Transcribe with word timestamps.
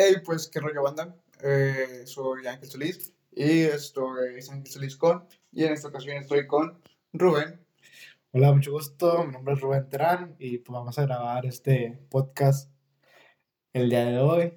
Hey, 0.00 0.22
pues, 0.24 0.48
¿qué 0.48 0.60
rollo 0.60 0.84
banda? 0.84 1.16
Eh, 1.42 2.02
soy 2.04 2.46
Ángel 2.46 2.68
Solís 2.70 3.12
y 3.32 3.62
esto 3.62 4.22
es 4.22 4.48
Ángel 4.48 4.70
Solís 4.70 4.96
con, 4.96 5.26
y 5.50 5.64
en 5.64 5.72
esta 5.72 5.88
ocasión 5.88 6.16
estoy 6.18 6.46
con 6.46 6.80
Rubén. 7.12 7.60
Hola, 8.30 8.52
mucho 8.52 8.70
gusto, 8.70 9.24
mi 9.24 9.32
nombre 9.32 9.54
es 9.54 9.60
Rubén 9.60 9.88
Terán 9.88 10.36
y 10.38 10.58
pues 10.58 10.72
vamos 10.72 10.96
a 11.00 11.02
grabar 11.02 11.46
este 11.46 11.98
podcast 12.10 12.70
el 13.72 13.90
día 13.90 14.04
de 14.04 14.18
hoy. 14.18 14.56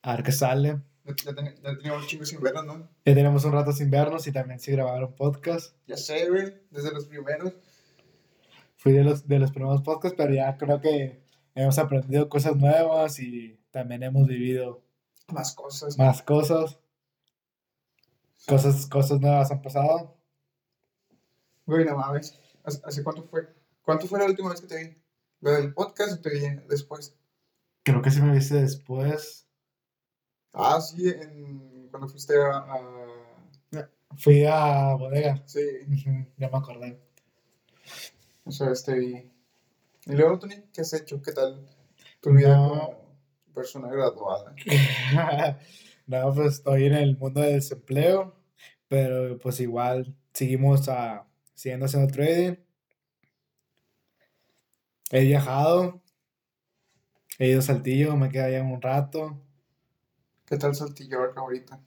A 0.00 0.16
ver 0.16 0.24
qué 0.24 0.32
sale. 0.32 0.80
Ya, 1.04 1.14
ya 1.22 1.34
ten- 1.34 1.54
ya 1.62 1.76
teníamos 1.76 2.06
chingos 2.06 2.30
sin 2.30 2.40
vernos, 2.40 2.64
¿no? 2.64 2.88
Ya 3.04 3.14
tenemos 3.14 3.44
un 3.44 3.52
rato 3.52 3.72
sin 3.72 3.90
vernos 3.90 4.26
y 4.26 4.32
también 4.32 4.58
sin 4.58 4.76
grabar 4.76 5.04
un 5.04 5.14
podcast. 5.14 5.76
Ya 5.86 5.98
sé, 5.98 6.30
güey, 6.30 6.54
desde 6.70 6.92
los 6.92 7.04
primeros. 7.04 7.52
Fui 8.78 8.92
de 8.92 9.04
los, 9.04 9.28
de 9.28 9.38
los 9.38 9.50
primeros 9.52 9.82
podcasts, 9.82 10.16
pero 10.16 10.32
ya 10.32 10.56
creo 10.56 10.80
que 10.80 11.20
hemos 11.54 11.78
aprendido 11.78 12.30
cosas 12.30 12.56
nuevas 12.56 13.20
y 13.20 13.58
también 13.74 14.04
hemos 14.04 14.28
vivido 14.28 14.80
Más 15.32 15.52
cosas. 15.52 15.98
más 15.98 16.22
cosas. 16.22 16.78
Cosas, 18.46 18.86
cosas 18.86 19.20
nuevas 19.20 19.50
han 19.50 19.60
pasado. 19.62 20.16
Güey, 21.66 21.84
no 21.84 21.96
mames. 21.96 22.38
¿Hace, 22.62 23.02
cuánto 23.02 23.24
fue? 23.24 23.48
¿Cuánto 23.82 24.06
fue 24.06 24.20
la 24.20 24.26
última 24.26 24.50
vez 24.50 24.60
que 24.60 24.66
te 24.68 24.84
vi? 24.84 24.96
¿Lo 25.40 25.50
del 25.50 25.74
podcast 25.74 26.12
o 26.12 26.20
te 26.20 26.30
vi 26.30 26.40
después? 26.68 27.16
Creo 27.82 28.00
que 28.00 28.10
sí 28.12 28.20
me 28.22 28.32
viste 28.32 28.54
después. 28.62 29.46
Ah, 30.52 30.80
sí, 30.80 31.08
en, 31.08 31.88
cuando 31.90 32.08
fuiste 32.08 32.34
a, 32.40 32.58
a- 32.58 33.88
Fui 34.16 34.44
a 34.46 34.94
bodega. 34.94 35.42
Sí, 35.46 35.60
Ya 36.36 36.48
me 36.48 36.56
acordé. 36.58 37.00
o 38.44 38.52
sea, 38.52 38.70
este 38.70 38.94
vi. 38.94 39.30
Y 40.06 40.12
luego, 40.12 40.38
Tony, 40.38 40.62
¿qué 40.72 40.82
has 40.82 40.92
hecho? 40.92 41.20
¿Qué 41.20 41.32
tal 41.32 41.66
tu 42.20 42.30
vida 42.32 42.56
No. 42.56 43.03
Persona 43.54 43.88
graduada? 43.88 44.54
No, 46.06 46.34
pues 46.34 46.56
estoy 46.56 46.84
en 46.84 46.92
el 46.92 47.16
mundo 47.16 47.40
del 47.40 47.54
desempleo, 47.54 48.34
pero 48.88 49.38
pues 49.38 49.58
igual 49.60 50.14
seguimos 50.34 50.86
a, 50.90 51.26
siguiendo 51.54 51.86
haciendo 51.86 52.12
trading. 52.12 52.56
He 55.10 55.20
viajado, 55.24 56.02
he 57.38 57.48
ido 57.48 57.60
a 57.60 57.62
Saltillo, 57.62 58.16
me 58.16 58.28
quedé 58.30 58.44
allá 58.56 58.62
un 58.62 58.82
rato. 58.82 59.40
¿Qué 60.44 60.58
tal 60.58 60.74
Saltillo 60.74 61.18
ahorita? 61.36 61.80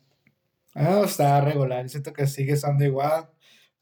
Ah, 0.73 1.01
está 1.05 1.41
regular, 1.41 1.87
siento 1.89 2.11
que 2.13 2.25
sigue 2.25 2.53
estando 2.53 2.83
igual, 2.85 3.29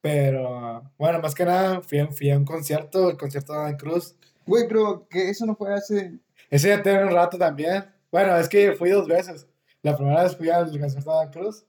pero 0.01 0.91
bueno, 0.97 1.19
más 1.21 1.33
que 1.33 1.45
nada 1.45 1.81
fui, 1.81 1.99
a- 1.99 2.11
fui 2.11 2.29
a 2.29 2.37
un 2.37 2.43
concierto, 2.45 3.09
el 3.09 3.17
concierto 3.17 3.53
de 3.53 3.59
Dan 3.59 3.77
Cruz. 3.77 4.15
Güey, 4.45 4.67
pero 4.67 5.07
que 5.09 5.29
eso 5.29 5.45
no 5.45 5.55
fue 5.55 5.73
hace. 5.73 6.19
Ese 6.55 6.69
ya 6.69 6.81
tiene 6.81 7.03
un 7.03 7.11
rato 7.11 7.37
también. 7.37 7.85
Bueno, 8.11 8.35
es 8.37 8.47
que 8.47 8.71
fui 8.73 8.89
dos 8.89 9.07
veces. 9.07 9.47
La 9.81 9.95
primera 9.97 10.23
vez 10.23 10.35
fui 10.37 10.49
al 10.49 10.67
concierto 10.79 11.11
de 11.11 11.17
Dan 11.17 11.31
Cruz 11.31 11.65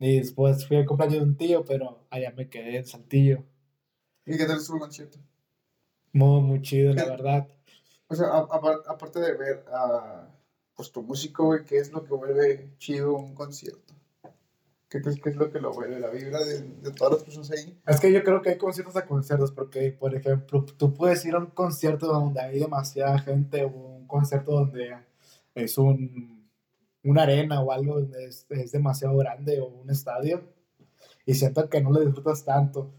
y 0.00 0.18
después 0.18 0.66
fui 0.66 0.76
al 0.76 0.86
cumpleaños 0.86 1.18
de 1.20 1.24
un 1.24 1.36
tío, 1.36 1.64
pero 1.64 2.06
allá 2.10 2.32
me 2.36 2.48
quedé 2.48 2.78
en 2.78 2.84
Saltillo. 2.86 3.44
¿Y 4.26 4.36
qué 4.36 4.44
tal 4.44 4.56
estuvo 4.58 4.76
el 4.76 4.82
concierto? 4.82 5.18
Muy, 6.12 6.40
muy 6.40 6.62
chido, 6.62 6.92
la 6.94 7.04
verdad. 7.04 7.46
O 8.08 8.14
sea, 8.14 8.26
a- 8.28 8.48
apar- 8.48 8.82
aparte 8.86 9.20
de 9.20 9.34
ver 9.34 9.64
a 9.72 10.28
pues 10.74 10.90
tu 10.92 11.02
músico, 11.02 11.44
güey, 11.46 11.64
¿qué 11.64 11.78
es 11.78 11.92
lo 11.92 12.04
que 12.04 12.14
vuelve 12.14 12.74
chido 12.78 13.14
un 13.14 13.34
concierto? 13.34 13.87
¿Qué 14.88 15.02
crees 15.02 15.20
que 15.20 15.30
es 15.30 15.36
lo 15.36 15.50
que 15.50 15.60
lo 15.60 15.72
vuelve? 15.72 16.00
¿La 16.00 16.10
vibra 16.10 16.42
de, 16.42 16.62
de 16.62 16.90
todas 16.92 17.14
las 17.14 17.24
personas 17.24 17.50
ahí? 17.50 17.78
Es 17.86 18.00
que 18.00 18.12
yo 18.12 18.22
creo 18.22 18.40
que 18.40 18.50
hay 18.50 18.58
conciertos 18.58 18.96
a 18.96 19.06
conciertos, 19.06 19.52
porque, 19.52 19.92
por 19.92 20.14
ejemplo, 20.14 20.64
tú 20.64 20.94
puedes 20.94 21.24
ir 21.26 21.34
a 21.34 21.38
un 21.38 21.46
concierto 21.46 22.06
donde 22.06 22.40
hay 22.40 22.58
demasiada 22.58 23.18
gente 23.18 23.64
o 23.64 23.68
un 23.68 24.06
concierto 24.06 24.52
donde 24.52 24.96
es 25.54 25.76
un, 25.76 26.50
una 27.02 27.22
arena 27.22 27.60
o 27.60 27.72
algo 27.72 28.00
donde 28.00 28.26
es, 28.26 28.46
es 28.48 28.72
demasiado 28.72 29.16
grande 29.16 29.60
o 29.60 29.66
un 29.66 29.90
estadio 29.90 30.42
y 31.26 31.34
siento 31.34 31.68
que 31.68 31.80
no 31.82 31.90
lo 31.90 32.00
disfrutas 32.00 32.44
tanto 32.44 32.94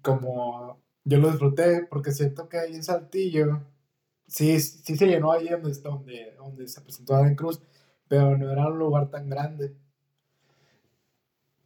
como 0.00 0.80
yo 1.04 1.18
lo 1.18 1.30
disfruté 1.30 1.86
porque 1.90 2.12
siento 2.12 2.48
que 2.48 2.58
ahí 2.58 2.74
en 2.74 2.84
Saltillo 2.84 3.60
sí, 4.26 4.58
sí 4.60 4.96
se 4.96 5.06
llenó 5.06 5.32
ahí 5.32 5.48
donde, 5.48 5.72
donde, 5.80 6.34
donde 6.36 6.68
se 6.68 6.80
presentó 6.80 7.14
Adam 7.14 7.34
Cruz, 7.34 7.60
pero 8.08 8.36
no 8.38 8.50
era 8.50 8.68
un 8.68 8.78
lugar 8.78 9.10
tan 9.10 9.28
grande. 9.28 9.76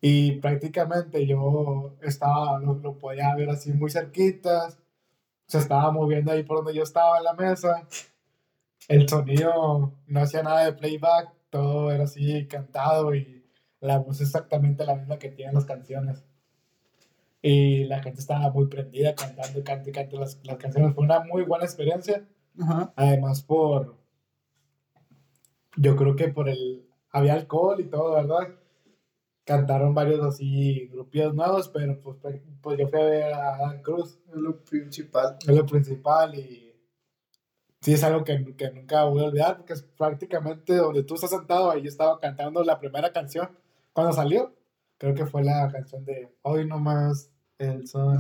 Y 0.01 0.33
prácticamente 0.41 1.27
yo 1.27 1.97
estaba, 2.03 2.59
lo, 2.61 2.75
lo 2.75 2.99
podía 2.99 3.35
ver 3.35 3.51
así 3.51 3.73
muy 3.73 3.91
cerquitas. 3.91 4.79
Se 5.47 5.59
estaba 5.59 5.91
moviendo 5.91 6.33
ahí 6.33 6.43
por 6.43 6.59
donde 6.59 6.75
yo 6.75 6.83
estaba 6.83 7.19
en 7.19 7.25
la 7.25 7.33
mesa. 7.33 7.87
El 8.89 9.09
sonido 9.09 9.95
no 10.07 10.21
hacía 10.21 10.43
nada 10.43 10.65
de 10.65 10.73
playback, 10.73 11.33
todo 11.51 11.91
era 11.91 12.05
así 12.05 12.47
cantado 12.47 13.15
y 13.15 13.45
la 13.81 13.99
voz 13.99 14.21
exactamente 14.21 14.85
la 14.85 14.97
misma 14.97 15.19
que 15.19 15.31
tienen 15.31 15.55
las 15.55 15.65
canciones. 15.65 16.25
Y 17.43 17.85
la 17.85 18.03
gente 18.03 18.21
estaba 18.21 18.51
muy 18.51 18.67
prendida 18.67 19.15
cantando, 19.15 19.63
cantando, 19.63 19.93
cantando 19.93 20.21
las, 20.21 20.41
las 20.45 20.57
canciones. 20.57 20.95
Fue 20.95 21.05
una 21.05 21.21
muy 21.21 21.43
buena 21.43 21.65
experiencia. 21.65 22.27
Ajá. 22.61 22.93
Además 22.97 23.43
por, 23.43 23.97
yo 25.77 25.97
creo 25.97 26.17
que 26.17 26.29
por 26.29 26.49
el, 26.49 26.89
había 27.11 27.35
alcohol 27.35 27.81
y 27.81 27.85
todo, 27.85 28.15
¿verdad? 28.15 28.49
Cantaron 29.47 29.95
varios 29.95 30.21
así 30.23 30.89
grupillos 30.89 31.33
nuevos, 31.35 31.69
pero 31.69 31.99
pues, 32.01 32.19
pues 32.21 32.43
pues 32.61 32.79
yo 32.79 32.89
fui 32.89 33.01
a 33.01 33.05
ver 33.05 33.33
a 33.33 33.57
Dan 33.59 33.81
Cruz, 33.81 34.19
Es 34.29 34.35
lo 34.35 34.63
principal. 34.65 35.39
es 35.41 35.57
lo 35.57 35.65
principal 35.65 36.35
y 36.35 36.75
sí 37.81 37.93
es 37.93 38.03
algo 38.03 38.25
que, 38.25 38.57
que 38.57 38.71
nunca 38.73 39.05
voy 39.05 39.23
a 39.23 39.29
olvidar 39.29 39.57
porque 39.57 39.75
es 39.75 39.83
prácticamente 39.83 40.75
donde 40.75 41.05
tú 41.05 41.15
estás 41.15 41.31
sentado, 41.31 41.71
ahí 41.71 41.83
yo 41.83 41.89
estaba 41.89 42.19
cantando 42.19 42.63
la 42.65 42.81
primera 42.81 43.13
canción 43.13 43.49
cuando 43.93 44.13
salió, 44.13 44.53
creo 44.99 45.15
que 45.15 45.27
fue 45.27 45.45
la 45.45 45.71
canción 45.71 46.05
de 46.05 46.29
Hoy 46.43 46.67
nomás 46.67 47.31
el 47.59 47.87
sol. 47.87 48.19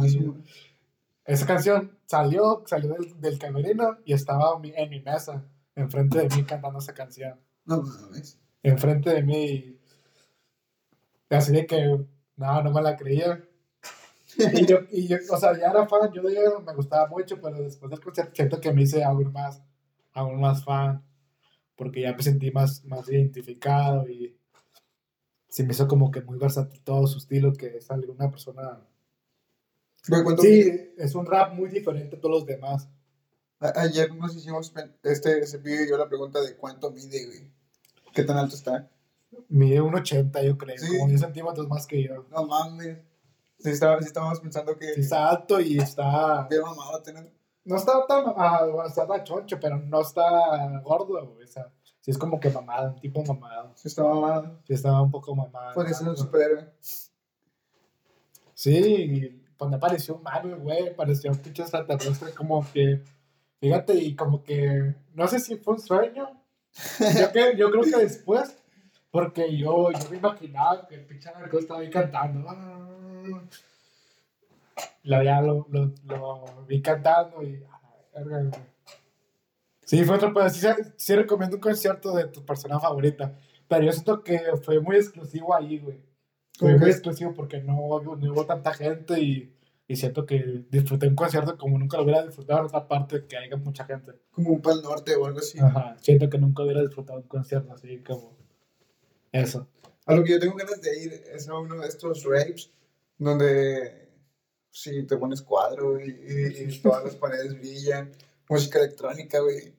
Esa 1.25 1.45
canción 1.47 1.99
salió, 2.07 2.63
salió 2.67 2.95
del, 2.95 3.21
del 3.21 3.39
camerino 3.39 3.99
y 4.05 4.13
estaba 4.13 4.59
en 4.63 4.91
mi 4.91 5.01
mesa, 5.01 5.45
enfrente 5.75 6.19
de 6.19 6.37
mí 6.37 6.45
cantando 6.45 6.79
esa 6.79 6.95
canción. 6.95 7.41
No 7.65 7.83
mames. 7.83 8.39
Enfrente 8.63 9.11
de 9.11 9.23
mí. 9.23 9.76
Así 11.31 11.53
de 11.53 11.67
que, 11.67 12.07
no, 12.37 12.63
no 12.63 12.71
me 12.71 12.83
la 12.83 12.97
creía. 12.97 13.43
Y 14.39 14.67
yo, 14.67 14.81
y 14.91 15.09
yo, 15.09 15.17
o 15.31 15.37
sea, 15.39 15.59
ya 15.59 15.71
era 15.71 15.87
fan, 15.87 16.13
yo 16.13 16.23
de 16.23 16.33
ella 16.33 16.59
me 16.65 16.75
gustaba 16.75 17.09
mucho, 17.09 17.41
pero 17.41 17.63
después 17.63 17.91
del 17.91 18.01
concierto 18.01 18.35
siento 18.35 18.61
que 18.61 18.73
me 18.73 18.83
hice 18.83 19.03
aún 19.03 19.33
más, 19.33 19.63
aún 20.13 20.41
más 20.41 20.63
fan, 20.63 21.03
porque 21.75 22.03
ya 22.03 22.13
me 22.13 22.23
sentí 22.23 22.51
más, 22.51 22.85
más 22.85 23.09
identificado 23.09 24.07
y 24.09 24.37
se 25.49 25.65
me 25.65 25.73
hizo 25.73 25.89
como 25.89 26.11
que 26.11 26.21
muy 26.21 26.39
versátil 26.39 26.83
todo 26.83 27.07
su 27.07 27.19
estilo, 27.19 27.53
que 27.55 27.79
es 27.79 27.91
alguna 27.91 28.31
persona... 28.31 28.87
Güey, 30.09 30.23
¿cuánto 30.23 30.43
Sí, 30.43 30.93
es 30.99 31.15
un 31.15 31.25
rap 31.25 31.55
muy 31.55 31.71
diferente 31.71 32.17
a 32.17 32.21
todos 32.21 32.41
los 32.41 32.47
demás. 32.47 32.89
Ayer 33.59 34.15
nos 34.15 34.37
hicimos 34.37 34.73
este 35.03 35.47
Cepillo 35.47 35.85
y 35.85 35.89
yo 35.89 35.97
la 35.97 36.09
pregunta 36.09 36.43
de 36.43 36.57
cuánto 36.57 36.91
mide, 36.91 37.25
güey. 37.25 37.51
¿Qué 38.13 38.23
tan 38.23 38.37
alto 38.37 38.55
está? 38.55 38.91
Mide 39.49 39.81
un 39.81 39.95
80, 39.95 40.43
yo 40.43 40.57
creo, 40.57 40.77
Sí. 40.79 40.97
como 40.97 41.09
10 41.09 41.21
centímetros 41.21 41.69
más 41.69 41.87
que 41.87 42.03
yo. 42.03 42.25
No 42.31 42.47
mames. 42.47 42.99
Sí, 43.59 43.71
estaba, 43.71 43.99
sí 44.01 44.07
estábamos 44.07 44.41
pensando 44.41 44.77
que 44.79 44.95
Sí, 44.95 45.01
está 45.01 45.29
alto 45.31 45.61
y 45.61 45.79
está. 45.79 46.47
qué 46.51 46.61
mamada 46.61 47.03
tener. 47.03 47.33
No 47.65 47.77
está 47.77 48.07
tan. 48.07 48.25
ah, 48.37 48.65
bueno, 48.65 48.87
está 48.87 49.07
tan 49.07 49.25
choncho, 49.25 49.59
pero 49.61 49.79
no 49.79 50.01
está 50.01 50.81
gordo, 50.83 51.27
güey. 51.27 51.45
O 51.45 51.47
sea, 51.49 51.73
sí 52.01 52.11
es 52.11 52.19
como 52.19 52.39
que 52.39 52.51
mamado, 52.51 52.93
un 52.95 53.01
tipo 53.01 53.23
mamado. 53.25 53.73
Sí 53.75 53.89
estaba 53.89 54.15
mamado. 54.15 54.61
Sí 54.67 54.75
estaba 54.75 55.03
un 55.03 55.11
poco 55.11 55.35
mamado. 55.35 55.75
Podría 55.75 55.95
ser 55.95 56.09
un 56.09 56.17
superhéroe. 56.17 56.73
Sí, 58.55 59.43
cuando 59.59 59.77
apareció 59.77 60.17
humano, 60.17 60.59
güey, 60.59 60.95
pareció 60.95 61.31
un 61.31 61.39
pinche 61.39 61.63
extraterrestre, 61.63 62.33
como 62.35 62.65
que. 62.73 63.03
Fíjate, 63.61 63.95
y 63.95 64.15
como 64.15 64.43
que. 64.43 64.95
No 65.15 65.27
sé 65.27 65.41
si 65.41 65.57
fue 65.57 65.75
un 65.75 65.81
sueño. 65.81 66.29
Yo, 67.19 67.33
que, 67.33 67.57
yo 67.57 67.71
creo 67.71 67.83
que 67.85 67.97
después, 68.05 68.55
porque 69.17 69.57
yo, 69.57 69.91
yo 69.93 70.11
me 70.11 70.19
imaginaba 70.19 70.87
que 70.87 70.97
el 70.97 71.07
pinche 71.07 71.31
narco 71.33 71.59
estaba 71.59 71.81
ahí 71.81 71.89
cantando. 71.91 72.49
Lo, 75.05 75.23
ya 75.23 75.41
lo, 75.41 75.67
lo, 75.71 75.93
lo 76.07 76.45
vi 76.69 76.83
cantando 76.83 77.43
y. 77.43 77.63
Sí, 79.85 80.05
fue 80.05 80.17
otro 80.17 80.35
pedo. 80.35 80.49
Sí, 80.51 80.67
sí 80.97 81.15
recomiendo 81.17 81.57
un 81.57 81.63
concierto 81.63 82.15
de 82.15 82.27
tu 82.27 82.45
persona 82.45 82.79
favorita. 82.81 83.35
Pero 83.69 83.85
yo 83.85 83.93
siento 83.93 84.23
que 84.23 84.39
fue 84.63 84.81
muy 84.81 84.97
exclusivo 84.97 85.55
ahí, 85.55 85.79
güey. 85.79 85.99
Fue 86.59 86.73
¿Cómo 86.73 86.81
muy 86.81 86.91
exclusivo 86.91 87.33
porque 87.35 87.61
no, 87.63 87.79
hubo- 87.79 88.17
no 88.17 88.33
hubo 88.33 88.45
tanta 88.47 88.73
gente 88.75 89.21
y, 89.21 89.55
y 89.89 89.97
siento 89.97 90.27
que 90.27 90.65
disfruté 90.71 91.07
un 91.09 91.15
concierto 91.17 91.57
como 91.57 91.79
nunca 91.79 91.97
lo 91.99 92.05
hubiera 92.05 92.23
disfrutado 92.25 92.61
en 92.61 92.67
otra 92.67 92.87
parte 92.89 93.27
que 93.27 93.37
haya 93.37 93.57
mucha 93.57 93.85
gente. 93.85 94.13
Como 94.33 94.51
un 94.51 94.61
pal 94.63 94.83
norte 94.83 95.15
o 95.17 95.27
algo 95.27 95.39
así. 95.39 95.59
Ajá, 95.59 95.97
siento 96.01 96.29
que 96.29 96.39
nunca 96.39 96.63
hubiera 96.65 96.81
disfrutado 96.83 97.21
un 97.21 97.29
concierto 97.29 97.73
así 97.73 97.99
como 98.03 98.37
eso. 99.41 99.69
A 100.07 100.15
lo 100.15 100.23
que 100.23 100.33
yo 100.33 100.41
tengo 100.41 100.57
ganas 100.57 100.81
de 100.81 101.03
ir 101.03 101.13
es 101.33 101.49
a 101.49 101.59
uno 101.59 101.81
de 101.81 101.89
estos 101.89 102.25
rapes 102.25 102.71
donde 103.19 104.09
sí 104.71 105.03
te 105.05 105.17
pones 105.17 105.43
cuadro 105.43 105.99
y, 106.01 106.11
y 106.11 106.79
todas 106.83 107.05
las 107.05 107.17
paredes 107.17 107.59
brillan, 107.59 108.13
música 108.49 108.79
electrónica, 108.79 109.41
güey. 109.41 109.75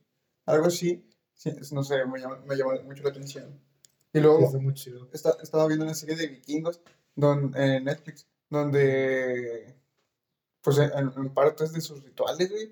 Algo 0.46 0.66
así. 0.68 1.04
Sí, 1.34 1.52
no 1.72 1.84
sé, 1.84 2.04
me 2.06 2.20
llama, 2.20 2.42
me 2.48 2.56
llama 2.56 2.82
mucho 2.84 3.04
la 3.04 3.10
atención. 3.10 3.60
Y 4.12 4.20
luego, 4.20 4.46
Está 4.46 4.58
muy 4.58 4.74
chido. 4.74 5.08
está, 5.14 5.38
estaba 5.44 5.68
viendo 5.68 5.86
una 5.86 5.94
serie 5.94 6.16
de 6.16 6.28
vikingos 6.28 6.82
en 7.16 7.84
Netflix, 7.84 8.26
donde, 8.50 9.76
pues 10.62 10.78
en, 10.80 10.92
en 11.16 11.34
partes 11.34 11.74
de 11.74 11.82
sus 11.82 12.04
rituales, 12.04 12.50
güey, 12.50 12.72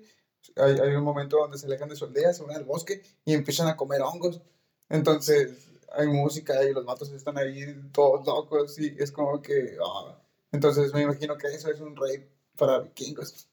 hay, 0.56 0.78
hay 0.78 0.94
un 0.96 1.04
momento 1.04 1.36
donde 1.38 1.58
se 1.58 1.66
alejan 1.66 1.88
de 1.88 1.96
su 1.96 2.04
aldea, 2.06 2.32
se 2.32 2.42
van 2.42 2.56
al 2.56 2.64
bosque 2.64 3.02
y 3.24 3.34
empiezan 3.34 3.68
a 3.68 3.76
comer 3.76 4.02
hongos. 4.02 4.40
Entonces, 4.88 5.68
hay 5.92 6.06
música 6.08 6.62
y 6.64 6.72
los 6.72 6.84
matos 6.84 7.10
están 7.12 7.38
ahí 7.38 7.64
todos 7.92 8.26
locos 8.26 8.78
y 8.78 8.96
es 8.98 9.12
como 9.12 9.40
que, 9.42 9.76
ah. 9.84 10.20
entonces 10.52 10.92
me 10.94 11.02
imagino 11.02 11.36
que 11.36 11.48
eso 11.48 11.70
es 11.70 11.80
un 11.80 11.96
rey 11.96 12.28
para 12.56 12.80
vikingos. 12.80 13.48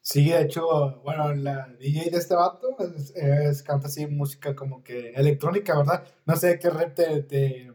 Sí, 0.00 0.30
de 0.30 0.42
hecho, 0.42 1.00
bueno, 1.04 1.32
la 1.34 1.68
DJ 1.78 2.10
de 2.10 2.18
este 2.18 2.34
vato 2.34 2.76
es, 2.96 3.10
es- 3.16 3.62
canta 3.62 3.86
así 3.86 4.06
música 4.06 4.54
como 4.56 4.82
que 4.82 5.10
electrónica, 5.12 5.76
¿verdad? 5.78 6.04
No 6.26 6.36
sé 6.36 6.58
qué 6.58 6.70
rap 6.70 6.94
te, 6.94 7.22
te- 7.22 7.72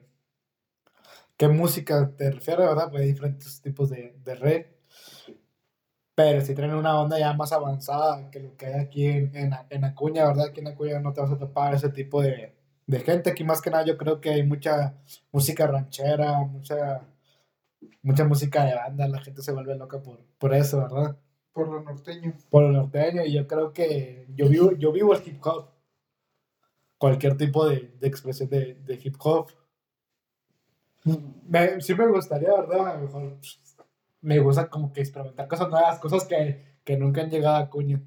qué 1.38 1.48
música 1.48 2.12
te 2.18 2.32
refiere, 2.32 2.66
¿verdad? 2.66 2.90
Pues 2.90 3.02
hay 3.04 3.08
diferentes 3.10 3.62
tipos 3.62 3.90
de, 3.90 4.16
de 4.24 4.36
rap. 4.36 4.66
Pero 6.16 6.42
si 6.42 6.54
traen 6.56 6.74
una 6.74 7.00
onda 7.00 7.18
ya 7.20 7.32
más 7.34 7.52
avanzada 7.54 8.30
que 8.32 8.40
lo 8.42 8.58
que 8.58 8.66
hay 8.66 8.74
aquí 8.82 9.06
en, 9.06 9.36
en, 9.36 9.54
en 9.70 9.84
Acuña, 9.86 10.26
¿verdad? 10.26 10.48
Aquí 10.48 10.60
en 10.62 10.68
Acuña 10.68 11.00
no 11.00 11.14
te 11.14 11.22
vas 11.22 11.32
a 11.32 11.38
topar 11.38 11.76
ese 11.76 11.90
tipo 11.90 12.22
de, 12.22 12.57
de 12.88 13.00
gente. 13.02 13.30
Aquí 13.30 13.44
más 13.44 13.62
que 13.62 13.70
nada 13.70 13.86
yo 13.86 13.98
creo 13.98 14.20
que 14.20 14.32
hay 14.32 14.44
mucha 14.44 14.96
música 15.32 15.68
ranchera, 15.68 16.40
mucha, 16.40 17.02
mucha 18.02 18.24
música 18.24 18.66
de 18.66 18.76
banda. 18.76 19.08
La 19.08 19.22
gente 19.22 19.42
se 19.42 19.52
vuelve 19.52 19.76
loca 19.76 20.02
por, 20.02 20.20
por 20.40 20.54
eso, 20.54 20.80
¿verdad? 20.82 21.18
Por 21.54 21.68
lo 21.68 21.82
norteño. 21.82 22.34
por 22.50 22.64
el 22.64 22.74
norteño 22.74 23.26
y 23.26 23.34
yo 23.34 23.48
creo 23.48 23.74
que 23.74 24.28
yo 24.36 24.48
vivo, 24.48 24.72
yo 24.74 24.92
vivo 24.92 25.14
el 25.14 25.22
hip 25.28 25.46
hop. 25.46 25.70
Cualquier 26.98 27.38
tipo 27.38 27.68
de, 27.68 27.96
de 28.00 28.08
expresión 28.08 28.50
de, 28.50 28.76
de 28.76 29.00
hip 29.04 29.16
hop. 29.20 29.52
Me, 31.48 31.80
sí 31.80 31.94
me 31.94 32.08
gustaría, 32.08 32.50
¿verdad? 32.50 32.88
A 32.88 32.94
lo 32.96 33.02
mejor 33.02 33.38
me 34.22 34.40
gusta 34.40 34.70
como 34.70 34.92
que 34.92 35.02
experimentar 35.02 35.48
cosas 35.48 35.70
nuevas, 35.70 36.00
cosas 36.00 36.26
que, 36.26 36.80
que 36.84 36.98
nunca 36.98 37.22
han 37.22 37.30
llegado 37.30 37.58
a 37.58 37.70
Cuña. 37.70 38.02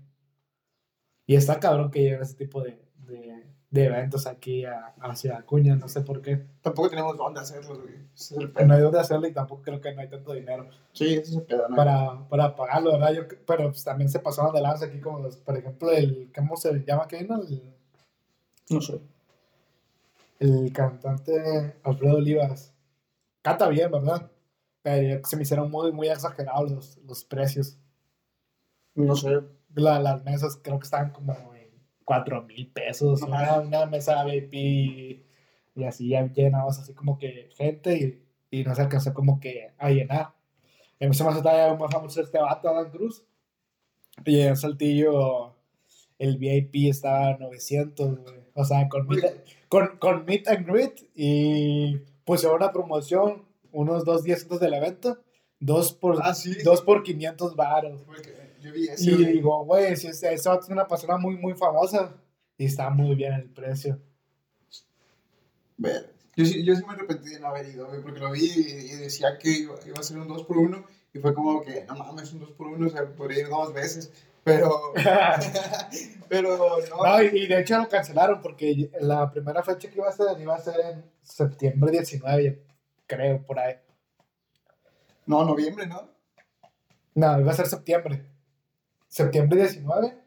Y 1.26 1.36
está 1.36 1.60
cabrón 1.60 1.90
que 1.90 2.00
lleguen 2.00 2.22
ese 2.22 2.34
tipo 2.34 2.62
de, 2.62 2.82
de, 2.96 3.46
de 3.70 3.84
eventos 3.84 4.26
aquí 4.26 4.64
a, 4.64 4.94
hacia 5.00 5.38
Acuña, 5.38 5.76
no 5.76 5.88
sé 5.88 6.00
por 6.00 6.20
qué. 6.22 6.44
Tampoco 6.60 6.90
tenemos 6.90 7.16
dónde 7.16 7.40
hacerlo, 7.40 7.80
güey. 7.80 7.94
Ese 8.14 8.34
es 8.34 8.40
el 8.58 8.66
No 8.68 8.74
hay 8.74 8.80
dónde 8.80 8.98
hacerlo 8.98 9.28
y 9.28 9.32
tampoco 9.32 9.62
creo 9.62 9.80
que 9.80 9.94
no 9.94 10.00
hay 10.00 10.08
tanto 10.08 10.32
dinero. 10.32 10.68
Sí, 10.92 11.14
ese 11.14 11.20
es 11.20 11.36
el 11.36 11.42
pedo, 11.42 11.68
¿no? 11.68 11.76
para, 11.76 12.28
para 12.28 12.56
pagarlo, 12.56 12.92
¿verdad? 12.92 13.12
Yo, 13.12 13.22
pero 13.46 13.68
pues, 13.70 13.84
también 13.84 14.08
se 14.10 14.18
pasaron 14.18 14.52
de 14.52 14.60
lanza 14.60 14.86
aquí 14.86 14.98
como 15.00 15.20
los, 15.20 15.36
por 15.36 15.56
ejemplo, 15.56 15.90
el, 15.92 16.32
¿cómo 16.34 16.56
se 16.56 16.84
llama 16.84 17.06
que 17.06 17.18
vino? 17.18 17.40
El, 17.40 17.62
No 18.70 18.80
sé. 18.80 19.00
el 20.40 20.72
cantante 20.72 21.74
Alfredo 21.84 22.16
Olivas. 22.16 22.72
Canta 23.42 23.68
bien, 23.68 23.90
¿verdad? 23.90 24.30
Pero 24.82 25.24
se 25.26 25.36
me 25.36 25.42
hicieron 25.42 25.70
muy, 25.70 25.92
muy 25.92 26.08
exagerados 26.08 26.70
los, 26.72 26.96
los 27.06 27.24
precios. 27.24 27.76
No 28.94 29.14
sé. 29.14 29.40
La- 29.74 30.00
las 30.00 30.24
mesas 30.24 30.58
creo 30.60 30.78
que 30.78 30.84
estaban 30.84 31.10
como 31.10 31.32
4 32.04 32.42
mil 32.42 32.66
pesos. 32.72 33.22
Una, 33.22 33.60
una 33.60 33.86
mesa 33.86 34.24
VIP 34.24 34.54
y 35.76 35.84
así 35.84 36.08
ya 36.08 36.26
llenabas 36.32 36.78
así 36.80 36.92
como 36.94 37.18
que 37.18 37.48
gente 37.56 37.96
y, 38.50 38.58
y 38.58 38.64
no 38.64 38.74
se 38.74 38.82
alcanzó 38.82 39.14
como 39.14 39.40
que 39.40 39.70
a 39.78 39.90
llenar. 39.90 40.32
A 41.00 41.06
mí 41.06 41.14
se 41.14 41.24
me 41.24 41.30
hace 41.30 41.40
todavía 41.42 41.74
más 41.78 41.90
famoso 41.92 42.20
este 42.20 42.38
vato, 42.38 42.68
Adam 42.68 42.90
Cruz. 42.90 43.24
Y 44.24 44.40
en 44.40 44.56
Saltillo 44.56 45.54
el 46.18 46.36
VIP 46.36 46.90
estaba 46.90 47.28
a 47.28 47.38
900, 47.38 48.18
güey. 48.18 48.40
O 48.54 48.64
sea, 48.64 48.88
con 48.88 49.06
meet, 49.06 49.24
con, 49.68 49.96
con 49.98 50.24
meet 50.26 50.46
and 50.48 50.66
greet 50.66 51.08
y 51.14 51.98
pusieron 52.24 52.56
una 52.58 52.72
promoción, 52.72 53.44
unos 53.72 54.04
dos 54.04 54.24
días 54.24 54.42
antes 54.42 54.60
del 54.60 54.74
evento, 54.74 55.22
dos 55.60 55.92
por, 55.94 56.18
Ah, 56.22 56.34
sí. 56.34 56.52
dos 56.64 56.82
por 56.82 57.02
500 57.02 57.56
baros. 57.56 58.02
Porque 58.04 58.34
yo 58.60 58.72
vi 58.72 58.88
ese. 58.88 59.10
Y 59.10 59.24
digo, 59.24 59.64
güey, 59.64 59.96
si 59.96 60.08
es, 60.08 60.22
es 60.22 60.46
una 60.68 60.86
persona 60.86 61.16
muy, 61.16 61.36
muy 61.36 61.54
famosa 61.54 62.14
y 62.56 62.66
está 62.66 62.90
muy 62.90 63.14
bien 63.14 63.32
el 63.34 63.50
precio. 63.50 63.98
Ver. 65.76 66.12
Yo, 66.36 66.44
sí- 66.44 66.64
yo 66.64 66.74
sí 66.76 66.82
me 66.86 66.92
arrepentí 66.92 67.30
de 67.30 67.40
no 67.40 67.48
haber 67.48 67.68
ido, 67.68 67.86
güey, 67.88 68.00
porque 68.02 68.20
lo 68.20 68.30
vi 68.30 68.44
y, 68.44 68.92
y 68.92 68.96
decía 68.96 69.38
que 69.38 69.50
iba, 69.50 69.74
iba 69.86 69.98
a 69.98 70.02
ser 70.02 70.18
un 70.18 70.28
2 70.28 70.44
por 70.44 70.58
1 70.58 70.84
y 71.12 71.18
fue 71.18 71.34
como 71.34 71.60
que, 71.62 71.84
no 71.86 71.96
mames, 71.96 72.32
un 72.32 72.40
2 72.40 72.52
por 72.52 72.68
1 72.68 72.86
o 72.86 72.90
sea, 72.90 73.04
podría 73.14 73.40
ir 73.40 73.48
dos 73.48 73.72
veces, 73.74 74.12
pero, 74.44 74.70
pero 76.28 76.56
no. 76.88 77.02
No, 77.04 77.22
y, 77.22 77.26
y 77.44 77.46
de 77.46 77.60
hecho 77.60 77.78
lo 77.78 77.88
cancelaron 77.88 78.40
porque 78.40 78.90
la 79.00 79.30
primera 79.30 79.62
fecha 79.62 79.88
que 79.90 79.96
iba 79.96 80.08
a 80.08 80.12
ser 80.12 80.40
iba 80.40 80.54
a 80.54 80.60
ser 80.60 80.74
en 80.80 81.04
septiembre 81.22 81.90
19, 81.92 82.62
creo, 83.06 83.42
por 83.44 83.58
ahí. 83.58 83.74
No, 85.26 85.44
noviembre, 85.44 85.86
¿no? 85.86 86.08
No, 87.14 87.40
iba 87.40 87.50
a 87.52 87.56
ser 87.56 87.66
septiembre. 87.66 88.24
Septiembre 89.10 89.60
19, 89.62 90.18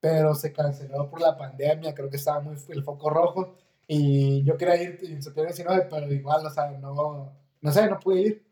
pero 0.00 0.34
se 0.34 0.52
canceló 0.54 1.10
por 1.10 1.20
la 1.20 1.36
pandemia, 1.38 1.94
creo 1.94 2.10
que 2.10 2.16
estaba 2.18 2.40
muy 2.40 2.56
el 2.70 2.84
foco 2.84 3.10
rojo. 3.10 3.56
Y 3.88 4.44
yo 4.44 4.56
quería 4.58 4.82
ir 4.82 5.00
en 5.04 5.22
septiembre 5.22 5.54
19, 5.54 5.88
pero 5.90 6.12
igual, 6.12 6.46
o 6.46 6.50
sea, 6.50 6.70
no, 6.72 7.32
no 7.62 7.72
sé, 7.72 7.88
no 7.90 8.00
pude 8.00 8.22
ir. 8.22 8.46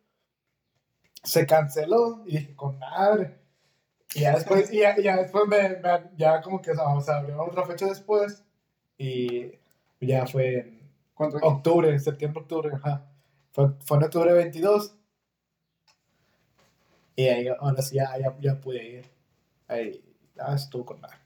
Se 1.23 1.47
canceló 1.47 2.23
y 2.27 2.39
dije, 2.39 2.55
con 2.57 2.79
madre. 2.79 3.39
Y 4.15 4.21
ya 4.23 4.35
después, 4.37 4.73
y 4.73 4.81
ya, 4.81 4.97
ya 5.01 5.17
después 5.19 5.47
me, 5.49 5.71
me- 5.71 6.11
ya 6.17 6.41
como 6.43 6.63
que 6.63 6.73
o 6.73 7.01
sea, 7.03 7.19
abrieron 7.19 7.49
otra 7.49 7.67
fecha 7.67 7.87
después 7.87 8.45
y 8.99 9.53
ya 10.01 10.27
fue 10.27 10.59
en 10.61 10.81
octubre, 11.43 11.99
septiembre, 12.01 12.43
octubre, 12.43 12.71
ajá. 12.75 13.07
Fue, 13.53 13.71
fue 13.85 13.99
en 13.99 14.05
octubre 14.05 14.33
22. 14.35 14.97
Y 17.17 17.25
ahí, 17.29 17.49
ahora 17.49 17.83
sí, 17.83 17.97
ya, 17.97 18.17
ya, 18.19 18.35
ya 18.41 18.61
pude 18.61 18.83
ir. 18.89 19.11
Ahí, 19.69 20.03
ya 20.35 20.55
estuvo 20.55 20.85
con 20.85 21.01
madre. 21.01 21.17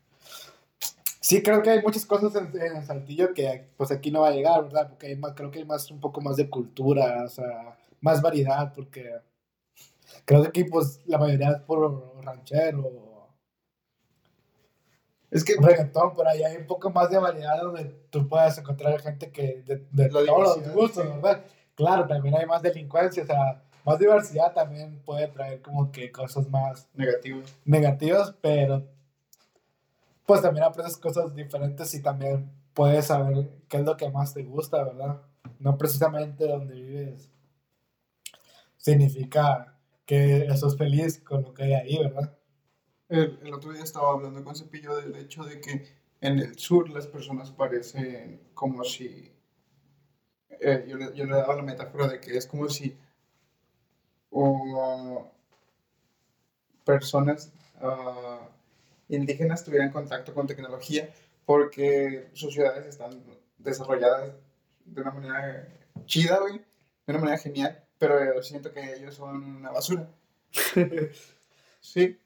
Sí, 1.21 1.41
creo 1.43 1.62
que 1.62 1.71
hay 1.71 1.81
muchas 1.83 2.05
cosas 2.05 2.35
en, 2.35 2.61
en 2.61 2.85
Saltillo 2.85 3.33
que 3.33 3.69
pues 3.77 3.93
aquí 3.93 4.11
no 4.11 4.23
va 4.23 4.29
a 4.29 4.33
llegar, 4.33 4.65
¿verdad? 4.65 4.89
Porque 4.89 5.06
hay 5.06 5.17
más, 5.17 5.33
creo 5.35 5.50
que 5.50 5.61
hay 5.61 5.65
más, 5.65 5.91
un 5.91 6.00
poco 6.00 6.21
más 6.21 6.37
de 6.37 6.50
cultura, 6.50 7.23
o 7.25 7.29
sea, 7.29 7.79
más 8.00 8.21
variedad, 8.21 8.73
porque 8.75 9.21
creo 10.25 10.43
que 10.43 10.49
aquí 10.49 10.65
pues 10.65 11.00
la 11.06 11.19
mayoría 11.19 11.53
es 11.53 11.61
por 11.61 12.23
ranchero, 12.25 13.29
Es 15.31 15.44
que 15.44 15.55
reggaetón, 15.59 16.15
pero 16.15 16.29
ahí 16.29 16.43
hay 16.43 16.56
un 16.56 16.67
poco 16.67 16.91
más 16.91 17.09
de 17.09 17.19
variedad 17.19 17.62
donde 17.62 17.85
tú 18.11 18.29
puedes 18.29 18.59
encontrar 18.59 19.00
gente 19.00 19.31
que 19.31 19.62
de, 19.65 19.87
de 19.91 20.08
todos 20.08 20.27
los 20.27 20.75
gustos. 20.75 21.06
¿verdad? 21.06 21.44
Claro, 21.77 22.06
también 22.06 22.34
hay 22.34 22.46
más 22.46 22.61
delincuencia, 22.61 23.22
o 23.22 23.27
sea, 23.27 23.63
más 23.84 23.98
diversidad 23.98 24.53
también 24.55 25.01
puede 25.05 25.29
traer 25.29 25.60
como 25.62 25.91
que 25.93 26.10
cosas 26.12 26.48
más 26.48 26.89
negativo. 26.94 27.43
negativas, 27.65 28.34
pero 28.41 28.84
pues 30.27 30.41
también 30.43 30.65
aprendes 30.65 30.96
cosas 30.96 31.34
diferentes 31.34 31.93
y 31.94 32.03
también 32.03 32.51
puedes 32.74 33.06
saber 33.06 33.48
qué 33.69 33.79
es 33.79 33.84
lo 33.84 33.96
que 33.96 34.10
más 34.10 34.34
te 34.34 34.43
gusta, 34.44 34.82
¿verdad? 34.84 35.20
No 35.58 35.77
precisamente 35.79 36.46
donde 36.46 36.74
vives 36.74 37.31
significa 38.77 39.79
que 40.06 40.46
estás 40.46 40.77
feliz 40.77 41.20
con 41.20 41.43
lo 41.43 41.55
que 41.55 41.65
hay 41.65 41.74
ahí, 41.74 41.98
¿verdad? 41.98 42.36
El, 43.08 43.39
el 43.43 43.55
otro 43.55 43.72
día 43.72 43.82
estaba 43.84 44.10
hablando 44.12 44.43
con 44.43 44.56
Cepillo 44.56 44.96
del 44.96 45.15
hecho 45.17 45.44
de 45.44 45.60
que 45.60 45.86
en 46.20 46.39
el 46.39 46.58
sur 46.58 46.89
las 46.91 47.06
personas 47.06 47.51
parecen 47.53 48.41
como 48.55 48.82
si. 48.84 49.32
eh, 50.60 50.84
yo, 50.89 50.96
le, 50.96 51.15
yo 51.15 51.24
le 51.24 51.34
daba 51.36 51.56
la 51.56 51.62
metáfora 51.62 52.08
de 52.08 52.20
que 52.20 52.36
es 52.36 52.46
como 52.46 52.69
si. 52.69 52.96
O, 54.32 55.31
personas 56.84 57.53
ah, 57.81 58.41
indígenas 59.08 59.65
tuvieran 59.65 59.93
contacto 59.93 60.34
con 60.34 60.46
tecnología 60.46 61.08
porque 61.46 62.29
sus 62.32 62.55
ciudades 62.55 62.86
están 62.86 63.22
desarrolladas 63.58 64.32
de 64.84 65.01
una 65.01 65.12
manera 65.12 65.69
chida, 66.06 66.39
güey, 66.41 66.58
de 67.06 67.12
una 67.12 67.19
manera 67.19 67.39
genial, 67.39 67.84
pero 67.98 68.43
siento 68.43 68.72
que 68.72 68.94
ellos 68.94 69.15
son 69.15 69.43
una 69.56 69.70
basura. 69.70 70.08
Sí. 71.82 72.17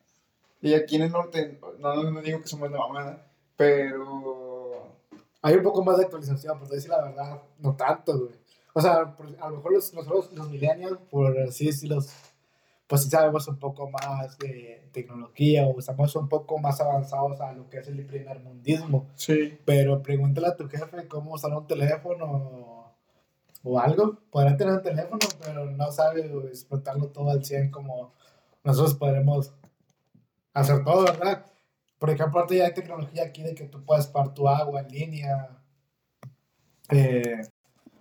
Y 0.61 0.75
aquí 0.75 0.97
en 0.97 1.03
el 1.03 1.13
norte, 1.13 1.59
no, 1.79 1.95
no 2.11 2.21
digo 2.21 2.43
que 2.43 2.49
somos 2.49 2.71
la 2.71 2.79
mamada, 2.79 3.27
pero 3.57 4.95
Hay 5.43 5.55
un 5.55 5.63
poco 5.63 5.83
más 5.83 5.97
de 5.97 6.05
actualización, 6.05 6.59
por 6.59 6.69
decir 6.69 6.91
la 6.91 7.03
verdad, 7.03 7.43
no 7.59 7.75
tanto, 7.75 8.19
güey. 8.19 8.35
O 8.77 8.81
sea, 8.83 9.17
a 9.41 9.49
lo 9.49 9.57
mejor 9.57 9.73
los, 9.73 9.95
nosotros, 9.95 10.31
los 10.35 10.51
millennials, 10.51 10.99
por 11.09 11.39
así 11.39 11.65
decirlo, 11.65 11.97
pues 12.87 13.03
sí 13.03 13.09
sabemos 13.09 13.49
un 13.49 13.59
poco 13.59 13.89
más 13.89 14.37
de 14.37 14.91
tecnología 14.93 15.67
o 15.67 15.79
estamos 15.79 16.15
un 16.15 16.29
poco 16.29 16.59
más 16.59 16.79
avanzados 16.79 17.41
a 17.41 17.53
lo 17.53 17.71
que 17.71 17.79
es 17.79 17.89
el 17.89 18.05
primer 18.05 18.39
mundismo. 18.41 19.09
sí. 19.15 19.59
Pero 19.65 20.03
pregúntale 20.03 20.49
a 20.49 20.57
tu 20.57 20.69
jefe 20.69 21.09
cómo 21.09 21.33
usar 21.33 21.55
un 21.55 21.67
teléfono 21.67 22.93
o, 23.65 23.81
algo. 23.81 24.19
Podrá 24.31 24.55
tener 24.59 24.75
un 24.75 24.83
teléfono, 24.83 25.27
pero 25.43 25.71
no 25.71 25.91
sabe 25.91 26.27
explotarlo 26.51 27.07
todo 27.09 27.31
al 27.31 27.47
100 27.47 27.71
como 27.71 28.13
nosotros 28.63 28.95
podremos 28.97 29.55
hacer 30.53 30.85
todo, 30.85 31.03
¿verdad? 31.05 31.47
por 31.99 32.11
ejemplo, 32.11 32.41
ahorita 32.41 32.55
ya 32.57 32.67
hay 32.67 32.75
tecnología 32.75 33.25
aquí 33.25 33.43
de 33.43 33.55
que 33.55 33.65
tú 33.65 33.83
puedes 33.83 34.07
pagar 34.07 34.35
tu 34.35 34.47
agua 34.47 34.83
en 34.83 34.89
línea, 34.89 35.49
eh, 36.91 37.41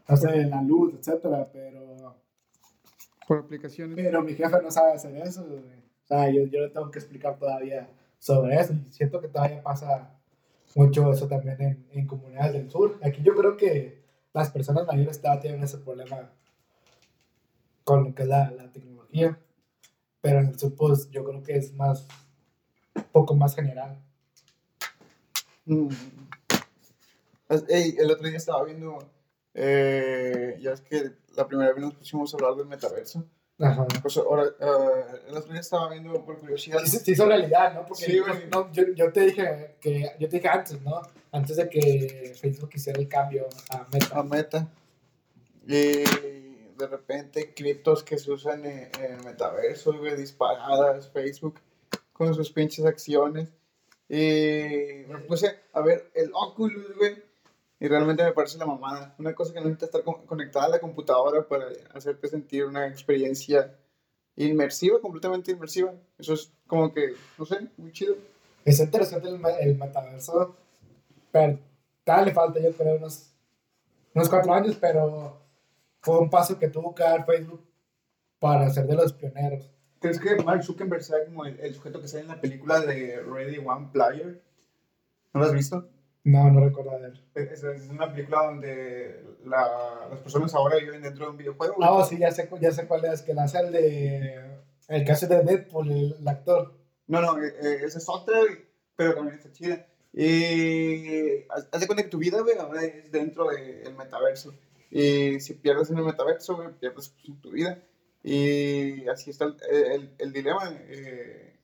hacer 0.07 0.47
la 0.47 0.61
luz, 0.61 0.93
etcétera, 0.93 1.49
pero... 1.51 2.15
Por 3.27 3.39
aplicaciones. 3.39 3.95
Pero 3.95 4.21
mi 4.21 4.33
jefe 4.33 4.61
no 4.61 4.69
sabe 4.69 4.93
hacer 4.93 5.15
eso, 5.17 5.45
güey. 5.45 5.59
O 5.59 6.07
sea, 6.07 6.29
yo, 6.29 6.43
yo 6.45 6.61
le 6.61 6.69
tengo 6.69 6.91
que 6.91 6.99
explicar 6.99 7.37
todavía 7.39 7.89
sobre 8.19 8.55
eso. 8.55 8.73
Y 8.73 8.93
siento 8.93 9.19
que 9.19 9.27
todavía 9.27 9.63
pasa 9.63 10.15
mucho 10.75 11.11
eso 11.11 11.27
también 11.27 11.59
en, 11.59 11.87
en 11.91 12.05
comunidades 12.05 12.53
del 12.53 12.69
sur. 12.69 12.99
Aquí 13.01 13.23
yo 13.23 13.33
creo 13.33 13.57
que 13.57 14.03
las 14.33 14.51
personas 14.51 14.85
mayores 14.85 15.19
todavía 15.19 15.41
tienen 15.41 15.63
ese 15.63 15.79
problema 15.79 16.29
con 17.83 18.03
lo 18.03 18.13
que 18.13 18.23
es 18.23 18.27
la, 18.27 18.51
la 18.51 18.71
tecnología. 18.71 19.39
Pero 20.21 20.39
en 20.39 20.47
el 20.47 20.59
sur, 20.59 20.75
pues 20.75 21.09
yo 21.11 21.23
creo 21.23 21.41
que 21.41 21.55
es 21.55 21.73
más, 21.73 22.07
un 22.95 23.03
poco 23.11 23.35
más 23.35 23.55
general. 23.55 23.97
Mm. 25.65 25.89
Ey, 27.69 27.95
el 27.97 28.11
otro 28.11 28.27
día 28.27 28.37
estaba 28.37 28.63
viendo, 28.63 28.97
eh, 29.55 30.57
ya 30.61 30.73
es 30.73 30.81
que 30.81 31.11
la 31.35 31.47
primera 31.47 31.71
vez 31.73 31.81
nos 31.83 31.95
pusimos 31.95 32.33
a 32.33 32.37
hablar 32.37 32.55
del 32.55 32.67
metaverso. 32.67 33.25
Ajá. 33.57 33.87
Pues 34.01 34.17
ahora, 34.17 34.43
eh, 34.59 35.21
el 35.29 35.37
otro 35.37 35.51
día 35.53 35.61
estaba 35.61 35.89
viendo 35.89 36.23
por 36.25 36.37
curiosidad. 36.39 36.79
Sí, 36.85 36.97
se 36.99 37.11
hizo 37.11 37.25
realidad, 37.25 37.73
¿no? 37.73 37.85
Porque 37.85 38.03
Sí, 38.05 38.21
no- 38.51 38.69
yo, 38.73 38.83
yo 38.93 39.13
te 39.13 39.21
dije 39.21 39.75
que 39.79 40.11
yo 40.19 40.27
te 40.27 40.35
dije 40.37 40.47
antes, 40.49 40.81
¿no? 40.81 41.01
Antes 41.31 41.55
de 41.55 41.69
que 41.69 42.35
Facebook 42.39 42.69
hiciera 42.73 42.99
el 42.99 43.07
cambio 43.07 43.47
a 43.69 43.87
Meta. 43.91 44.19
a 44.19 44.23
Meta. 44.23 44.67
Y 45.65 46.03
de 46.77 46.87
repente 46.89 47.53
criptos 47.53 48.03
que 48.03 48.17
se 48.17 48.29
usan 48.31 48.65
en, 48.65 48.89
en 49.01 49.13
el 49.19 49.23
metaverso, 49.23 49.97
güey, 49.97 50.15
disparadas, 50.17 51.09
Facebook, 51.11 51.55
con 52.11 52.33
sus 52.35 52.51
pinches 52.51 52.85
acciones. 52.85 53.47
Y 54.09 55.05
me 55.07 55.17
puse 55.27 55.59
a 55.73 55.81
ver 55.81 56.11
el 56.13 56.29
Oculus, 56.33 56.95
güey. 56.97 57.23
Y 57.85 57.87
realmente 57.87 58.23
me 58.23 58.31
parece 58.31 58.57
la 58.57 58.65
mamada. 58.65 59.13
Una 59.19 59.35
cosa 59.35 59.53
que 59.53 59.59
no 59.59 59.65
necesita 59.67 59.85
estar 59.85 60.01
con- 60.03 60.25
conectada 60.25 60.65
a 60.65 60.69
la 60.69 60.79
computadora 60.79 61.47
para 61.47 61.67
hacerte 61.93 62.27
sentir 62.27 62.65
una 62.65 62.87
experiencia 62.87 63.75
inmersiva, 64.35 64.99
completamente 64.99 65.51
inmersiva. 65.51 65.93
Eso 66.17 66.33
es 66.33 66.51
como 66.65 66.91
que, 66.91 67.13
no 67.37 67.45
sé, 67.45 67.67
muy 67.77 67.91
chido. 67.91 68.15
Es 68.65 68.79
interesante 68.79 69.29
el, 69.29 69.39
el 69.61 69.77
metaverso, 69.77 70.55
pero 71.31 71.59
tal 72.03 72.25
le 72.25 72.33
falta 72.33 72.59
yo 72.59 72.73
creo 72.73 72.95
unos, 72.95 73.31
unos 74.15 74.29
cuatro 74.29 74.51
años, 74.55 74.75
pero 74.81 75.39
fue 76.01 76.17
un 76.17 76.31
paso 76.31 76.57
que 76.57 76.69
tuvo 76.69 76.95
que 76.95 77.03
dar 77.03 77.23
Facebook 77.23 77.63
para 78.39 78.67
ser 78.71 78.87
de 78.87 78.95
los 78.95 79.13
pioneros. 79.13 79.69
¿Crees 79.99 80.19
que 80.19 80.37
Mark 80.43 80.63
Zuckerberg 80.63 81.03
sea 81.03 81.23
como 81.23 81.45
el, 81.45 81.59
el 81.59 81.75
sujeto 81.75 82.01
que 82.01 82.07
sale 82.07 82.23
en 82.23 82.29
la 82.29 82.41
película 82.41 82.79
de 82.79 83.21
Ready 83.21 83.59
One 83.59 83.89
Player? 83.93 84.41
¿No 85.33 85.41
lo 85.41 85.45
has 85.45 85.53
visto? 85.53 85.87
No, 86.25 86.49
no 86.51 86.59
recuerdo 86.59 86.97
de 86.99 87.07
él. 87.07 87.21
Es, 87.35 87.63
es 87.63 87.87
una 87.89 88.11
película 88.11 88.45
donde 88.47 89.23
la- 89.45 90.07
las 90.09 90.19
personas 90.19 90.53
ahora 90.55 90.77
viven 90.77 91.01
dentro 91.03 91.25
de 91.25 91.31
un 91.31 91.37
videojuego. 91.37 91.75
Ah, 91.81 92.03
sí, 92.03 92.17
ya 92.17 92.31
sé, 92.31 92.49
ya 92.59 92.71
sé 92.71 92.87
cuál 92.87 93.05
es, 93.05 93.21
que 93.21 93.33
la 93.33 93.43
hace 93.43 93.59
el 93.59 93.71
de... 93.71 94.45
El 94.87 95.05
caso 95.05 95.27
de 95.27 95.43
Deadpool, 95.43 95.91
el, 95.91 96.15
el 96.19 96.27
actor. 96.27 96.73
No, 97.07 97.21
no, 97.21 97.41
eh, 97.43 97.53
eh, 97.61 97.77
esa 97.85 97.99
es 97.99 98.09
otra, 98.09 98.35
pero 98.95 99.13
también 99.15 99.37
está 99.37 99.51
chida. 99.51 99.85
Y 100.13 101.43
haz 101.49 101.79
de 101.79 101.87
cuenta 101.87 102.03
que 102.03 102.09
tu 102.09 102.17
vida, 102.17 102.41
güey, 102.41 102.57
ahora 102.57 102.83
es 102.83 103.11
dentro 103.11 103.47
del 103.49 103.93
metaverso. 103.95 104.53
Y 104.89 105.39
si 105.39 105.53
pierdes 105.55 105.89
en 105.91 105.97
el 105.99 106.05
metaverso, 106.05 106.55
güey, 106.55 106.69
pierdes 106.79 107.09
pues, 107.09 107.39
tu 107.41 107.51
vida. 107.51 107.83
Y 108.23 109.07
así 109.07 109.29
está 109.29 109.45
el, 109.45 109.55
el- 109.69 110.15
el 110.17 110.33
dilema. 110.33 110.71
eh, 110.87 111.55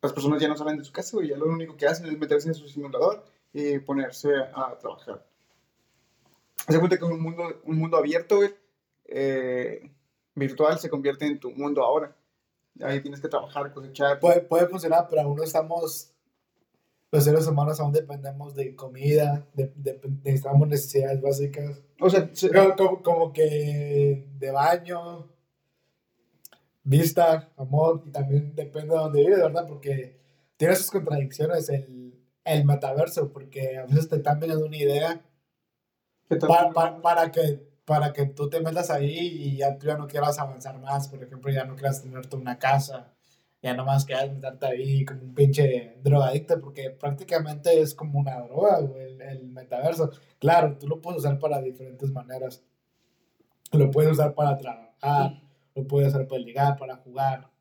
las 0.00 0.12
personas 0.12 0.40
ya 0.42 0.48
no 0.48 0.56
salen 0.56 0.78
de 0.78 0.84
su 0.84 0.92
casa, 0.92 1.16
güey, 1.16 1.28
ya 1.28 1.36
lo 1.36 1.46
único 1.46 1.76
que 1.76 1.86
hacen 1.86 2.06
es 2.06 2.18
meterse 2.18 2.48
en 2.48 2.54
su 2.54 2.66
simulador 2.66 3.24
y 3.52 3.78
ponerse 3.80 4.30
a 4.54 4.76
trabajar. 4.78 5.24
De 6.68 6.78
cuenta 6.78 6.96
que 6.98 7.04
un 7.04 7.20
mundo, 7.20 7.42
un 7.64 7.76
mundo 7.78 7.96
abierto, 7.96 8.36
güey, 8.36 8.50
eh, 9.06 9.90
virtual, 10.34 10.78
se 10.78 10.88
convierte 10.88 11.26
en 11.26 11.38
tu 11.40 11.50
mundo 11.50 11.82
ahora. 11.82 12.16
Ahí 12.80 13.00
tienes 13.02 13.20
que 13.20 13.28
trabajar, 13.28 13.72
cosechar. 13.72 14.18
Puede, 14.20 14.40
puede 14.40 14.66
funcionar, 14.68 15.06
pero 15.10 15.22
aún 15.22 15.36
no 15.36 15.42
estamos... 15.42 16.08
Los 17.10 17.24
seres 17.24 17.46
humanos 17.46 17.78
aún 17.78 17.92
dependemos 17.92 18.54
de 18.54 18.74
comida, 18.74 19.46
de, 19.52 19.70
de- 19.76 20.00
necesitamos 20.24 20.66
necesidades 20.66 21.20
básicas. 21.20 21.82
O 22.00 22.08
sea, 22.08 22.30
se- 22.32 22.48
Como, 22.50 22.74
como- 22.74 23.02
como 23.02 23.32
que 23.34 24.26
de 24.38 24.50
baño, 24.50 25.28
vista, 26.84 27.50
amor, 27.58 28.02
y 28.06 28.10
también 28.10 28.54
depende 28.54 28.94
de 28.94 29.00
dónde 29.00 29.20
vives, 29.20 29.38
¿verdad? 29.38 29.66
Porque 29.68 30.16
tiene 30.56 30.74
sus 30.74 30.90
contradicciones 30.90 31.68
el, 31.68 32.01
el 32.44 32.64
metaverso, 32.64 33.32
porque 33.32 33.78
a 33.78 33.86
veces 33.86 34.08
te 34.08 34.16
están 34.16 34.40
vendiendo 34.40 34.66
una 34.66 34.76
idea 34.76 35.22
para, 36.40 36.70
para, 36.70 37.00
para 37.00 37.32
que, 37.32 37.60
para 37.84 38.12
que 38.12 38.26
tú 38.26 38.48
te 38.48 38.60
metas 38.60 38.90
ahí 38.90 39.18
y 39.18 39.56
ya 39.58 39.76
tú 39.76 39.86
ya 39.86 39.96
no 39.96 40.06
quieras 40.06 40.38
avanzar 40.38 40.78
más, 40.78 41.08
por 41.08 41.22
ejemplo, 41.22 41.52
ya 41.52 41.64
no 41.64 41.74
quieras 41.74 42.02
tenerte 42.02 42.36
una 42.36 42.58
casa, 42.58 43.12
ya 43.62 43.74
nomás 43.74 44.04
quieras 44.04 44.32
meterte 44.32 44.66
ahí 44.66 45.04
como 45.04 45.22
un 45.22 45.34
pinche 45.34 45.96
drogadicto, 46.02 46.60
porque 46.60 46.90
prácticamente 46.90 47.80
es 47.80 47.94
como 47.94 48.18
una 48.18 48.40
droga, 48.40 48.78
el, 48.78 49.20
el 49.20 49.48
metaverso. 49.48 50.10
Claro, 50.38 50.76
tú 50.78 50.88
lo 50.88 51.00
puedes 51.00 51.20
usar 51.20 51.38
para 51.38 51.60
diferentes 51.60 52.10
maneras. 52.10 52.62
Lo 53.70 53.90
puedes 53.90 54.12
usar 54.12 54.34
para 54.34 54.58
trabajar, 54.58 55.40
lo 55.74 55.86
puedes 55.86 56.08
usar 56.08 56.26
para 56.26 56.40
ligar, 56.40 56.76
para 56.76 56.96
jugar. 56.96 57.51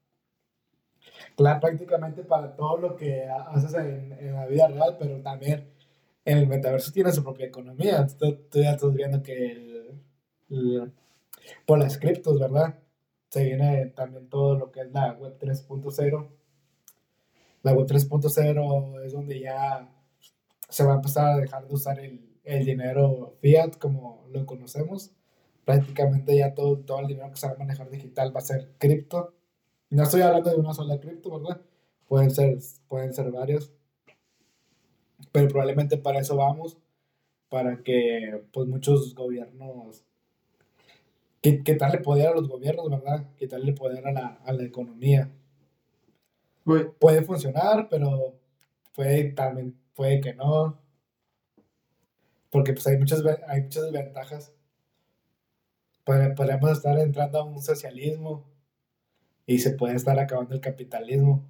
Claro, 1.36 1.60
prácticamente 1.60 2.24
para 2.24 2.56
todo 2.56 2.78
lo 2.78 2.96
que 2.96 3.26
ha- 3.28 3.44
haces 3.52 3.74
en, 3.74 4.12
en 4.14 4.34
la 4.34 4.46
vida 4.48 4.68
real, 4.68 4.98
pero 5.00 5.22
también 5.22 5.68
en 6.26 6.38
el 6.38 6.48
metaverso 6.48 6.92
tiene 6.92 7.12
su 7.12 7.24
propia 7.24 7.48
economía. 7.48 8.06
Tú, 8.20 8.36
tú 8.50 8.60
ya 8.62 8.72
estás 8.72 8.94
viendo 8.94 9.22
que 9.24 9.52
el- 9.52 10.02
el- 10.50 10.92
por 11.66 11.80
las 11.80 11.98
criptos, 11.98 12.40
¿verdad? 12.40 12.76
Se 13.30 13.44
viene 13.46 13.88
también 13.88 14.30
todo 14.30 14.58
lo 14.58 14.72
que 14.72 14.82
es 14.82 14.92
la 14.92 15.14
web 15.14 15.38
3.0. 15.40 16.30
La 17.64 17.74
web 17.74 17.86
3.0 17.88 19.00
es 19.04 19.14
donde 19.14 19.40
ya 19.40 19.90
se 20.70 20.84
va 20.86 20.94
a 20.94 20.96
empezar 20.96 21.28
a 21.34 21.38
dejar 21.38 21.68
de 21.68 21.74
usar 21.74 22.00
el, 22.00 22.22
el 22.44 22.66
dinero 22.66 23.36
fiat 23.42 23.76
como 23.78 24.26
lo 24.32 24.46
conocemos. 24.46 25.12
Prácticamente 25.66 26.36
ya 26.38 26.54
todo, 26.56 26.80
todo 26.80 27.00
el 27.02 27.08
dinero 27.08 27.30
que 27.32 27.38
se 27.38 27.48
va 27.48 27.54
a 27.54 27.58
manejar 27.58 27.90
digital 27.90 28.36
va 28.36 28.40
a 28.40 28.44
ser 28.44 28.72
cripto. 28.80 29.34
No 29.92 30.02
estoy 30.04 30.22
hablando 30.22 30.50
de 30.50 30.56
una 30.56 30.74
sola 30.74 31.00
cripto, 31.00 31.40
¿verdad? 31.40 31.62
Pueden 32.08 32.32
ser, 32.32 32.58
pueden 32.88 33.14
ser 33.14 33.30
varios. 33.32 33.72
Pero 35.32 35.48
probablemente 35.48 35.98
para 35.98 36.20
eso 36.20 36.36
vamos, 36.36 36.78
para 37.50 37.84
que 37.84 38.44
pues 38.54 38.68
muchos 38.68 39.16
gobiernos, 39.16 40.04
qui- 41.42 41.62
quitarle 41.64 42.00
poder 42.00 42.28
a 42.30 42.36
los 42.36 42.48
gobiernos, 42.48 42.90
¿verdad? 42.90 43.28
Quitarle 43.38 43.74
poder 43.74 44.08
a 44.08 44.12
la, 44.12 44.28
a 44.46 44.54
la 44.54 44.64
economía. 44.64 45.30
Puede 47.00 47.22
funcionar, 47.24 47.88
pero 47.90 48.36
puede 48.96 49.32
también, 49.34 49.78
puede 49.96 50.22
que 50.22 50.34
no. 50.34 50.80
Porque 52.52 52.74
pues 52.74 52.86
hay 52.86 52.98
muchas, 53.00 53.24
hay 53.48 53.64
muchas 53.64 53.84
desventajas. 53.86 54.54
Podre- 56.06 56.36
Podríamos 56.36 56.72
estar 56.74 57.00
entrando 57.00 57.40
a 57.40 57.44
un 57.44 57.60
socialismo 57.60 58.46
y 59.46 59.60
se 59.60 59.72
puede 59.72 59.96
estar 59.96 60.18
acabando 60.20 60.54
el 60.56 60.62
capitalismo. 60.62 61.44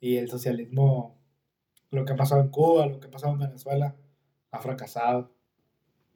Y 0.00 0.16
el 0.18 0.28
socialismo, 0.28 1.16
lo 1.90 2.04
que 2.04 2.12
ha 2.12 2.16
pasado 2.16 2.40
en 2.42 2.48
Cuba, 2.48 2.86
lo 2.86 3.00
que 3.00 3.06
ha 3.06 3.10
pasado 3.10 3.32
en 3.32 3.38
Venezuela, 3.40 3.94
ha 4.50 4.58
fracasado. 4.60 5.30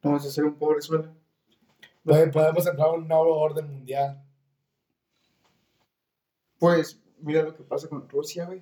vamos 0.01 0.23
a 0.25 0.27
hacer 0.29 0.45
un 0.45 0.55
pobre 0.55 0.81
suelo. 0.81 1.13
Puede- 2.03 2.27
podemos 2.31 2.65
entrar 2.67 2.87
a 2.89 2.91
un 2.93 3.07
nuevo 3.07 3.35
orden 3.37 3.67
mundial. 3.69 4.23
Pues, 6.57 6.99
mira 7.19 7.43
lo 7.43 7.55
que 7.55 7.63
pasa 7.63 7.87
con 7.87 8.07
Rusia, 8.09 8.45
güey. 8.45 8.61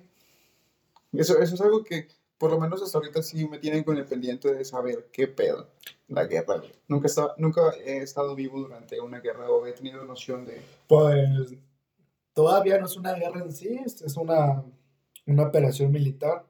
Eso, 1.12 1.38
eso 1.40 1.54
es 1.54 1.60
algo 1.60 1.84
que, 1.84 2.08
por 2.38 2.50
lo 2.50 2.58
menos 2.60 2.82
hasta 2.82 2.98
ahorita, 2.98 3.22
sí 3.22 3.46
me 3.48 3.58
tienen 3.58 3.82
con 3.84 3.96
el 3.96 4.04
pendiente 4.04 4.52
de 4.52 4.64
saber 4.64 5.08
qué 5.12 5.26
pedo. 5.28 5.68
La 6.08 6.24
guerra. 6.24 6.62
Nunca, 6.86 7.06
estaba, 7.06 7.34
nunca 7.38 7.60
he 7.84 7.98
estado 7.98 8.34
vivo 8.34 8.60
durante 8.60 9.00
una 9.00 9.20
guerra 9.20 9.50
o 9.50 9.66
he 9.66 9.72
tenido 9.72 10.04
noción 10.04 10.44
de... 10.46 10.60
Pues 10.86 11.54
todavía 12.38 12.78
no 12.78 12.86
es 12.86 12.96
una 12.96 13.14
guerra 13.14 13.40
en 13.40 13.52
sí, 13.52 13.80
es 13.84 14.16
una, 14.16 14.64
una 15.26 15.42
operación 15.42 15.90
militar. 15.90 16.46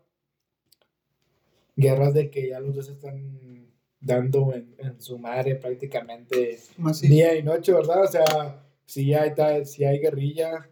Guerras 1.75 2.13
de 2.13 2.31
que 2.31 2.51
ya 2.51 2.61
los 2.61 2.75
dos 2.75 2.91
están 2.91 3.73
dando 3.99 4.53
en, 4.53 4.75
en 4.77 5.01
su 5.01 5.19
madre 5.19 5.55
prácticamente 5.55 6.59
día 7.01 7.35
y 7.37 7.43
noche, 7.43 7.73
¿verdad? 7.73 8.05
O 8.05 8.07
sea, 8.07 8.63
si 8.85 9.15
hay, 9.15 9.33
si 9.65 9.87
hay 9.87 9.99
guerrilla, 9.99 10.69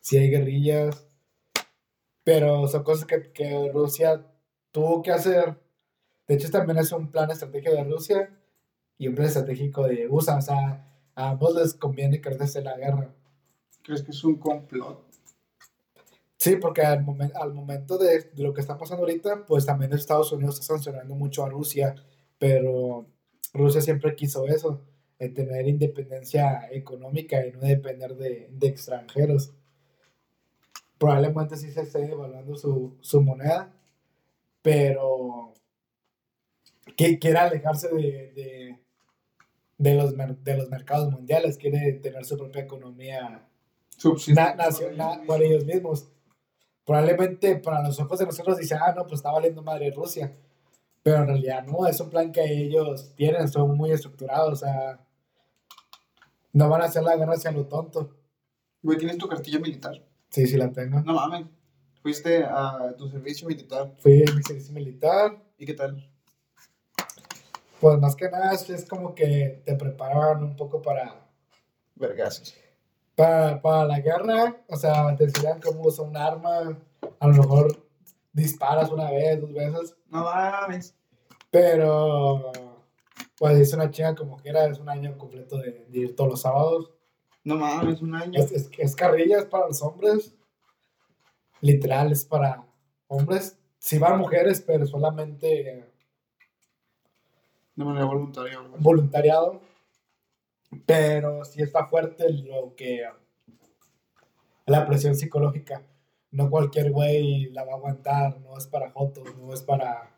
si 0.00 0.18
hay 0.18 0.28
guerrillas, 0.28 1.06
pero 2.24 2.66
son 2.66 2.82
cosas 2.82 3.04
que, 3.04 3.30
que 3.30 3.70
Rusia 3.72 4.26
tuvo 4.72 5.02
que 5.02 5.12
hacer. 5.12 5.56
De 6.26 6.34
hecho, 6.34 6.50
también 6.50 6.78
es 6.78 6.90
un 6.90 7.12
plan 7.12 7.30
estratégico 7.30 7.76
de 7.76 7.84
Rusia 7.84 8.36
y 8.98 9.06
un 9.06 9.14
plan 9.14 9.28
estratégico 9.28 9.86
de 9.86 10.08
USA. 10.08 10.38
O 10.38 10.42
sea, 10.42 10.84
a 11.14 11.30
ambos 11.30 11.54
les 11.54 11.74
conviene 11.74 12.20
que 12.20 12.28
ahorita 12.28 12.46
esté 12.46 12.60
la 12.62 12.76
guerra. 12.76 13.14
¿Crees 13.82 14.02
que 14.02 14.10
es 14.10 14.24
un 14.24 14.36
complot? 14.36 15.04
Sí, 16.36 16.56
porque 16.56 16.82
al, 16.82 17.04
momen- 17.04 17.32
al 17.34 17.52
momento 17.52 17.98
de, 17.98 18.30
lo 18.36 18.54
que 18.54 18.62
está 18.62 18.78
pasando 18.78 19.02
ahorita, 19.02 19.44
pues 19.46 19.66
también 19.66 19.92
Estados 19.92 20.32
Unidos 20.32 20.58
está 20.58 20.74
sancionando 20.74 21.14
mucho 21.14 21.44
a 21.44 21.50
Rusia, 21.50 21.94
pero 22.38 23.06
Rusia 23.52 23.80
siempre 23.82 24.14
quiso 24.14 24.46
eso, 24.46 24.82
tener 25.18 25.68
independencia 25.68 26.68
económica 26.70 27.46
y 27.46 27.52
no 27.52 27.60
depender 27.60 28.16
de, 28.16 28.48
de 28.52 28.66
extranjeros. 28.68 29.52
Probablemente 30.98 31.56
sí 31.56 31.70
se 31.70 31.82
esté 31.82 32.06
devaluando 32.06 32.56
su, 32.56 32.96
su 33.00 33.20
moneda, 33.20 33.72
pero 34.62 35.52
que 36.96 37.18
quiere 37.18 37.38
alejarse 37.38 37.88
de, 37.88 38.32
de, 38.34 38.78
de 39.78 39.94
los, 39.94 40.14
de 40.16 40.56
los 40.56 40.70
mercados 40.70 41.10
mundiales, 41.12 41.58
quiere 41.58 41.92
tener 41.94 42.24
su 42.24 42.36
propia 42.38 42.62
economía 42.62 43.46
na- 44.34 44.54
nacional 44.54 45.22
por 45.26 45.42
ellos 45.42 45.64
mismos. 45.64 46.08
Probablemente 46.84 47.56
para 47.56 47.82
los 47.82 47.98
ojos 48.00 48.18
de 48.18 48.26
nosotros 48.26 48.58
dicen, 48.58 48.78
ah, 48.80 48.92
no, 48.96 49.02
pues 49.04 49.14
está 49.20 49.30
valiendo 49.30 49.62
madre 49.62 49.90
Rusia. 49.90 50.36
Pero 51.02 51.18
en 51.18 51.26
realidad 51.28 51.64
no, 51.64 51.86
es 51.86 51.98
un 52.00 52.10
plan 52.10 52.30
que 52.32 52.42
ellos 52.44 53.14
tienen, 53.16 53.48
son 53.48 53.76
muy 53.76 53.90
estructurados, 53.92 54.52
o 54.52 54.56
sea, 54.66 55.00
no 56.52 56.68
van 56.68 56.82
a 56.82 56.86
hacer 56.86 57.02
la 57.02 57.16
guerra 57.16 57.34
hacia 57.34 57.52
lo 57.52 57.66
tonto. 57.66 58.16
Güey, 58.82 58.98
¿tienes 58.98 59.16
tu 59.18 59.28
cartilla 59.28 59.58
militar? 59.58 60.02
Sí, 60.30 60.46
sí 60.46 60.56
la 60.56 60.70
tengo. 60.70 61.00
No 61.00 61.14
mames. 61.14 61.46
Fuiste 62.02 62.44
a 62.44 62.94
tu 62.96 63.08
servicio 63.08 63.46
militar. 63.46 63.94
Fui 63.98 64.22
en 64.26 64.34
mi 64.36 64.42
servicio 64.42 64.72
militar, 64.72 65.42
¿Y 65.58 65.66
qué 65.66 65.74
tal? 65.74 66.06
pues 67.80 67.98
más 67.98 68.14
que 68.14 68.30
nada 68.30 68.52
es, 68.52 68.68
es 68.68 68.86
como 68.86 69.14
que 69.14 69.62
te 69.64 69.74
preparaban 69.74 70.42
un 70.42 70.56
poco 70.56 70.82
para, 70.82 71.26
Vergasos. 71.94 72.54
Para, 73.20 73.60
para 73.60 73.84
la 73.84 74.00
guerra, 74.00 74.56
o 74.66 74.76
sea, 74.76 75.14
te 75.14 75.24
enseñan 75.24 75.60
cómo 75.60 75.82
usar 75.82 76.06
un 76.06 76.16
arma, 76.16 76.78
a 77.18 77.26
lo 77.28 77.34
mejor 77.34 77.86
disparas 78.32 78.90
una 78.90 79.10
vez, 79.10 79.38
dos 79.40 79.52
veces, 79.52 79.94
No 80.08 80.24
mames. 80.24 80.94
Pero, 81.50 82.50
pues 83.36 83.58
es 83.58 83.74
una 83.74 83.90
chinga 83.90 84.14
como 84.14 84.38
quiera, 84.38 84.64
es 84.66 84.78
un 84.78 84.88
año 84.88 85.18
completo 85.18 85.58
de, 85.58 85.84
de 85.88 85.98
ir 85.98 86.16
todos 86.16 86.30
los 86.30 86.40
sábados. 86.40 86.92
No 87.44 87.56
mames, 87.56 88.00
un 88.00 88.14
año. 88.14 88.40
Es, 88.40 88.52
es, 88.52 88.70
es 88.78 88.96
carrilla, 88.96 89.40
es 89.40 89.44
para 89.44 89.66
los 89.66 89.82
hombres. 89.82 90.34
Literal, 91.60 92.12
es 92.12 92.24
para 92.24 92.64
hombres. 93.08 93.58
Sí 93.78 93.98
van 93.98 94.18
mujeres, 94.18 94.62
pero 94.66 94.86
solamente 94.86 95.86
De 97.74 97.84
manera 97.84 98.06
voluntaria. 98.06 98.60
voluntariado. 98.78 99.60
Pero 100.86 101.44
sí 101.44 101.62
está 101.62 101.86
fuerte 101.86 102.30
lo 102.32 102.74
que... 102.76 103.04
La 104.66 104.86
presión 104.86 105.16
psicológica. 105.16 105.82
No 106.30 106.48
cualquier 106.48 106.92
güey 106.92 107.50
la 107.50 107.64
va 107.64 107.72
a 107.72 107.76
aguantar, 107.76 108.38
no 108.40 108.56
es 108.56 108.66
para 108.68 108.90
jotos, 108.92 109.36
no 109.38 109.52
es 109.52 109.62
para 109.62 110.14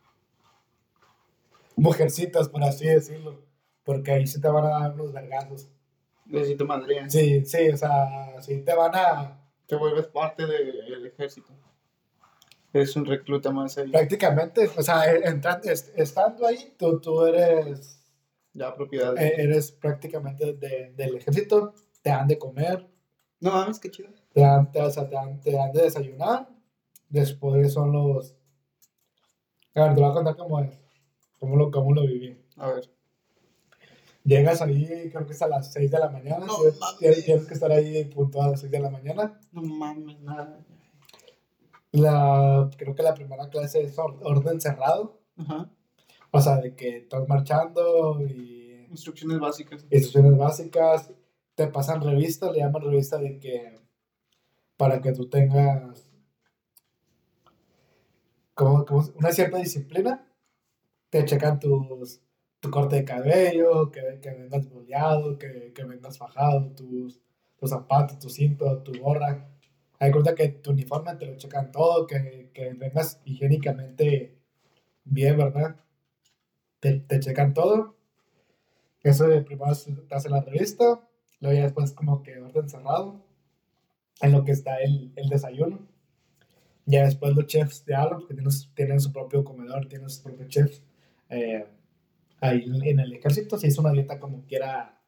mujercitas, 1.77 2.49
por 2.49 2.63
así 2.63 2.87
decirlo. 2.87 3.41
Porque 3.85 4.13
ahí 4.13 4.27
sí 4.27 4.41
te 4.41 4.49
van 4.49 4.65
a 4.67 4.81
dar 4.81 4.93
unos 4.93 5.13
vergazos. 5.13 5.69
Necesito 6.27 6.67
madre. 6.67 7.09
Sí, 7.11 7.45
sí, 7.47 7.69
o 7.71 7.77
sea, 7.77 8.41
sí 8.43 8.61
te 8.63 8.75
van 8.75 8.93
a... 8.95 9.39
Te 9.67 9.77
vuelves 9.77 10.07
parte 10.07 10.47
del 10.47 11.07
ejército. 11.07 11.53
Eres 12.75 12.95
un 12.97 13.05
recluta 13.07 13.51
más 13.51 13.77
ahí. 13.79 13.91
Prácticamente, 13.91 14.71
o 14.77 14.83
sea, 14.83 15.11
e, 15.13 15.25
entra- 15.25 15.61
est- 15.65 15.97
estando 15.99 16.47
ahí, 16.47 16.75
tú, 16.79 17.01
tú 17.01 17.25
eres, 17.25 18.02
Ya, 18.55 18.75
propiedad. 18.75 19.17
e- 19.19 19.43
eres 19.43 19.73
prácticamente 19.73 20.53
de- 20.55 20.93
del 20.97 21.17
ejército, 21.17 21.75
te 22.03 22.11
dan 22.11 22.29
de 22.29 22.39
comer, 22.39 22.87
No 23.41 23.51
mames, 23.53 23.79
qué 23.81 23.91
chido. 23.91 24.11
te 24.33 24.41
dan, 24.41 24.71
te, 24.71 24.81
o 24.83 24.91
sea, 24.91 25.09
te 25.09 25.15
dan, 25.15 25.41
te 25.41 25.53
dan 25.53 25.73
de 25.73 25.83
desayunar, 25.83 26.49
después 27.09 27.73
son 27.73 27.93
los... 27.93 28.35
A 29.75 29.85
ver, 29.85 29.95
te 29.95 30.01
voy 30.03 30.11
a 30.11 30.15
contar 30.15 30.37
cómo 30.37 30.61
es, 30.61 30.79
cómo 31.39 31.57
lo, 31.57 31.71
cómo 31.71 31.93
lo 31.95 32.03
viví. 32.03 32.39
A 32.57 32.73
ver. 32.73 32.91
Llegas 34.25 34.63
ahí, 34.63 35.11
creo 35.11 35.27
que 35.27 35.33
es 35.33 35.43
a 35.43 35.49
las 35.49 35.73
6 35.73 35.91
de 35.91 35.99
la 35.99 36.09
mañana, 36.09 36.47
No 36.47 36.57
tienes, 36.57 36.79
mames. 36.79 37.25
tienes- 37.25 37.47
que 37.47 37.55
estar 37.55 37.73
ahí 37.73 38.05
puntual 38.05 38.49
a 38.49 38.51
las 38.53 38.61
6 38.61 38.71
de 38.71 38.79
la 38.81 38.91
mañana. 38.91 39.41
No 39.51 39.63
mames, 39.63 40.21
nada. 40.21 40.61
La, 41.91 42.71
creo 42.77 42.95
que 42.95 43.03
la 43.03 43.15
primera 43.15 43.49
clase 43.51 43.83
es 43.83 43.99
or- 43.99 44.19
orden 44.23 44.61
cerrado, 44.61 45.21
Ajá. 45.37 45.69
O 46.33 46.41
sea, 46.41 46.57
de 46.57 46.75
que 46.75 46.97
estás 46.99 47.29
marchando 47.29 48.21
y 48.23 48.63
Instrucciones 48.91 49.39
básicas. 49.39 49.87
instrucciones 49.91 50.37
básicas, 50.37 51.11
te 51.55 51.67
pasan 51.67 52.03
revista, 52.03 52.53
le 52.53 52.59
llaman 52.59 52.83
revista 52.83 53.19
de 53.19 53.39
que 53.39 53.75
para 54.77 55.01
que 55.01 55.13
tú 55.13 55.29
tengas 55.31 56.11
como, 58.55 58.85
como 58.85 59.03
una 59.15 59.33
cierta 59.33 59.59
disciplina, 59.59 60.27
te 61.09 61.25
checan 61.25 61.59
tus, 61.59 62.21
tu 62.61 62.71
corte 62.71 62.97
de 62.97 63.05
cabello, 63.05 63.91
que, 63.91 64.19
que 64.21 64.31
vengas 64.31 64.69
boleado, 64.69 65.39
que, 65.39 65.73
que 65.75 65.85
vengas 65.85 66.19
fajado, 66.19 66.71
tus, 66.73 67.21
tus 67.57 67.71
zapatos, 67.71 68.19
tu 68.19 68.29
cinto, 68.29 68.83
tu 68.83 68.93
gorra. 69.01 69.49
Hay 69.99 70.11
cuenta 70.11 70.35
que 70.35 70.49
tu 70.49 70.71
uniforme 70.71 71.15
te 71.17 71.27
lo 71.27 71.37
checan 71.37 71.73
todo, 71.73 72.07
que, 72.07 72.51
que 72.53 72.75
vengas 72.75 73.21
higiénicamente 73.25 74.37
bien, 75.05 75.39
¿verdad? 75.39 75.77
Te, 76.83 77.01
te 77.01 77.19
checan 77.21 77.55
todo. 77.55 77.95
Eso 79.03 79.27
de 79.27 79.41
primero 79.41 79.73
te 80.09 80.15
hace 80.15 80.29
la 80.29 80.43
revista, 80.43 81.01
luego 81.41 81.57
ya 81.57 81.63
después 81.65 81.93
como 81.93 82.23
que 82.23 82.39
orden 82.41 82.69
cerrado, 82.69 83.21
en 84.21 84.33
lo 84.33 84.45
que 84.45 84.53
está 84.53 84.77
el, 84.83 85.13
el 85.17 85.29
desayuno. 85.29 85.79
Ya 86.87 87.05
después 87.05 87.35
los 87.35 87.47
chefs 87.47 87.85
de 87.85 87.95
Allen, 87.95 88.27
que 88.27 88.35
tienen, 88.35 88.53
tienen 88.75 89.01
su 89.01 89.13
propio 89.13 89.45
comedor, 89.45 89.87
tienen 89.89 90.11
sus 90.11 90.21
propios 90.21 90.49
chefs. 90.49 90.83
eh, 91.31 91.67
ahí 92.41 92.65
en 92.85 93.01
el 93.01 93.13
ejército 93.15 93.57
se 93.59 93.69
hizo 93.69 93.81
una 93.83 93.93
dieta 93.93 94.19
como 94.21 94.45
quiera, 94.47 95.01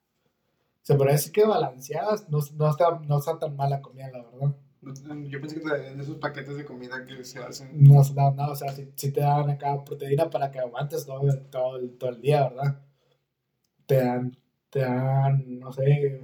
se 0.82 0.94
podría 0.94 1.14
decir 1.14 1.32
que 1.32 1.44
balanceada, 1.44 2.16
no, 2.28 2.38
no, 2.56 2.70
está, 2.70 3.00
no 3.06 3.18
está 3.18 3.38
tan 3.38 3.56
mala 3.56 3.82
comida, 3.82 4.10
la 4.10 4.22
verdad. 4.22 4.56
Yo 5.28 5.40
pensé 5.40 5.60
que 5.60 5.68
de 5.68 6.02
esos 6.02 6.16
paquetes 6.18 6.56
de 6.56 6.64
comida 6.64 7.04
que 7.06 7.24
se 7.24 7.38
hacen. 7.40 7.68
No, 7.72 8.02
no, 8.14 8.30
no, 8.32 8.50
o 8.52 8.56
sea, 8.56 8.72
si, 8.72 8.88
si 8.96 9.10
te 9.12 9.20
dan 9.20 9.50
acá 9.50 9.82
proteína 9.84 10.28
para 10.30 10.50
que 10.50 10.58
aguantes 10.60 11.06
todo, 11.06 11.22
el- 11.28 11.46
todo, 11.50 11.76
el- 11.76 11.96
todo 11.98 12.10
el 12.10 12.20
día, 12.20 12.48
¿verdad? 12.48 12.80
Te 13.86 13.96
dan, 13.96 14.36
te 14.70 14.80
dan, 14.80 15.58
no 15.60 15.72
sé, 15.72 16.20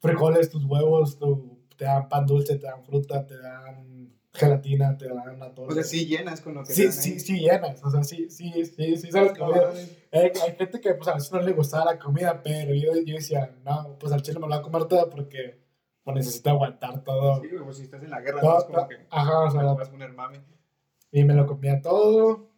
frijoles, 0.00 0.50
tus 0.50 0.64
huevos, 0.64 1.18
tu- 1.18 1.58
te 1.76 1.84
dan 1.84 2.08
pan 2.08 2.26
dulce, 2.26 2.56
te 2.56 2.66
dan 2.66 2.84
fruta, 2.84 3.26
te 3.26 3.38
dan 3.38 4.12
gelatina, 4.32 4.96
te 4.98 5.08
dan 5.08 5.42
atole. 5.42 5.70
O 5.72 5.74
sea, 5.74 5.84
sí 5.84 6.06
llenas 6.06 6.40
con 6.40 6.54
lo 6.54 6.64
que 6.64 6.72
sí, 6.74 6.84
dan 6.84 6.92
sí, 6.92 7.20
sí 7.20 7.38
llenas, 7.40 7.82
o 7.84 7.90
sea, 7.90 8.02
sí, 8.04 8.28
sí, 8.30 8.64
sí, 8.64 8.96
sí 8.96 9.12
sabes 9.12 9.32
No, 9.38 9.46
comida. 9.46 9.66
mames. 9.68 9.98
Hay, 10.12 10.32
hay 10.42 10.56
gente 10.56 10.80
que 10.80 10.94
pues 10.94 11.08
a 11.08 11.14
veces 11.14 11.32
no 11.32 11.40
le 11.40 11.52
gustaba 11.52 11.86
la 11.92 11.98
comida, 11.98 12.42
pero 12.42 12.74
yo, 12.74 12.92
yo 13.06 13.14
decía, 13.14 13.54
no, 13.64 13.96
pues 13.98 14.12
al 14.12 14.22
chile 14.22 14.38
me 14.40 14.46
lo 14.48 14.48
voy 14.48 14.58
a 14.58 14.62
comer 14.62 14.84
todo 14.86 15.08
porque 15.08 15.61
pues, 16.04 16.16
necesito 16.16 16.50
aguantar 16.50 17.02
todo. 17.04 17.40
Sí, 17.40 17.48
güey, 17.48 17.64
pues 17.64 17.76
si 17.76 17.82
estás 17.84 18.02
en 18.02 18.10
la 18.10 18.20
guerra, 18.20 18.40
todo- 18.40 18.58
es 18.58 18.64
como 18.64 18.88
que 18.88 18.96
ajá, 19.10 19.40
o 19.40 19.50
sea, 19.50 19.62
vas 19.62 19.88
a 19.88 19.90
poner 19.90 20.12
mami. 20.12 20.38
y 21.10 21.24
me 21.24 21.34
lo 21.34 21.46
comía 21.46 21.80
todo. 21.80 22.48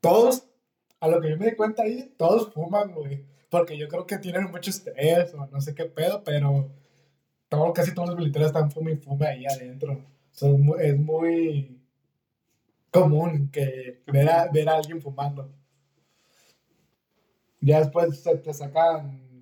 Todos, 0.00 0.46
a 1.00 1.08
lo 1.08 1.20
que 1.20 1.30
yo 1.30 1.36
me 1.36 1.46
di 1.46 1.56
cuenta 1.56 1.82
ahí, 1.82 2.14
todos 2.16 2.52
fuman, 2.52 2.92
güey. 2.92 3.24
Porque 3.50 3.78
yo 3.78 3.86
creo 3.88 4.06
que 4.06 4.18
tienen 4.18 4.50
mucho 4.50 4.70
estrés 4.70 5.32
o 5.34 5.46
no 5.46 5.60
sé 5.60 5.74
qué 5.74 5.84
pedo, 5.84 6.22
pero 6.24 6.70
todo, 7.48 7.72
casi 7.72 7.94
todos 7.94 8.08
los 8.10 8.18
militares 8.18 8.48
están 8.48 8.70
fume 8.70 8.92
y 8.92 8.96
fume 8.96 9.26
ahí 9.26 9.46
adentro. 9.46 9.92
O 9.92 10.04
sea, 10.32 10.50
es 10.50 10.58
muy, 10.58 10.76
es 10.82 10.98
muy 10.98 11.80
común 12.90 13.50
que 13.50 14.02
ver 14.06 14.28
a, 14.28 14.48
ver 14.50 14.68
a 14.68 14.76
alguien 14.76 15.00
fumando. 15.00 15.52
Ya 17.60 17.78
después 17.78 18.20
se 18.20 18.36
te 18.36 18.52
sacan 18.52 19.33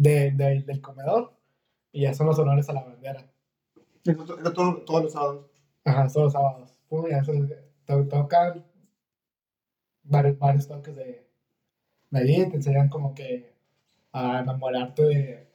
de, 0.00 0.30
de- 0.30 0.62
del 0.62 0.80
comedor 0.80 1.32
y 1.92 2.02
ya 2.02 2.14
son 2.14 2.26
los 2.26 2.38
honores 2.38 2.68
a 2.70 2.72
la 2.72 2.84
bandera. 2.84 3.30
Eso 4.04 4.38
Era 4.38 4.52
todo, 4.52 4.78
todos 4.84 5.02
los 5.04 5.12
sábados. 5.12 5.46
Ajá, 5.84 6.08
todos 6.08 6.24
los 6.24 6.32
sábados. 6.32 6.72
Pum, 6.88 7.06
ya 7.10 7.22
se 7.22 7.32
to- 7.84 8.08
tocan 8.08 8.64
varios, 10.02 10.38
varios 10.38 10.66
toques 10.66 10.96
de, 10.96 11.26
de 12.10 12.18
ahí, 12.18 12.48
te 12.48 12.56
enseñan 12.56 12.88
como 12.88 13.14
que 13.14 13.52
a 14.12 14.40
enamorarte 14.40 15.02
de, 15.04 15.48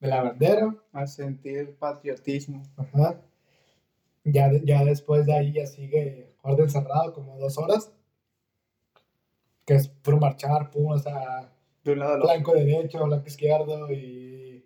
de 0.00 0.08
la 0.08 0.22
bandera. 0.22 0.74
A 0.92 1.06
sentir 1.06 1.76
patriotismo. 1.76 2.62
Ajá. 2.76 3.20
Ya, 4.24 4.50
ya 4.64 4.82
después 4.84 5.26
de 5.26 5.34
ahí 5.34 5.52
ya 5.52 5.66
sigue 5.66 6.34
orden 6.42 6.70
cerrado, 6.70 7.12
como 7.12 7.38
dos 7.38 7.58
horas. 7.58 7.92
Que 9.66 9.74
es 9.74 9.88
puro 9.88 10.16
marchar, 10.16 10.70
pum, 10.70 10.86
o 10.92 10.98
sea, 10.98 11.52
De 11.88 11.94
un 11.94 12.00
lado 12.00 12.12
al 12.12 12.20
otro. 12.20 12.34
blanco 12.34 12.52
derecho, 12.52 13.02
blanco 13.06 13.26
izquierdo 13.26 13.90
y 13.90 14.62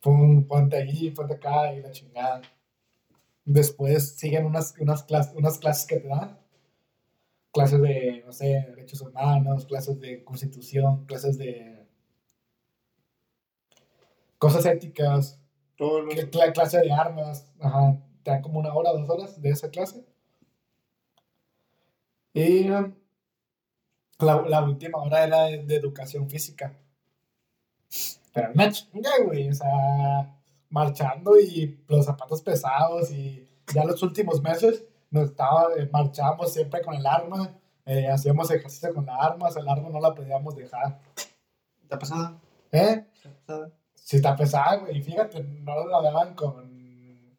pum, 0.00 0.46
ponte 0.46 0.76
ahí, 0.76 1.10
ponte 1.10 1.34
acá 1.34 1.74
y 1.74 1.80
la 1.82 1.90
chingada. 1.90 2.40
Después 3.44 4.16
siguen 4.16 4.46
unas, 4.46 4.72
unas, 4.78 5.02
clases, 5.02 5.34
unas 5.34 5.58
clases 5.58 5.86
que 5.88 5.96
te 5.96 6.06
dan. 6.06 6.38
Clases 7.52 7.82
de, 7.82 8.22
no 8.24 8.30
sé, 8.30 8.64
derechos 8.68 9.00
humanos, 9.00 9.66
clases 9.66 9.98
de 9.98 10.22
constitución, 10.22 11.04
clases 11.06 11.36
de 11.36 11.88
cosas 14.38 14.66
éticas. 14.66 15.40
Todos 15.76 16.04
los... 16.04 16.14
¿Qué 16.14 16.30
cla- 16.30 16.52
clase 16.52 16.78
de 16.78 16.92
armas? 16.92 17.52
Ajá, 17.58 18.00
te 18.22 18.30
dan 18.30 18.42
como 18.42 18.60
una 18.60 18.72
hora, 18.72 18.92
dos 18.92 19.10
horas 19.10 19.42
de 19.42 19.50
esa 19.50 19.68
clase. 19.68 20.06
Y 22.34 22.70
um, 22.70 22.94
la, 24.18 24.42
la 24.42 24.62
última 24.62 24.98
hora 24.98 25.24
era 25.24 25.44
de, 25.44 25.64
de 25.64 25.76
educación 25.76 26.28
física. 26.28 26.72
Pero 28.32 28.52
una 28.52 28.70
chinga, 28.70 29.10
güey, 29.24 29.48
o 29.48 29.54
sea, 29.54 30.38
marchando 30.68 31.38
y 31.38 31.82
los 31.88 32.04
zapatos 32.04 32.42
pesados 32.42 33.10
y 33.10 33.48
ya 33.72 33.84
los 33.84 34.02
últimos 34.02 34.42
meses 34.42 34.84
nos 35.10 35.30
estaba, 35.30 35.68
eh, 35.76 35.88
marchábamos 35.90 36.52
siempre 36.52 36.82
con 36.82 36.94
el 36.94 37.06
arma, 37.06 37.54
eh, 37.86 38.08
hacíamos 38.08 38.50
ejercicio 38.50 38.92
con 38.92 39.06
las 39.06 39.16
armas, 39.18 39.56
el 39.56 39.68
arma 39.68 39.88
no 39.88 40.00
la 40.00 40.14
podíamos 40.14 40.54
dejar. 40.54 41.00
¿Está 41.82 41.98
pasada? 41.98 42.38
¿Eh? 42.72 43.04
¿Está 43.14 43.30
pasada? 43.30 43.70
Sí 43.94 44.16
está 44.16 44.36
pesada, 44.36 44.76
güey, 44.76 44.98
y 44.98 45.02
fíjate, 45.02 45.42
no 45.42 45.86
la 45.86 46.02
daban 46.02 46.34
con 46.34 47.36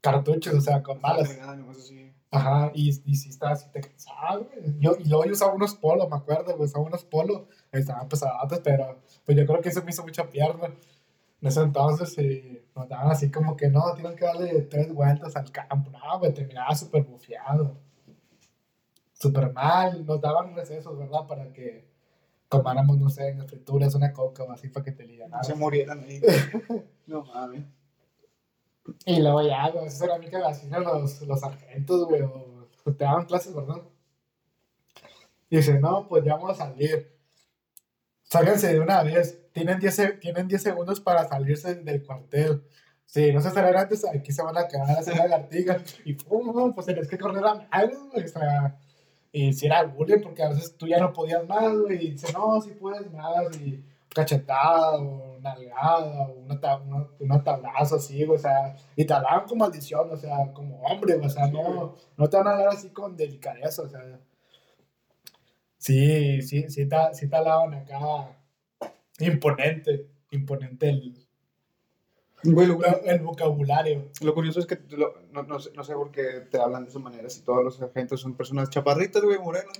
cartuchos, 0.00 0.54
o 0.54 0.60
sea, 0.60 0.82
con 0.82 1.00
balas. 1.00 1.38
Nomás 1.38 1.78
así. 1.78 2.09
Ajá, 2.32 2.70
y, 2.74 2.90
y 3.04 3.16
sí 3.16 3.28
está, 3.30 3.56
sí 3.56 3.66
te 3.72 3.80
cansaba, 3.80 4.36
güey. 4.36 4.78
Yo, 4.78 4.92
y 4.98 5.08
luego 5.08 5.24
yo 5.24 5.32
usaba 5.32 5.52
unos 5.52 5.74
polos, 5.74 6.08
me 6.08 6.16
acuerdo, 6.16 6.56
güey, 6.56 6.66
usaba 6.68 6.84
unos 6.84 7.04
polos, 7.04 7.42
estaban 7.72 8.08
pesados, 8.08 8.60
pero 8.62 9.00
pues 9.24 9.36
yo 9.36 9.44
creo 9.46 9.60
que 9.60 9.68
eso 9.70 9.82
me 9.82 9.90
hizo 9.90 10.02
mucha 10.04 10.28
pierna. 10.28 10.66
En 10.66 11.48
ese 11.48 11.60
entonces 11.62 12.16
nos 12.76 12.88
daban 12.88 13.10
así 13.10 13.30
como 13.30 13.56
que 13.56 13.68
no, 13.68 13.94
tienen 13.94 14.14
que 14.14 14.24
darle 14.26 14.62
tres 14.62 14.92
vueltas 14.92 15.34
al 15.36 15.50
campo. 15.50 15.90
No, 15.90 16.18
güey, 16.18 16.32
terminaba 16.32 16.74
súper 16.74 17.02
bufiado. 17.04 17.78
Súper 19.12 19.52
mal, 19.52 20.06
nos 20.06 20.20
daban 20.20 20.54
recesos, 20.54 20.96
¿verdad? 20.98 21.26
Para 21.26 21.52
que 21.52 21.88
tomáramos, 22.48 22.98
no 22.98 23.08
sé, 23.10 23.28
en 23.28 23.38
las 23.38 23.48
frituras 23.48 23.94
una 23.94 24.12
coca 24.12 24.44
o 24.44 24.52
así 24.52 24.68
para 24.68 24.84
que 24.84 24.92
te 24.92 25.04
No 25.04 25.10
lianaras. 25.10 25.46
se 25.46 25.54
murieran 25.54 26.00
ahí. 26.04 26.20
no 27.06 27.24
mames. 27.24 27.64
Y 29.06 29.20
luego 29.20 29.42
ya, 29.42 29.68
güey, 29.70 29.86
eso 29.86 30.04
era 30.04 30.18
mi 30.18 30.28
que 30.28 30.36
hacían 30.36 30.82
los, 30.84 31.20
los 31.22 31.40
sargentos, 31.40 32.06
güey, 32.06 32.22
o 32.22 32.68
te 32.84 33.04
daban 33.04 33.26
clases, 33.26 33.54
¿verdad? 33.54 33.82
Y 35.48 35.56
dice, 35.56 35.78
no, 35.80 36.06
pues 36.08 36.24
ya 36.24 36.34
vamos 36.34 36.52
a 36.52 36.66
salir. 36.66 37.12
Sálganse 38.22 38.72
de 38.72 38.80
una 38.80 39.02
vez. 39.02 39.38
Tienen 39.52 39.80
10, 39.80 39.94
se- 39.94 40.12
tienen 40.12 40.46
10 40.48 40.62
segundos 40.62 41.00
para 41.00 41.26
salirse 41.28 41.74
del 41.74 42.04
cuartel. 42.04 42.62
Si 43.04 43.32
no 43.32 43.40
se 43.40 43.50
salen 43.50 43.76
antes, 43.76 44.04
aquí 44.04 44.30
se 44.32 44.42
van 44.42 44.56
a 44.56 44.68
quedar 44.68 44.88
a 44.90 45.00
hacer 45.00 45.16
la 45.16 45.26
lagartija. 45.26 45.78
Y 46.04 46.12
pum, 46.14 46.52
pum, 46.52 46.72
pues 46.72 46.86
tenés 46.86 47.08
que 47.08 47.18
correr 47.18 47.42
a 47.44 47.84
güey. 47.84 48.24
O 48.24 48.28
sea, 48.28 48.78
y 49.32 49.52
si 49.52 49.66
era 49.66 49.82
bullying, 49.84 50.20
porque 50.22 50.44
a 50.44 50.48
veces 50.50 50.76
tú 50.76 50.86
ya 50.86 50.98
no 51.00 51.12
podías 51.12 51.44
más, 51.48 51.76
güey. 51.76 52.06
Y 52.06 52.10
dice, 52.12 52.32
no, 52.32 52.60
si 52.60 52.70
puedes 52.70 53.10
más. 53.12 53.56
Y 53.60 53.84
cachetada, 54.14 54.98
o 55.00 55.29
nalgada, 55.40 56.22
o 56.22 56.32
una, 56.32 56.76
una, 56.78 57.08
una 57.18 57.44
tablazo 57.44 57.96
así, 57.96 58.24
o 58.24 58.38
sea, 58.38 58.76
y 58.96 59.04
te 59.04 59.12
hablaban 59.12 59.46
con 59.46 59.58
maldición, 59.58 60.10
o 60.10 60.16
sea, 60.16 60.52
como 60.52 60.80
hombre, 60.82 61.14
o 61.14 61.28
sea, 61.28 61.46
no, 61.48 61.96
no 62.16 62.28
te 62.28 62.36
van 62.36 62.48
a 62.48 62.50
hablar 62.52 62.68
así 62.68 62.90
con 62.90 63.16
delicadeza, 63.16 63.82
o 63.82 63.88
sea, 63.88 64.20
sí, 65.78 66.42
sí, 66.42 66.68
sí 66.68 66.88
te, 66.88 66.96
sí 67.12 67.28
te 67.28 67.36
hablaban 67.36 67.74
acá 67.74 67.98
imponente, 69.18 70.06
imponente 70.30 70.88
el, 70.88 71.26
Güey, 72.42 72.66
lo, 72.68 72.78
el 73.04 73.20
vocabulario. 73.20 74.08
lo 74.22 74.34
curioso 74.34 74.60
es 74.60 74.66
que 74.66 74.78
lo- 74.96 75.14
no, 75.32 75.42
no, 75.42 75.58
sé, 75.60 75.70
no 75.76 75.84
sé 75.84 75.94
por 75.94 76.10
qué 76.10 76.40
te 76.50 76.58
hablan 76.58 76.84
de 76.84 76.90
esa 76.90 76.98
manera 76.98 77.28
si 77.28 77.42
todos 77.42 77.62
los 77.62 77.80
agentes 77.82 78.18
son 78.20 78.34
personas 78.34 78.70
chaparritas, 78.70 79.22
güey, 79.22 79.38
morenos. 79.38 79.72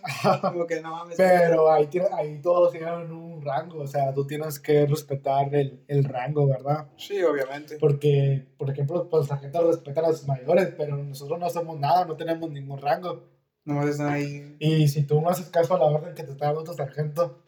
Como 0.43 0.67
que 0.67 0.81
no 0.81 0.91
mames. 0.91 1.17
Pero 1.17 1.71
ahí, 1.73 1.89
ahí 2.13 2.41
todos 2.43 2.73
tienen 2.73 3.11
un 3.13 3.43
rango, 3.43 3.81
o 3.81 3.87
sea, 3.87 4.13
tú 4.13 4.27
tienes 4.27 4.61
que 4.61 4.87
respetar 4.87 5.55
el, 5.55 5.83
el 5.89 6.05
rango, 6.05 6.47
¿verdad? 6.47 6.89
Sí, 6.97 7.23
obviamente. 7.23 7.79
Porque, 7.79 8.47
por 8.59 8.71
ejemplo, 8.71 9.09
pues 9.09 9.29
la 9.31 9.39
gente 9.39 9.61
respeta 9.61 10.01
a 10.01 10.09
los 10.09 10.27
mayores, 10.27 10.75
pero 10.77 10.97
nosotros 10.97 11.39
no 11.39 11.47
hacemos 11.47 11.79
nada, 11.79 12.05
no 12.05 12.17
tenemos 12.17 12.51
ningún 12.51 12.79
rango. 12.79 13.25
Nomás 13.65 13.87
están 13.89 14.09
ahí. 14.09 14.57
Y 14.59 14.89
si 14.89 15.05
tú 15.05 15.21
no 15.21 15.29
haces 15.31 15.49
caso 15.51 15.75
a 15.75 15.79
la 15.79 15.85
orden 15.87 16.15
que 16.15 16.23
te 16.25 16.33
está 16.33 16.47
dando 16.47 16.65
tu 16.65 16.73
sargento, 16.75 17.43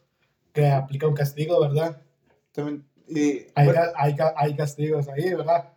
que 0.53 0.67
aplica 0.69 1.07
un 1.07 1.13
castigo, 1.15 1.59
¿verdad? 1.59 2.01
También, 2.51 2.85
y, 3.07 3.45
Hay, 3.55 3.65
bueno, 3.65 3.81
hay, 3.95 4.15
hay 4.35 4.55
castigos 4.55 5.07
ahí, 5.09 5.33
¿verdad? 5.33 5.69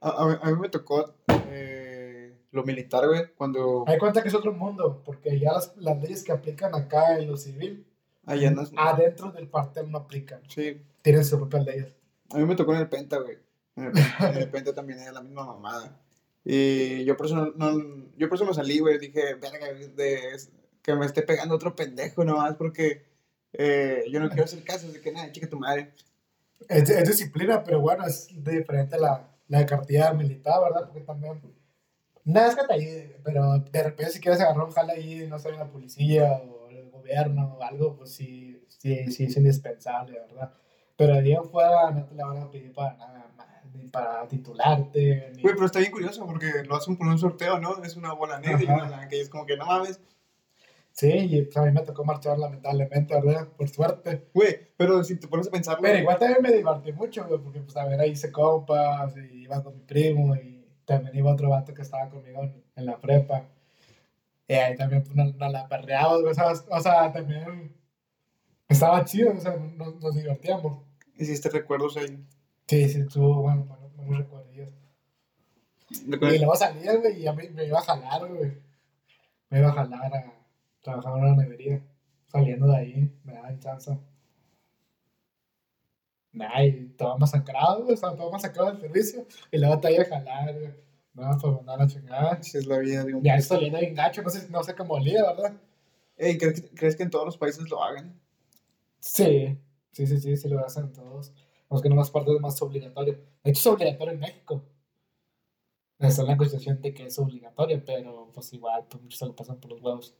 a, 0.00 0.10
a 0.10 0.26
mí, 0.26 0.34
a 0.40 0.50
mí 0.50 0.58
me 0.60 0.68
tocó 0.68 1.14
eh, 1.50 2.36
lo 2.52 2.62
militar, 2.64 3.06
güey, 3.06 3.32
cuando 3.36 3.84
Hay 3.86 3.98
cuenta 3.98 4.22
que 4.22 4.28
es 4.28 4.34
otro 4.34 4.52
mundo, 4.52 5.02
porque 5.04 5.38
ya 5.38 5.52
las, 5.52 5.76
las 5.76 6.00
leyes 6.00 6.22
que 6.22 6.32
aplican 6.32 6.74
acá 6.74 7.18
en 7.18 7.28
lo 7.28 7.36
civil, 7.36 7.84
allá 8.26 8.48
andas. 8.48 8.70
adentro 8.76 9.32
del 9.32 9.48
cuartel 9.48 9.90
no 9.90 9.98
aplican. 9.98 10.40
Sí, 10.48 10.80
Tienen 11.02 11.24
sus 11.24 11.38
propias 11.38 11.64
leyes. 11.66 11.88
a 12.32 12.38
mí 12.38 12.44
me 12.44 12.54
tocó 12.56 12.74
en 12.74 12.80
el 12.80 12.88
Penta, 12.88 13.18
güey. 13.18 13.38
En 13.76 13.84
el 13.86 13.92
Penta, 13.92 14.30
en 14.30 14.36
el 14.38 14.50
Penta 14.50 14.74
también 14.74 14.98
era 15.00 15.12
la 15.12 15.22
misma 15.22 15.44
mamada. 15.46 16.00
Y 16.44 17.04
yo 17.04 17.16
por 17.16 17.26
eso 17.26 17.36
no, 17.36 17.52
no- 17.72 18.06
yo 18.16 18.28
por 18.28 18.36
eso 18.36 18.44
me 18.44 18.54
salí, 18.54 18.78
güey. 18.78 18.98
Dije, 18.98 19.34
verga, 19.34 19.66
de, 19.72 20.36
que 20.82 20.94
me 20.94 21.04
esté 21.06 21.22
pegando 21.22 21.54
otro 21.54 21.76
pendejo 21.76 22.24
nomás 22.24 22.54
porque 22.56 23.04
eh, 23.52 24.04
yo 24.10 24.18
no 24.20 24.28
quiero 24.28 24.44
hacer 24.44 24.62
caso 24.64 24.90
de 24.90 25.00
que 25.00 25.12
nada, 25.12 25.30
chica 25.32 25.48
tu 25.48 25.58
madre. 25.58 25.92
Es, 26.68 26.90
es 26.90 27.08
disciplina, 27.08 27.62
pero 27.62 27.80
bueno, 27.80 28.04
es 28.06 28.28
diferente 28.42 28.98
la, 28.98 29.28
la 29.48 29.66
cartilla 29.66 30.12
militar, 30.12 30.60
¿verdad? 30.62 30.86
Porque 30.86 31.02
también. 31.02 31.40
Nada, 32.24 32.48
es 32.48 32.56
que 32.56 32.66
te 32.66 32.74
ayude, 32.74 33.20
pero 33.24 33.58
de 33.58 33.82
repente 33.82 34.12
si 34.12 34.20
quieres 34.20 34.40
agarrar 34.40 34.64
un 34.64 34.72
jale 34.72 34.92
ahí, 34.92 35.26
no 35.28 35.38
sé, 35.38 35.50
la 35.52 35.70
policía 35.70 36.42
o 36.46 36.68
el 36.68 36.90
gobierno 36.90 37.56
o 37.58 37.62
algo, 37.62 37.96
pues 37.96 38.12
sí, 38.12 38.62
sí, 38.68 39.10
sí 39.10 39.24
es 39.24 39.36
indispensable, 39.36 40.20
¿verdad? 40.20 40.52
Pero 40.96 41.14
de 41.14 41.20
ahí 41.20 41.32
en 41.32 41.44
fuera 41.44 41.90
no 41.90 42.04
te 42.04 42.14
la 42.14 42.26
van 42.26 42.42
a 42.42 42.50
pedir 42.50 42.72
para 42.74 42.96
nada 42.98 43.32
más, 43.34 43.46
ni 43.72 43.86
para 43.86 44.28
titularte, 44.28 45.32
ni... 45.36 45.42
Güey, 45.42 45.54
pero 45.54 45.64
está 45.64 45.78
bien 45.78 45.92
curioso 45.92 46.26
porque 46.26 46.64
lo 46.66 46.76
hacen 46.76 46.98
por 46.98 47.06
un 47.06 47.18
sorteo, 47.18 47.58
¿no? 47.58 47.82
Es 47.82 47.96
una 47.96 48.12
bola 48.12 48.38
negra 48.40 48.62
y 48.62 48.66
una 48.66 48.84
blanca 48.88 49.16
y 49.16 49.20
es 49.20 49.30
como 49.30 49.46
que 49.46 49.56
no 49.56 49.64
mames. 49.64 49.98
Sí, 50.98 51.12
y 51.12 51.42
pues 51.42 51.56
a 51.56 51.62
mí 51.62 51.70
me 51.70 51.82
tocó 51.82 52.04
marchar 52.04 52.36
lamentablemente, 52.40 53.14
¿verdad? 53.14 53.46
Por 53.56 53.68
suerte. 53.68 54.30
Güey, 54.34 54.72
pero 54.76 55.04
si 55.04 55.14
te 55.14 55.28
pones 55.28 55.46
a 55.46 55.52
pensar, 55.52 55.78
Pero 55.80 55.96
igual 55.96 56.18
también 56.18 56.42
me 56.42 56.50
divertí 56.50 56.90
mucho, 56.90 57.24
güey, 57.24 57.40
porque 57.40 57.60
pues 57.60 57.72
ver, 57.72 58.00
ahí 58.00 58.10
hice 58.10 58.32
compas, 58.32 59.14
y 59.16 59.44
iba 59.44 59.62
con 59.62 59.76
mi 59.76 59.82
primo, 59.82 60.34
y 60.34 60.66
también 60.84 61.14
iba 61.14 61.30
otro 61.30 61.50
vato 61.50 61.72
que 61.72 61.82
estaba 61.82 62.08
conmigo 62.10 62.42
en, 62.42 62.64
en 62.74 62.86
la 62.86 63.00
prepa. 63.00 63.46
Y 64.48 64.54
ahí 64.54 64.76
también 64.76 65.04
pues, 65.04 65.14
nos, 65.14 65.36
nos 65.36 65.52
la 65.52 65.68
perreamos, 65.68 66.20
güey, 66.20 66.34
¿sabes? 66.34 66.64
O 66.68 66.80
sea, 66.80 67.12
también 67.12 67.76
estaba 68.68 69.04
chido, 69.04 69.34
o 69.34 69.40
sea, 69.40 69.54
nos, 69.56 70.00
nos 70.00 70.16
divertíamos. 70.16 70.82
hiciste 71.16 71.48
recuerdos 71.48 71.96
ahí. 71.96 72.26
Sí, 72.66 72.88
sí, 72.88 73.02
estuvo 73.02 73.42
bueno, 73.42 73.66
bueno, 73.66 73.88
buenos 73.94 74.18
recuerdillos. 74.18 74.70
Y 75.90 76.38
luego 76.38 76.56
salía, 76.56 76.96
güey, 76.96 77.22
y 77.22 77.28
a 77.28 77.32
mí 77.34 77.48
me 77.50 77.66
iba 77.66 77.78
a 77.78 77.82
jalar, 77.82 78.26
güey. 78.26 78.58
Me 79.48 79.60
iba 79.60 79.68
a 79.68 79.72
jalar 79.72 80.12
a 80.12 80.37
trabajar 81.00 81.18
en 81.18 81.32
una 81.34 81.42
nevería. 81.42 81.82
Saliendo 82.26 82.66
de 82.68 82.76
ahí, 82.76 83.12
me 83.24 83.32
daban 83.34 83.58
chance. 83.60 83.98
Nah, 86.32 86.62
y 86.62 86.88
todo 86.96 87.18
masacrado, 87.18 87.82
güey, 87.82 87.94
estaba 87.94 88.14
todo 88.16 88.30
masacrado 88.30 88.70
del 88.72 88.80
servicio. 88.80 89.26
Y 89.50 89.58
luego 89.58 89.80
te 89.80 89.92
iba 89.92 90.02
a 90.02 90.06
jalar, 90.06 90.54
güey. 90.54 90.74
No, 91.14 91.30
pues 91.40 91.52
mandar 91.54 91.80
a 91.80 91.84
la 91.84 91.88
chingada. 91.88 92.38
Es 92.40 92.66
la 92.66 92.78
vida 92.78 93.04
de 93.04 93.14
un... 93.14 93.22
Ya 93.24 93.34
estoy 93.36 93.56
saliendo 93.56 93.80
bien 93.80 93.94
gacho, 93.94 94.22
no 94.22 94.30
sé, 94.30 94.48
no 94.50 94.62
sé 94.62 94.74
cómo 94.74 94.94
olía, 94.94 95.22
¿verdad? 95.24 95.54
Ey, 96.16 96.38
¿crees, 96.38 96.60
que- 96.62 96.68
¿crees 96.70 96.96
que 96.96 97.02
en 97.04 97.10
todos 97.10 97.24
los 97.24 97.36
países 97.38 97.68
lo 97.68 97.82
hagan? 97.82 98.20
Sí, 99.00 99.58
sí, 99.92 100.06
sí, 100.06 100.18
sí, 100.20 100.36
sí 100.36 100.48
lo 100.48 100.64
hacen 100.64 100.92
todos. 100.92 101.32
No 101.70 101.80
que 101.80 101.88
no 101.88 101.96
las 101.96 102.10
partes 102.10 102.40
más 102.40 102.60
obligatorio. 102.62 103.14
De 103.44 103.50
hecho, 103.50 103.60
es 103.60 103.66
obligatorio 103.66 104.14
en 104.14 104.20
México. 104.20 104.64
Está 105.98 106.22
en 106.22 106.28
la 106.28 106.36
constitución 106.36 106.80
de 106.80 106.94
que 106.94 107.06
es 107.06 107.18
obligatorio, 107.18 107.84
pero 107.84 108.30
pues 108.32 108.52
igual, 108.52 108.86
pues 108.88 109.02
muchos 109.02 109.18
se 109.18 109.26
lo 109.26 109.34
pasan 109.36 109.58
por 109.60 109.72
los 109.72 109.80
huevos. 109.82 110.14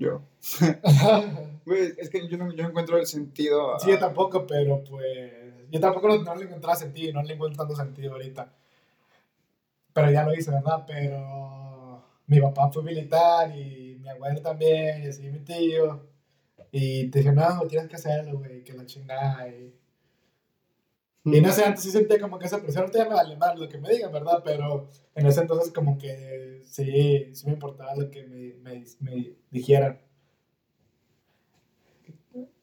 Yo. 0.00 0.22
Güey, 1.66 1.92
es 1.98 2.08
que 2.10 2.26
yo 2.26 2.38
no, 2.38 2.50
yo 2.52 2.64
encuentro 2.64 2.96
el 2.98 3.06
sentido. 3.06 3.74
a- 3.74 3.78
Sí, 3.78 3.90
yo 3.90 3.98
tampoco, 3.98 4.46
pero 4.46 4.82
pues. 4.82 5.32
Yo 5.70 5.78
tampoco 5.78 6.08
no, 6.08 6.18
no 6.24 6.34
le 6.34 6.46
encontraba 6.46 6.74
sentido, 6.74 7.12
no 7.12 7.22
le 7.22 7.34
encuentro 7.34 7.58
tanto 7.64 7.76
sentido 7.76 8.12
ahorita. 8.14 8.50
Pero 9.92 10.10
ya 10.10 10.24
lo 10.24 10.34
hice, 10.34 10.50
¿verdad? 10.50 10.84
Pero. 10.86 12.02
Mi 12.26 12.40
papá 12.40 12.70
fue 12.70 12.82
militar 12.82 13.54
y 13.56 13.98
mi 14.00 14.08
abuelo 14.08 14.40
también, 14.40 15.02
y 15.02 15.08
así 15.08 15.28
mi 15.28 15.40
tío. 15.40 16.06
Y 16.72 17.08
te 17.10 17.18
dije, 17.18 17.32
no, 17.32 17.60
tienes 17.68 17.88
que 17.88 17.96
hacerlo, 17.96 18.38
güey, 18.38 18.62
que 18.64 18.72
la 18.72 18.86
chingada. 18.86 19.48
Y, 19.48 19.74
y 21.24 21.40
no 21.40 21.52
sé, 21.52 21.64
antes 21.64 21.82
sí 21.84 21.90
sentía 21.90 22.20
como 22.20 22.38
que 22.38 22.46
esa 22.46 22.60
presión, 22.62 22.82
ahorita 22.84 22.98
ya 23.04 23.08
me 23.08 23.14
vale 23.14 23.36
más 23.36 23.58
lo 23.58 23.68
que 23.68 23.78
me 23.78 23.90
digan, 23.90 24.12
¿verdad? 24.12 24.42
Pero 24.44 24.88
en 25.14 25.26
ese 25.26 25.40
entonces, 25.42 25.72
como 25.72 25.98
que 25.98 26.62
sí, 26.64 27.34
sí 27.34 27.46
me 27.46 27.52
importaba 27.52 27.94
lo 27.96 28.10
que 28.10 28.24
me, 28.26 28.54
me, 28.56 28.84
me 29.00 29.36
dijeran. 29.50 30.00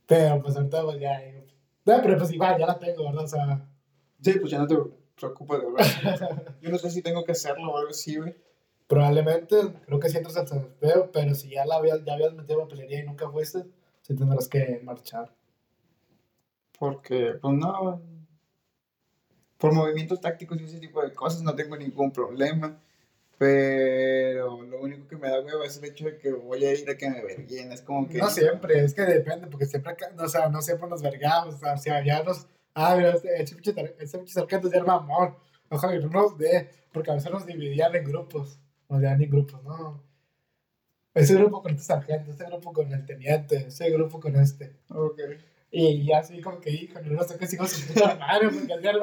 Pero 0.06 0.42
pues 0.42 0.56
ahorita 0.56 0.84
pues 0.84 1.00
ya 1.00 1.20
digo, 1.22 1.42
no, 1.86 2.02
pero 2.02 2.18
pues 2.18 2.32
igual, 2.32 2.60
ya 2.60 2.68
la 2.68 2.80
tengo, 2.80 3.04
¿verdad? 3.06 3.24
O 3.24 3.28
sea, 3.28 3.68
Sí, 4.22 4.34
pues 4.40 4.52
ya 4.52 4.60
no 4.60 4.68
te 4.68 4.76
preocupes 5.16 5.60
verdad. 5.62 6.56
Yo 6.62 6.70
no 6.70 6.78
sé 6.78 6.90
si 6.92 7.02
tengo 7.02 7.24
que 7.24 7.32
hacerlo 7.34 7.72
o 7.72 7.78
algo 7.78 7.92
así, 7.92 8.18
güey. 8.18 8.36
probablemente, 8.88 9.58
creo 9.86 10.00
que 10.00 10.10
sí 10.10 10.18
entras 10.18 10.38
al 10.38 10.48
sorteo, 10.48 11.12
pero 11.12 11.36
si 11.36 11.50
ya, 11.52 11.66
la 11.66 11.76
habías, 11.78 12.04
ya 12.06 12.14
habías 12.16 12.34
metido 12.34 12.62
papelería 12.62 13.02
y 13.02 13.06
nunca 13.08 13.30
fuiste, 13.32 13.66
sí 14.02 14.16
tendrás 14.16 14.48
que 14.50 14.82
marchar. 14.84 15.34
Porque, 16.80 17.34
pues 17.42 17.54
no. 17.56 18.02
Por 19.58 19.74
movimientos 19.74 20.22
tácticos 20.22 20.60
y 20.62 20.66
ese 20.66 20.80
tipo 20.80 21.02
de 21.02 21.14
cosas 21.14 21.42
no 21.42 21.56
tengo 21.56 21.76
ningún 21.78 22.12
problema. 22.12 22.80
Pero 23.38 24.64
lo 24.64 24.82
único 24.82 25.08
que 25.08 25.16
me 25.16 25.30
da 25.30 25.42
hueva 25.42 25.66
es 25.66 25.78
el 25.78 25.86
hecho 25.86 26.06
de 26.06 26.18
que 26.18 26.32
voy 26.32 26.66
a 26.66 26.74
ir 26.74 26.90
a 26.90 26.98
que 26.98 27.10
me 27.10 27.24
verguen. 27.24 27.72
Es 27.72 27.82
como 27.82 28.08
que. 28.08 28.18
No 28.18 28.30
siempre, 28.30 28.84
es 28.84 28.96
que 28.96 29.04
depende, 29.04 29.48
porque 29.48 29.68
siempre, 29.68 29.94
o 30.18 30.28
sea, 30.28 30.50
no 30.50 30.62
siempre 30.62 30.90
nos 30.90 31.04
vergamos, 31.04 31.56
o 31.56 31.78
sea, 31.78 32.04
ya 32.04 32.24
nos, 32.24 32.48
ah, 32.74 32.96
mira, 32.96 33.12
este 33.12 33.42
ese 33.42 33.56
pinche 33.56 33.74
ya 33.74 34.58
era 34.74 34.84
mamón, 34.84 35.36
ojalá 35.70 35.94
que 35.94 36.00
no 36.00 36.10
nos 36.10 36.38
dé, 36.38 36.70
porque 36.92 37.12
a 37.12 37.14
veces 37.14 37.32
nos 37.32 37.46
dividían 37.46 37.96
en 37.96 38.06
grupos, 38.06 38.60
nos 38.90 39.02
dan 39.02 39.22
en 39.22 39.30
grupos, 39.30 39.64
¿no? 39.64 40.02
Ese 41.14 41.36
grupo 41.36 41.62
con 41.62 41.72
este 41.74 41.84
sargento, 41.84 42.32
este 42.32 42.46
grupo 42.46 42.74
con 42.74 42.92
el 42.92 43.06
teniente, 43.06 43.68
ese 43.68 43.90
grupo 43.92 44.20
con 44.20 44.36
este. 44.36 44.78
Ok. 44.90 45.20
Y 45.70 46.12
así 46.14 46.42
como 46.42 46.62
que, 46.62 46.72
hijo, 46.72 47.00
no 47.02 47.24
sé 47.24 47.38
qué 47.38 47.46
sigo 47.46 47.68
su 47.68 47.94
puta 47.94 48.16
madre, 48.16 48.50
porque 48.50 48.74
el 48.74 48.82
día 48.82 48.94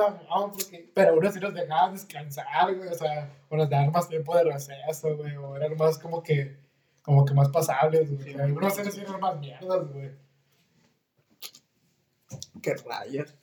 porque... 0.50 0.90
Pero 0.94 1.18
uno 1.18 1.30
sí 1.30 1.38
nos 1.38 1.52
dejaba 1.52 1.92
descansar, 1.92 2.74
güey, 2.74 2.88
o 2.88 2.94
sea, 2.94 3.30
o 3.50 3.56
nos 3.56 3.68
daban 3.68 3.92
más 3.92 4.08
tiempo 4.08 4.34
de 4.34 4.44
receso, 4.44 5.16
güey, 5.16 5.36
o 5.36 5.56
eran 5.56 5.76
más 5.76 5.98
como 5.98 6.22
que, 6.22 6.56
como 7.02 7.24
que 7.24 7.34
más 7.34 7.50
pasables, 7.50 8.10
güey. 8.10 8.32
Sí. 8.32 8.40
Algunos 8.40 8.74
sí 8.74 9.00
eran 9.00 9.20
más 9.20 9.38
mierdas, 9.38 9.92
güey. 9.92 10.10
Qué 12.62 12.74
rayas. 12.76 13.36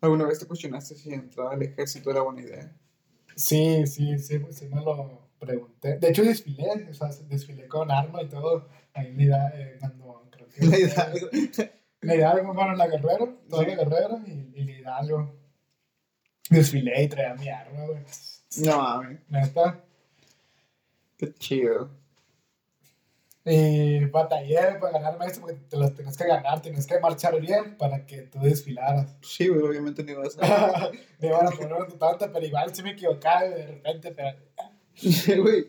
¿Alguna 0.00 0.26
vez 0.26 0.38
te 0.38 0.46
cuestionaste 0.46 0.94
si 0.94 1.12
entrar 1.12 1.52
al 1.52 1.62
ejército 1.62 2.10
era 2.10 2.22
buena 2.22 2.40
idea? 2.40 2.74
Sí, 3.36 3.86
sí, 3.86 4.18
sí, 4.18 4.40
sí 4.50 4.68
me 4.68 4.82
lo 4.82 5.28
pregunté. 5.38 5.98
De 5.98 6.08
hecho, 6.08 6.22
desfilé, 6.24 6.88
o 6.90 6.94
sea, 6.94 7.08
desfilé 7.28 7.68
con 7.68 7.90
arma 7.90 8.22
y 8.22 8.28
todo. 8.28 8.68
Ahí 8.94 9.08
en 9.08 9.16
la 9.18 9.22
idea, 9.22 9.52
eh, 9.54 9.76
cuando 9.78 10.26
creo 10.30 10.48
que... 10.48 10.66
La 10.66 11.79
Hidalgo. 12.02 12.06
La 12.06 12.14
Hidalgo, 12.14 12.54
bueno, 12.54 12.74
la 12.74 12.86
Guerrero, 12.88 13.38
toda 13.48 13.64
Sí. 13.64 13.70
la 13.70 13.76
Guerrero 13.84 14.20
y, 14.26 14.52
y 14.54 14.64
la 14.64 14.72
Hidalgo. 14.78 15.34
Desfilé 16.48 17.02
y 17.04 17.08
traía 17.08 17.34
mi 17.34 17.48
arma, 17.48 17.86
güey. 17.86 18.02
No 18.64 18.78
mames, 18.78 19.20
Neta. 19.28 19.80
qué 21.16 21.32
chido. 21.34 21.90
Y 23.44 24.04
batallé 24.06 24.74
para 24.78 24.98
ganarme 24.98 25.26
esto 25.26 25.40
porque 25.40 25.54
te 25.56 25.76
los 25.78 25.94
tenías 25.94 26.16
que 26.16 26.26
ganar, 26.26 26.60
tenías 26.60 26.86
que 26.86 27.00
marchar 27.00 27.40
bien 27.40 27.76
para 27.78 28.04
que 28.04 28.22
tú 28.22 28.38
desfilaras. 28.40 29.16
Sí, 29.22 29.48
güey, 29.48 29.62
obviamente 29.62 30.04
no 30.04 30.12
ibas 30.12 30.36
a. 30.40 30.90
Me 31.20 31.28
iban 31.28 31.46
a 31.46 31.50
poner 31.50 31.86
tu 31.86 31.96
tanta, 31.96 32.30
pero 32.30 32.44
igual 32.44 32.74
sí 32.74 32.82
me 32.82 32.90
equivocaba 32.90 33.46
y 33.46 33.50
de 33.50 33.66
repente, 33.66 34.12
pero... 34.12 34.36
Güey. 35.02 35.66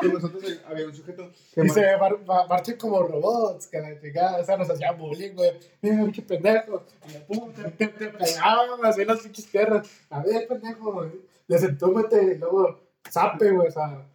Con 0.00 0.12
nosotros 0.14 0.60
había 0.66 0.86
un 0.86 0.94
sujeto 0.94 1.30
que 1.54 1.62
mar- 1.98 2.46
marchen 2.48 2.76
como 2.78 3.02
robots, 3.02 3.66
que 3.66 3.80
la 3.80 4.00
chingada, 4.00 4.40
o 4.40 4.44
sea, 4.44 4.56
nos 4.56 4.70
hacían 4.70 4.96
bullying, 4.96 5.32
güey. 5.34 5.52
Mira, 5.82 6.04
pinche 6.04 6.22
pendejo. 6.22 6.82
Y 7.08 7.12
de 7.12 7.20
pum, 7.20 7.52
te, 7.52 7.86
te, 7.88 8.08
pegaban 8.08 8.84
así 8.84 9.02
en 9.02 9.08
las 9.08 9.20
pinches 9.20 9.46
tierras. 9.46 9.88
A 10.10 10.22
ver, 10.22 10.46
pendejo, 10.48 10.92
güey. 10.92 11.10
Desentúmete 11.46 12.22
y 12.22 12.38
luego 12.38 12.80
zape, 13.10 13.50
güey, 13.50 13.68
o 13.68 13.72
sea, 13.72 14.06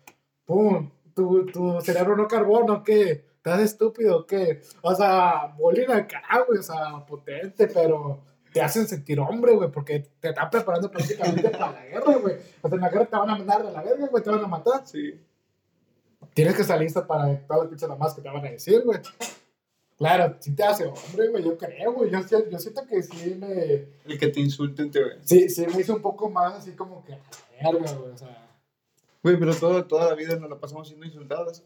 pum. 0.46 0.90
Tu, 1.14 1.46
tu 1.48 1.82
cerebro 1.82 2.16
no 2.16 2.28
carbono, 2.28 2.84
¿qué? 2.84 3.26
¿Estás 3.38 3.60
estúpido 3.62 4.20
o 4.20 4.26
qué? 4.26 4.62
O 4.82 4.96
sea, 4.96 5.54
bullying 5.58 5.90
acá, 5.90 6.44
güey, 6.48 6.60
o 6.60 6.64
sea, 6.64 7.06
potente, 7.06 7.68
pero 7.68 8.22
te 8.54 8.62
hacen 8.62 8.88
sentir 8.88 9.20
hombre, 9.20 9.54
güey, 9.56 9.70
porque 9.72 10.08
te 10.20 10.30
están 10.30 10.50
preparando 10.50 10.90
prácticamente 10.90 11.50
para 11.50 11.72
la 11.74 11.86
guerra, 11.86 12.16
güey. 12.18 12.36
O 12.62 12.68
sea, 12.68 12.76
en 12.76 12.82
la 12.82 12.90
guerra 12.90 13.06
te 13.06 13.16
van 13.18 13.30
a 13.30 13.36
mandar 13.36 13.62
a 13.62 13.72
la 13.72 13.82
verga, 13.84 14.08
güey, 14.08 14.24
te 14.24 14.30
van 14.30 14.44
a 14.44 14.48
matar 14.48 14.86
Sí. 14.86 15.20
tienes 16.34 16.56
que 16.56 16.62
estar 16.62 16.80
listo 16.80 17.06
para 17.06 17.38
todas 17.46 17.64
las 17.64 17.70
pinches 17.70 17.90
mamás 17.90 18.14
que 18.14 18.22
te 18.22 18.30
van 18.30 18.46
a 18.46 18.50
decir, 18.50 18.82
güey. 18.84 19.00
Claro, 19.98 20.38
sí 20.40 20.56
te 20.56 20.64
hace 20.64 20.86
hombre, 20.86 21.28
güey, 21.28 21.44
yo 21.44 21.58
creo, 21.58 21.92
güey. 21.94 22.10
Yo, 22.10 22.20
yo 22.50 22.58
siento 22.58 22.86
que 22.88 23.04
sí 23.04 23.36
me. 23.36 23.86
El 24.06 24.18
que 24.18 24.30
te 24.30 24.40
insulten 24.40 24.90
te 24.90 25.04
ve. 25.04 25.18
Sí, 25.26 25.50
sí 25.50 25.66
me 25.68 25.82
hizo 25.82 25.94
un 25.94 26.02
poco 26.02 26.30
más 26.30 26.54
así 26.54 26.72
como 26.72 27.04
que. 27.04 27.18
Verga, 27.62 27.92
güey, 27.94 28.14
o 28.14 28.18
sea. 28.18 28.48
Güey, 29.22 29.38
pero 29.38 29.54
todo, 29.54 29.86
toda 29.86 30.08
la 30.08 30.16
vida 30.16 30.38
nos 30.38 30.50
la 30.50 30.58
pasamos 30.58 30.88
siendo 30.88 31.06
insultados. 31.06 31.64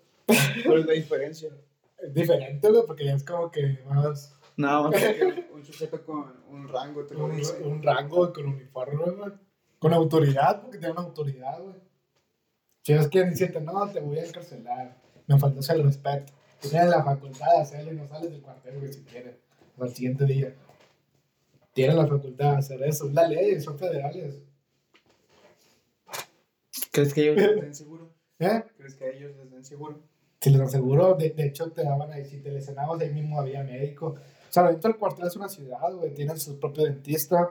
¿Cuál 0.65 0.79
es 0.79 0.85
la 0.87 0.93
diferencia? 0.93 1.49
Es 1.99 2.11
diferente, 2.13 2.67
güey, 2.69 2.81
porque 2.87 3.05
ya 3.05 3.13
es 3.13 3.23
como 3.23 3.51
que 3.51 3.79
más. 3.87 4.33
Porque 4.91 5.47
un 5.53 5.63
sujeto 5.65 6.05
con 6.05 6.43
un 6.49 6.67
rango 6.67 7.05
te 7.05 7.15
lo 7.15 7.25
Un, 7.25 7.35
dice. 7.37 7.61
un 7.63 7.81
rango 7.81 8.31
con 8.31 8.45
uniforme, 8.47 9.11
güey. 9.11 9.31
Con 9.79 9.93
autoridad, 9.93 10.61
porque 10.61 10.77
tienen 10.77 10.97
autoridad, 10.97 11.61
güey. 11.61 11.75
Si 12.83 12.93
es 12.93 13.07
que 13.07 13.23
decirte, 13.23 13.59
no, 13.61 13.89
te 13.89 13.99
voy 13.99 14.19
a 14.19 14.25
encarcelar. 14.25 14.97
Me 15.27 15.39
faltas 15.39 15.69
el 15.69 15.83
respeto. 15.83 16.33
Tienes 16.59 16.89
la 16.89 17.03
facultad 17.03 17.47
de 17.55 17.61
hacerlo 17.61 17.91
y 17.91 17.95
no 17.95 18.07
sales 18.07 18.31
del 18.31 18.41
cuartel, 18.41 18.79
güey, 18.79 18.93
si 18.93 19.03
quieres. 19.03 19.35
Al 19.79 19.93
siguiente 19.93 20.25
día. 20.25 20.53
Tienen 21.73 21.97
la 21.97 22.07
facultad 22.07 22.51
de 22.51 22.57
hacer 22.57 22.83
eso. 22.83 23.07
Es 23.07 23.13
la 23.13 23.27
ley, 23.27 23.59
son 23.59 23.77
federales. 23.79 24.35
¿Crees 26.91 27.13
que 27.13 27.21
ellos 27.21 27.35
les 27.37 27.61
den 27.61 27.75
seguro? 27.75 28.13
¿Eh? 28.39 28.63
¿Crees 28.77 28.95
que 28.95 29.09
ellos 29.17 29.35
les 29.37 29.51
den 29.51 29.65
seguro? 29.65 29.99
Si 30.39 30.49
les 30.49 30.61
aseguro, 30.61 31.15
de, 31.15 31.29
de 31.29 31.45
hecho 31.47 31.71
te 31.71 31.83
daban 31.83 32.11
ahí, 32.11 32.25
si 32.25 32.39
te 32.41 32.51
lesionabas 32.51 32.99
ahí 33.01 33.09
mismo 33.11 33.39
había 33.39 33.63
médico. 33.63 34.15
O 34.53 34.59
sea, 34.61 34.67
dentro 34.67 34.91
del 34.91 34.99
cuartel 34.99 35.25
es 35.25 35.35
una 35.35 35.49
ciudad, 35.49 35.91
güey. 35.95 36.13
Tienen 36.13 36.39
su 36.39 36.59
propio 36.59 36.83
dentista, 36.83 37.49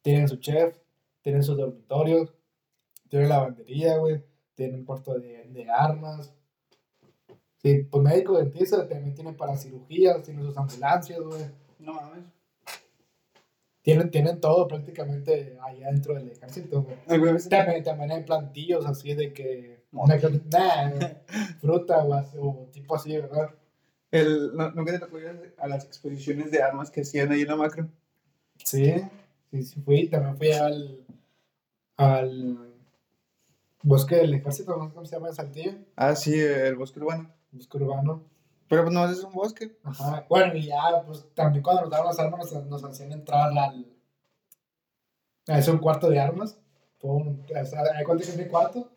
tienen 0.00 0.28
su 0.28 0.36
chef, 0.36 0.78
tienen 1.20 1.42
sus 1.42 1.56
dormitorios, 1.56 2.32
tienen 3.08 3.30
lavandería, 3.30 3.96
güey. 3.96 4.22
Tienen 4.54 4.76
un 4.76 4.84
cuarto 4.84 5.18
de, 5.18 5.42
de 5.48 5.68
armas. 5.68 6.32
Sí, 7.56 7.82
pues 7.90 8.00
médico, 8.00 8.38
dentista, 8.38 8.86
también 8.86 9.12
tienen 9.12 9.36
para 9.36 9.56
cirugías, 9.56 10.22
tienen 10.22 10.44
sus 10.44 10.56
ambulancias, 10.56 11.18
güey. 11.18 11.46
No 11.80 11.94
mames. 11.94 12.22
Tienen, 13.82 14.12
tienen 14.12 14.40
todo 14.40 14.68
prácticamente 14.68 15.58
allá 15.60 15.90
dentro 15.90 16.14
del 16.14 16.30
ejército, 16.30 16.84
güey. 16.84 16.96
¿Alguna 17.08 17.32
vez 17.32 17.48
te 17.48 17.56
También, 17.56 17.82
también 17.82 18.12
hay 18.12 18.22
plantillos 18.22 18.86
así 18.86 19.14
de 19.14 19.32
que... 19.32 19.84
Mota. 19.90 20.16
Nah, 20.52 20.92
fruta 21.58 22.04
o, 22.04 22.14
así, 22.14 22.36
o 22.40 22.68
tipo 22.70 22.94
así, 22.94 23.16
¿verdad? 23.16 23.50
El, 24.10 24.56
no, 24.56 24.70
¿Nunca 24.70 24.92
te 24.92 24.98
tocó 24.98 25.18
ir 25.18 25.54
a 25.58 25.68
las 25.68 25.84
exposiciones 25.84 26.50
de 26.50 26.62
armas 26.62 26.90
que 26.90 27.00
hacían 27.02 27.32
ahí 27.32 27.42
en 27.42 27.48
la 27.48 27.56
macro? 27.56 27.88
Sí, 28.64 28.94
sí, 29.50 29.62
sí 29.62 29.80
fui. 29.80 30.08
También 30.08 30.36
fui 30.36 30.52
al, 30.52 31.04
al 31.96 32.74
bosque 33.82 34.16
del 34.16 34.34
ejército, 34.34 34.76
no 34.76 34.88
sé 34.88 34.94
cómo 34.94 35.06
se 35.06 35.16
llama, 35.16 35.32
Saltillo, 35.32 35.72
Ah, 35.96 36.14
sí, 36.14 36.38
el 36.38 36.76
bosque 36.76 37.00
urbano. 37.00 37.30
bosque 37.52 37.76
urbano. 37.78 38.22
Pero 38.68 38.82
pues 38.82 38.94
no 38.94 39.08
es 39.08 39.22
un 39.22 39.32
bosque. 39.32 39.76
Ajá. 39.84 40.26
Bueno, 40.28 40.56
y 40.56 40.66
ya, 40.66 40.80
pues 41.06 41.24
también 41.34 41.62
cuando 41.62 41.82
nos 41.82 41.90
daban 41.90 42.06
las 42.06 42.18
armas 42.18 42.52
nos, 42.52 42.66
nos 42.66 42.84
hacían 42.84 43.12
entrar 43.12 43.56
al... 43.56 43.86
Es 45.46 45.68
un 45.68 45.78
cuarto 45.78 46.10
de 46.10 46.18
armas. 46.18 46.58
Pum, 46.98 47.38
o 47.44 47.64
sea, 47.64 47.82
que 48.04 48.12
es 48.22 48.36
mi 48.36 48.46
cuarto. 48.46 48.90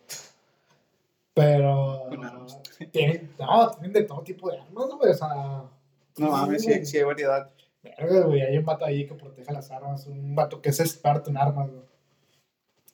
Pero... 1.36 2.06
Con 2.10 2.26
armas. 2.26 2.60
Tienen, 2.92 3.34
no, 3.38 3.72
tienen 3.72 3.94
de 3.94 4.04
todo 4.04 4.22
tipo 4.22 4.50
de 4.50 4.60
armas, 4.60 4.90
güey, 4.98 5.12
o 5.12 5.14
sea... 5.14 5.64
No 6.18 6.32
mames, 6.32 6.64
sí, 6.64 6.86
sí 6.86 6.98
hay 6.98 7.04
variedad. 7.04 7.52
Verga, 7.82 8.22
güey, 8.26 8.42
hay 8.42 8.58
un 8.58 8.66
vato 8.66 8.86
ahí 8.86 9.06
que 9.06 9.16
protege 9.16 9.54
las 9.54 9.72
armas, 9.72 10.06
un 10.08 10.36
vato 10.36 10.62
que 10.62 10.70
es 10.70 10.80
experto 10.80 11.30
en 11.30 11.38
armas, 11.38 11.70
güey. 11.70 11.84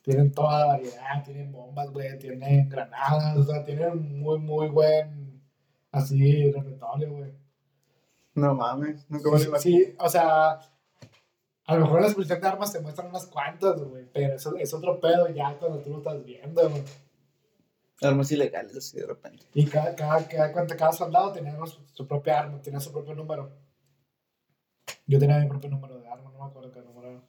Tienen 0.02 0.30
toda 0.30 0.60
la 0.60 0.66
variedad, 0.66 1.24
tienen 1.24 1.50
bombas, 1.50 1.90
güey, 1.90 2.16
tienen 2.18 2.68
granadas, 2.68 3.36
o 3.36 3.44
sea, 3.44 3.64
tienen 3.64 4.20
muy, 4.20 4.38
muy 4.38 4.68
buen, 4.68 5.42
así, 5.90 6.52
repertorio, 6.52 7.12
güey. 7.12 7.32
No 8.34 8.54
mames, 8.54 9.04
nunca 9.08 9.58
sí, 9.58 9.94
o 9.98 10.08
sea, 10.08 10.60
a 11.64 11.74
lo 11.74 11.80
mejor 11.80 11.96
en 11.96 12.02
la 12.02 12.08
exposición 12.08 12.40
de 12.40 12.48
armas 12.48 12.72
te 12.72 12.80
muestran 12.80 13.08
unas 13.08 13.26
cuantas, 13.26 13.80
güey, 13.82 14.04
pero 14.12 14.34
eso 14.34 14.56
es 14.56 14.72
otro 14.72 15.00
pedo 15.00 15.28
ya 15.30 15.56
cuando 15.58 15.78
tú 15.78 15.90
lo 15.90 15.98
estás 15.98 16.24
viendo, 16.24 16.68
güey. 16.68 16.82
Armas 18.02 18.30
ilegales, 18.30 18.76
así 18.76 18.98
de 18.98 19.06
repente. 19.06 19.46
Y 19.54 19.66
cada, 19.66 19.94
cada, 19.94 20.26
cada, 20.28 20.52
cuando 20.52 20.76
cada 20.76 20.92
soldado 20.92 21.32
tenía 21.32 21.56
su, 21.66 21.80
su 21.92 22.06
propia 22.06 22.40
arma, 22.40 22.60
tenía 22.60 22.80
su 22.80 22.92
propio 22.92 23.14
número. 23.14 23.50
Yo 25.06 25.18
tenía 25.18 25.38
mi 25.38 25.48
propio 25.48 25.70
número 25.70 25.98
de 25.98 26.08
arma, 26.08 26.30
no 26.30 26.38
me 26.38 26.44
acuerdo 26.44 26.72
qué 26.72 26.80
número 26.82 27.10
era. 27.10 27.22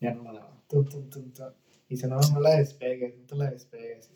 Ya 0.00 0.14
no 0.14 0.22
me 0.22 0.32
daba. 0.32 0.62
Tum, 0.68 0.88
tum, 0.88 1.08
tum. 1.10 1.30
Y 1.88 1.94
dice, 1.94 2.08
no, 2.08 2.18
no 2.20 2.40
la 2.40 2.56
despegues, 2.56 3.16
no 3.16 3.26
te 3.26 3.34
la 3.36 3.50
despegues. 3.50 4.10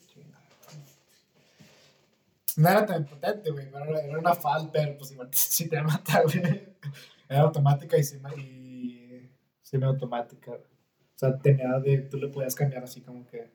No 2.57 2.69
era 2.69 2.85
tan 2.85 3.07
potente, 3.07 3.51
güey, 3.51 3.71
pero 3.71 3.99
era, 3.99 4.19
una 4.19 4.35
FAL, 4.35 4.71
pero 4.73 4.99
pues 4.99 5.13
igual 5.13 5.29
sí 5.33 5.69
te 5.69 5.81
mata, 5.83 6.23
güey. 6.23 6.75
Era 7.29 7.41
automática 7.43 7.97
y 7.97 8.05
semi, 8.05 8.35
y 8.37 9.31
semiautomática. 9.63 10.53
O 10.53 10.59
sea, 11.17 11.39
tenía 11.39 11.79
de, 11.79 11.99
tú 11.99 12.19
le 12.19 12.29
podías 12.29 12.55
cambiar 12.55 12.85
así 12.85 13.01
como 13.01 13.27
que, 13.27 13.51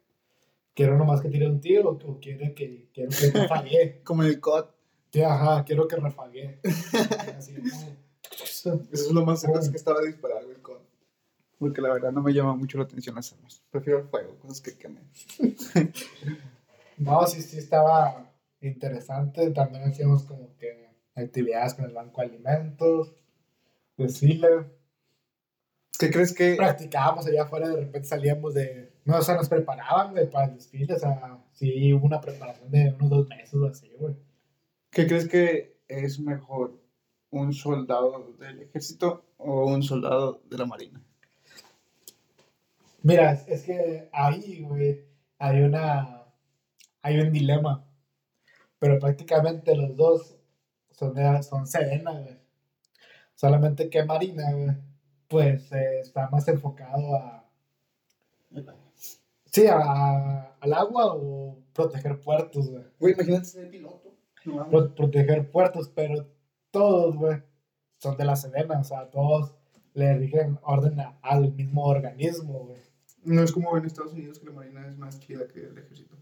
quiero 0.78 0.96
nomás 0.96 1.22
que 1.22 1.30
tire 1.30 1.50
un 1.50 1.60
tiro 1.60 1.90
o, 1.90 2.20
quiero 2.22 2.54
que, 2.54 2.88
quiero 2.94 3.10
que 3.10 3.32
refague. 3.32 4.02
Como 4.06 4.22
el 4.22 4.40
COD. 4.40 4.66
Sí, 5.12 5.24
ajá, 5.24 5.66
quiero 5.66 5.88
que 5.88 5.96
refague. 5.96 6.60
Así, 7.36 7.56
Eso 8.32 8.84
es 8.92 9.12
lo 9.12 9.26
más 9.26 9.42
cerca 9.42 9.60
que 9.60 9.76
estaba 9.76 10.02
de 10.02 10.08
disparar, 10.08 10.44
güey, 10.44 10.56
el 10.56 10.62
COD. 10.62 10.82
Porque 11.58 11.82
la 11.82 11.92
verdad 11.92 12.12
no 12.12 12.22
me 12.22 12.32
llama 12.32 12.56
mucho 12.56 12.78
la 12.78 12.84
atención 12.84 13.16
las 13.16 13.34
armas. 13.34 13.64
Prefiero 13.72 14.00
el 14.00 14.08
fuego, 14.08 14.38
cosas 14.38 14.62
que 14.62 14.78
quemen. 14.78 15.10
No, 16.98 17.26
sí, 17.26 17.42
sí 17.42 17.58
estaba 17.58 18.32
interesante. 18.62 19.50
También 19.50 19.84
hacíamos 19.86 20.24
como 20.24 20.56
que 20.58 20.92
actividades 21.16 21.74
con 21.74 21.86
el 21.86 21.94
banco 21.94 22.22
de 22.22 22.28
alimentos, 22.28 23.16
desfile. 23.98 24.66
¿Qué 25.98 26.12
crees 26.12 26.34
que...? 26.34 26.56
Practicábamos 26.56 27.26
allá 27.26 27.44
afuera, 27.44 27.70
de 27.70 27.78
repente 27.78 28.08
salíamos 28.08 28.54
de... 28.54 28.97
No, 29.08 29.20
o 29.20 29.22
sea, 29.22 29.36
nos 29.36 29.48
preparaban, 29.48 30.12
güey, 30.12 30.30
para 30.30 30.48
el 30.48 30.56
desfile, 30.56 30.94
o 30.94 31.00
sea, 31.00 31.40
sí, 31.54 31.94
hubo 31.94 32.08
una 32.08 32.20
preparación 32.20 32.70
de 32.70 32.94
unos 33.00 33.10
dos 33.10 33.30
meses 33.30 33.54
o 33.54 33.66
así, 33.66 33.90
güey. 33.98 34.14
¿Qué 34.90 35.08
crees 35.08 35.30
que 35.30 35.78
es 35.88 36.20
mejor? 36.20 36.78
¿Un 37.30 37.54
soldado 37.54 38.34
del 38.38 38.64
ejército 38.64 39.24
o 39.38 39.66
un 39.68 39.82
soldado 39.82 40.42
de 40.50 40.58
la 40.58 40.66
marina? 40.66 41.02
Mira, 43.02 43.32
es, 43.32 43.64
que 43.64 44.10
ahí, 44.12 44.64
güey, 44.64 45.06
hay 45.40 45.62
una... 45.62 46.26
Hay 47.02 47.22
un 47.22 47.32
dilema. 47.32 47.86
Pero 48.78 49.00
prácticamente 49.00 49.74
los 49.74 49.96
dos 49.96 50.36
son, 50.92 51.14
de, 51.14 51.44
son 51.44 51.66
Sedena, 51.66 52.12
güey. 52.12 52.38
Solamente 53.36 53.90
que 53.90 54.04
Marina, 54.04 54.52
güey, 54.52 54.76
pues 55.30 55.72
eh, 55.72 56.02
está 56.02 56.30
más 56.30 56.46
enfocado 56.50 57.16
a... 57.16 57.46
Sí, 59.52 59.66
a, 59.68 60.52
al 60.60 60.74
agua 60.74 61.14
o 61.16 61.58
proteger 61.74 62.20
puertos, 62.20 62.70
güey. 62.70 62.84
Güey, 63.00 63.14
imagínate 63.14 63.46
ser 63.46 63.70
piloto. 63.70 64.14
No 64.46 64.56
mames. 64.56 64.70
Pro- 64.72 64.96
proteger 64.96 65.50
puertos, 65.52 65.90
pero 65.90 66.28
todos, 66.72 67.16
güey, 67.16 67.42
son 67.98 68.16
de 68.18 68.26
la 68.26 68.36
Sedena, 68.36 68.80
o 68.80 68.84
sea, 68.84 69.10
todos 69.10 69.54
le 69.94 70.14
rigen 70.18 70.60
orden 70.64 71.00
a- 71.00 71.18
al 71.22 71.52
mismo 71.54 71.86
organismo, 71.86 72.66
güey. 72.66 72.82
No 73.24 73.42
es 73.42 73.52
como 73.52 73.76
en 73.78 73.86
Estados 73.86 74.14
Unidos 74.14 74.40
que 74.40 74.46
la 74.46 74.52
marina 74.54 74.88
es 74.88 74.98
más 74.98 75.20
chida 75.20 75.48
que 75.48 75.60
el 75.66 75.78
ejército. 75.78 76.16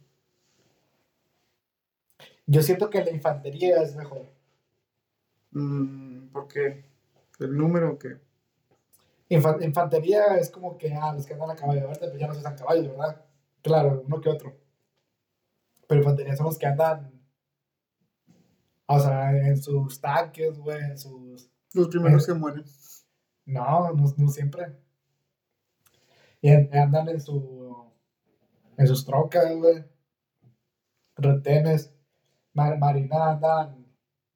Yo 2.48 2.62
siento 2.62 2.90
que 2.90 3.04
la 3.04 3.12
infantería 3.12 3.82
es 3.82 3.96
mejor. 3.96 4.26
Mm, 5.52 6.28
¿Por 6.28 6.48
qué? 6.48 6.84
¿El 7.40 7.58
número 7.58 7.98
que 7.98 8.18
Infa- 9.30 9.64
infantería 9.64 10.38
es 10.38 10.50
como 10.52 10.78
que, 10.78 10.94
ah, 10.94 11.14
los 11.14 11.26
que 11.26 11.34
andan 11.34 11.52
a 11.52 11.56
caballo 11.56 11.88
verde, 11.88 12.08
pues 12.10 12.20
ya 12.20 12.28
no 12.28 12.34
se 12.34 12.40
usan 12.42 12.56
caballos, 12.58 12.90
¿verdad? 12.90 13.26
Claro, 13.62 14.04
uno 14.06 14.22
que 14.22 14.30
otro. 14.30 14.56
Pero 15.88 16.02
infantería 16.02 16.36
son 16.36 16.46
los 16.48 16.58
que 16.60 16.68
andan, 16.68 17.12
o 18.88 19.00
sea, 19.00 19.32
en 19.36 19.58
sus 19.62 20.00
tanques, 20.00 20.58
güey, 20.60 20.78
en 20.84 20.98
sus... 20.98 21.50
Los 21.74 21.88
primeros 21.88 22.26
que 22.26 22.34
mueren. 22.34 22.64
No, 23.46 23.94
no, 23.94 24.14
no 24.18 24.28
siempre. 24.30 24.76
Y 26.42 26.50
an- 26.52 26.70
andan 26.74 27.10
en 27.10 27.20
su... 27.20 27.92
En 28.78 28.88
sus 28.88 29.06
trocas, 29.06 29.56
güey. 29.56 29.84
Retenes. 31.16 31.94
Mar- 32.54 32.78
marina 32.78 33.32
andan... 33.32 33.86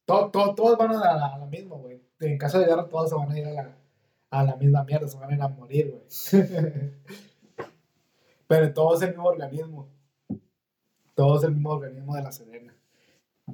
Todo, 0.06 0.32
todo- 0.32 0.56
todos 0.56 0.78
van 0.78 0.92
a 0.92 1.00
la, 1.00 1.26
a 1.36 1.38
la 1.38 1.46
misma, 1.46 1.76
güey. 1.76 2.02
En 2.20 2.38
caso 2.40 2.58
de 2.60 2.66
guerra 2.66 2.88
todos 2.90 3.10
se 3.10 3.16
van 3.16 3.32
a 3.32 3.40
ir 3.40 3.46
a 3.48 3.52
la, 3.52 3.78
a 4.30 4.44
la 4.44 4.56
misma 4.56 4.84
mierda, 4.84 5.08
se 5.08 5.18
van 5.18 5.32
a 5.32 5.36
ir 5.36 5.42
a 5.42 5.48
morir, 5.48 5.92
güey. 5.92 6.04
Pero 8.48 8.74
todo 8.74 8.96
es 8.96 9.02
el 9.02 9.10
mismo 9.10 9.26
organismo. 9.26 9.88
Todo 11.16 11.38
es 11.38 11.44
el 11.44 11.52
mismo 11.54 11.72
organismo 11.72 12.16
de 12.16 12.24
la 12.24 12.32
Sedena. 12.32 12.74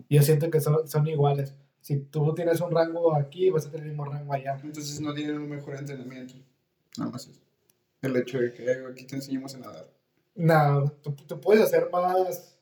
Yo 0.10 0.22
siento 0.22 0.50
que 0.50 0.62
son, 0.62 0.88
son 0.88 1.08
iguales. 1.08 1.56
Si 1.82 1.98
tú 1.98 2.34
tienes 2.34 2.62
un 2.62 2.72
rango 2.72 3.14
aquí, 3.16 3.50
vas 3.50 3.66
a 3.66 3.72
tener 3.72 3.86
el 3.86 3.90
mismo 3.92 4.06
rango 4.06 4.34
allá. 4.34 4.60
Entonces 4.64 5.00
no 5.02 5.14
tienen 5.14 5.38
un 5.38 5.50
mejor 5.50 5.76
entrenamiento. 5.76 6.36
Nada 6.98 7.12
más 7.12 7.28
eso. 7.28 7.42
El 8.02 8.16
hecho 8.18 8.40
de 8.40 8.54
que 8.54 8.72
"Eh, 8.72 8.84
aquí 8.90 9.06
te 9.06 9.16
enseñamos 9.16 9.56
a 9.56 9.60
nadar. 9.60 9.90
No, 10.36 10.92
tú, 11.02 11.14
tú 11.14 11.40
puedes 11.40 11.64
hacer 11.64 11.90
más. 11.92 12.58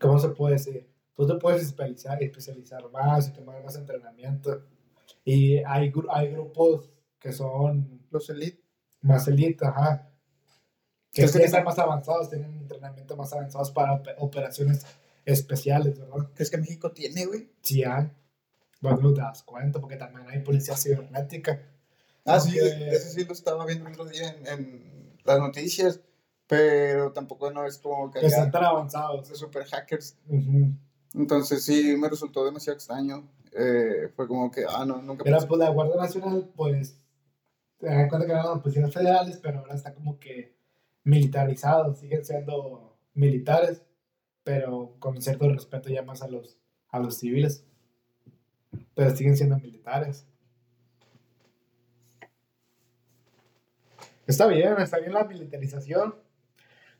¿Cómo 0.00 0.18
se 0.18 0.28
puede 0.30 0.54
decir? 0.54 0.88
Tú 1.14 1.26
te 1.26 1.34
puedes 1.34 1.62
especializar, 1.62 2.22
especializar 2.22 2.90
más 2.90 3.28
y 3.28 3.32
tomar 3.32 3.62
más 3.62 3.76
entrenamiento. 3.76 4.62
Y 5.24 5.58
hay, 5.58 5.92
hay 6.10 6.30
grupos 6.32 6.90
que 7.18 7.32
son 7.32 8.00
Los 8.10 8.28
elite. 8.30 8.62
más 9.02 9.26
elite, 9.28 9.64
ajá. 9.66 10.10
Que 11.12 11.22
¿Crees 11.22 11.32
que 11.36 11.44
están 11.44 11.64
más 11.64 11.78
avanzados, 11.78 12.30
tienen 12.30 12.52
entrenamiento 12.58 13.16
más 13.16 13.32
avanzados 13.32 13.70
para 13.72 13.94
op- 13.94 14.08
operaciones 14.18 14.86
especiales, 15.24 15.98
¿verdad? 15.98 16.28
¿Crees 16.34 16.50
que 16.50 16.58
México 16.58 16.92
tiene, 16.92 17.26
güey? 17.26 17.50
Sí 17.62 17.82
hay. 17.84 18.10
Vos 18.80 19.00
no 19.02 19.12
te 19.12 19.20
das 19.20 19.42
cuenta 19.42 19.80
porque 19.80 19.96
también 19.96 20.26
hay 20.28 20.38
policía 20.40 20.76
cibernética. 20.76 21.60
Ah, 22.24 22.38
sí, 22.40 22.56
ese 22.58 23.10
sí 23.10 23.24
lo 23.24 23.32
estaba 23.32 23.66
viendo 23.66 23.86
el 23.86 23.92
otro 23.92 24.06
día 24.06 24.28
en, 24.30 24.46
en 24.46 25.18
las 25.24 25.38
noticias. 25.38 26.00
Pero 26.46 27.12
tampoco 27.12 27.50
no 27.52 27.64
es 27.64 27.78
como 27.78 28.10
que 28.10 28.20
Que 28.20 28.26
están 28.26 28.50
tan 28.50 28.64
avanzados. 28.64 29.28
de 29.28 29.34
super 29.36 29.64
hackers. 29.66 30.16
Ujú. 30.28 30.72
Entonces 31.14 31.64
sí, 31.64 31.96
me 31.96 32.08
resultó 32.08 32.44
demasiado 32.44 32.74
extraño. 32.76 33.28
Eh, 33.52 34.08
fue 34.14 34.28
como 34.28 34.50
que, 34.50 34.64
ah, 34.68 34.84
no, 34.84 35.02
nunca 35.02 35.24
Pero 35.24 35.36
pensé. 35.36 35.48
pues 35.48 35.58
la 35.58 35.70
Guardia 35.70 35.96
Nacional, 35.96 36.50
pues, 36.54 36.96
te 37.78 37.86
das 37.86 38.08
cuenta 38.08 38.26
que 38.26 38.32
eran 38.32 38.46
las 38.46 38.60
policías 38.60 38.92
federales, 38.92 39.38
pero 39.38 39.60
ahora 39.60 39.74
está 39.74 39.94
como 39.94 40.18
que 40.18 40.54
militarizados, 41.04 41.98
siguen 41.98 42.24
siendo 42.24 42.96
militares, 43.14 43.82
pero 44.44 44.94
con 44.98 45.20
cierto 45.20 45.48
respeto 45.48 45.88
ya 45.88 46.02
más 46.02 46.22
a 46.22 46.28
los, 46.28 46.58
a 46.90 46.98
los 46.98 47.18
civiles. 47.18 47.64
Pero 48.94 49.16
siguen 49.16 49.36
siendo 49.36 49.58
militares. 49.58 50.26
Está 54.26 54.46
bien, 54.46 54.74
está 54.78 54.98
bien 54.98 55.12
la 55.12 55.24
militarización. 55.24 56.14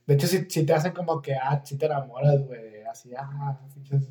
De 0.06 0.14
hecho, 0.14 0.26
si, 0.26 0.50
si 0.50 0.66
te 0.66 0.72
hacen 0.72 0.92
como 0.92 1.22
que, 1.22 1.34
ah, 1.34 1.62
si 1.64 1.76
te 1.78 1.86
enamoras, 1.86 2.44
güey, 2.44 2.82
así, 2.82 3.12
ah, 3.16 3.60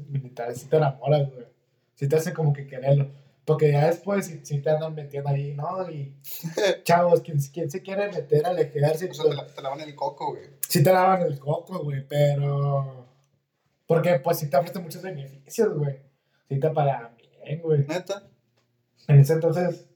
militares, 0.07 0.61
si 0.61 0.67
te 0.67 0.77
enamoras, 0.77 1.29
güey. 1.29 1.45
Si 1.99 2.07
te 2.07 2.15
hacen 2.15 2.33
como 2.33 2.53
que 2.53 2.65
quererlo. 2.65 3.11
Porque 3.43 3.71
ya 3.71 3.87
después, 3.87 4.25
si, 4.27 4.45
si 4.45 4.61
te 4.61 4.69
andan 4.69 4.95
metiendo 4.95 5.29
ahí, 5.29 5.53
¿no? 5.53 5.89
Y 5.91 6.15
chavos, 6.83 7.21
¿quién, 7.21 7.39
quién 7.51 7.69
se 7.69 7.81
quiere 7.81 8.09
meter 8.11 8.45
al 8.45 8.55
O 8.57 8.59
ejército? 8.61 9.13
sea, 9.15 9.29
te, 9.29 9.35
la- 9.35 9.47
te 9.47 9.61
lavan 9.61 9.81
el 9.81 9.95
coco, 9.95 10.31
güey. 10.31 10.43
Sí 10.67 10.81
te 10.81 10.93
lavan 10.93 11.23
el 11.23 11.37
coco, 11.39 11.79
güey, 11.83 12.07
pero... 12.07 13.05
Porque, 13.85 14.19
pues, 14.19 14.37
sí 14.39 14.49
te 14.49 14.55
ofrecen 14.57 14.83
muchos 14.83 15.01
beneficios, 15.01 15.75
güey. 15.77 15.97
Sí 16.47 16.59
te 16.59 16.69
pagan 16.69 17.17
bien, 17.17 17.61
güey. 17.61 17.85
Neta. 17.87 18.23
En 19.07 19.19
ese 19.19 19.33
entonces, 19.33 19.87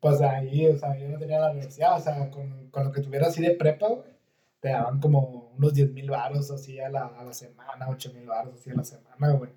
pues, 0.00 0.20
ahí, 0.20 0.66
o 0.66 0.78
sea, 0.78 0.96
yo 0.98 1.08
no 1.08 1.18
tenía 1.18 1.40
la 1.40 1.50
universidad, 1.50 1.96
o 1.96 2.00
sea, 2.00 2.30
con, 2.30 2.68
con 2.70 2.84
lo 2.84 2.92
que 2.92 3.00
tuviera 3.00 3.26
así 3.28 3.42
de 3.42 3.52
prepa, 3.52 3.88
güey, 3.88 4.12
te 4.60 4.68
daban 4.68 5.00
como 5.00 5.50
unos 5.56 5.72
10 5.72 5.92
mil 5.92 6.10
baros 6.10 6.50
así 6.50 6.78
a 6.78 6.90
la, 6.90 7.06
a 7.06 7.24
la 7.24 7.32
semana, 7.32 7.88
8 7.88 8.12
mil 8.12 8.26
baros 8.26 8.54
así 8.54 8.70
a 8.70 8.74
la 8.74 8.84
semana, 8.84 9.30
güey. 9.32 9.50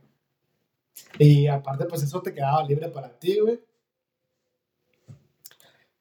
Y 1.19 1.47
aparte, 1.47 1.85
pues, 1.85 2.03
eso 2.03 2.21
te 2.21 2.33
quedaba 2.33 2.63
libre 2.63 2.89
para 2.89 3.09
ti, 3.19 3.39
güey. 3.39 3.59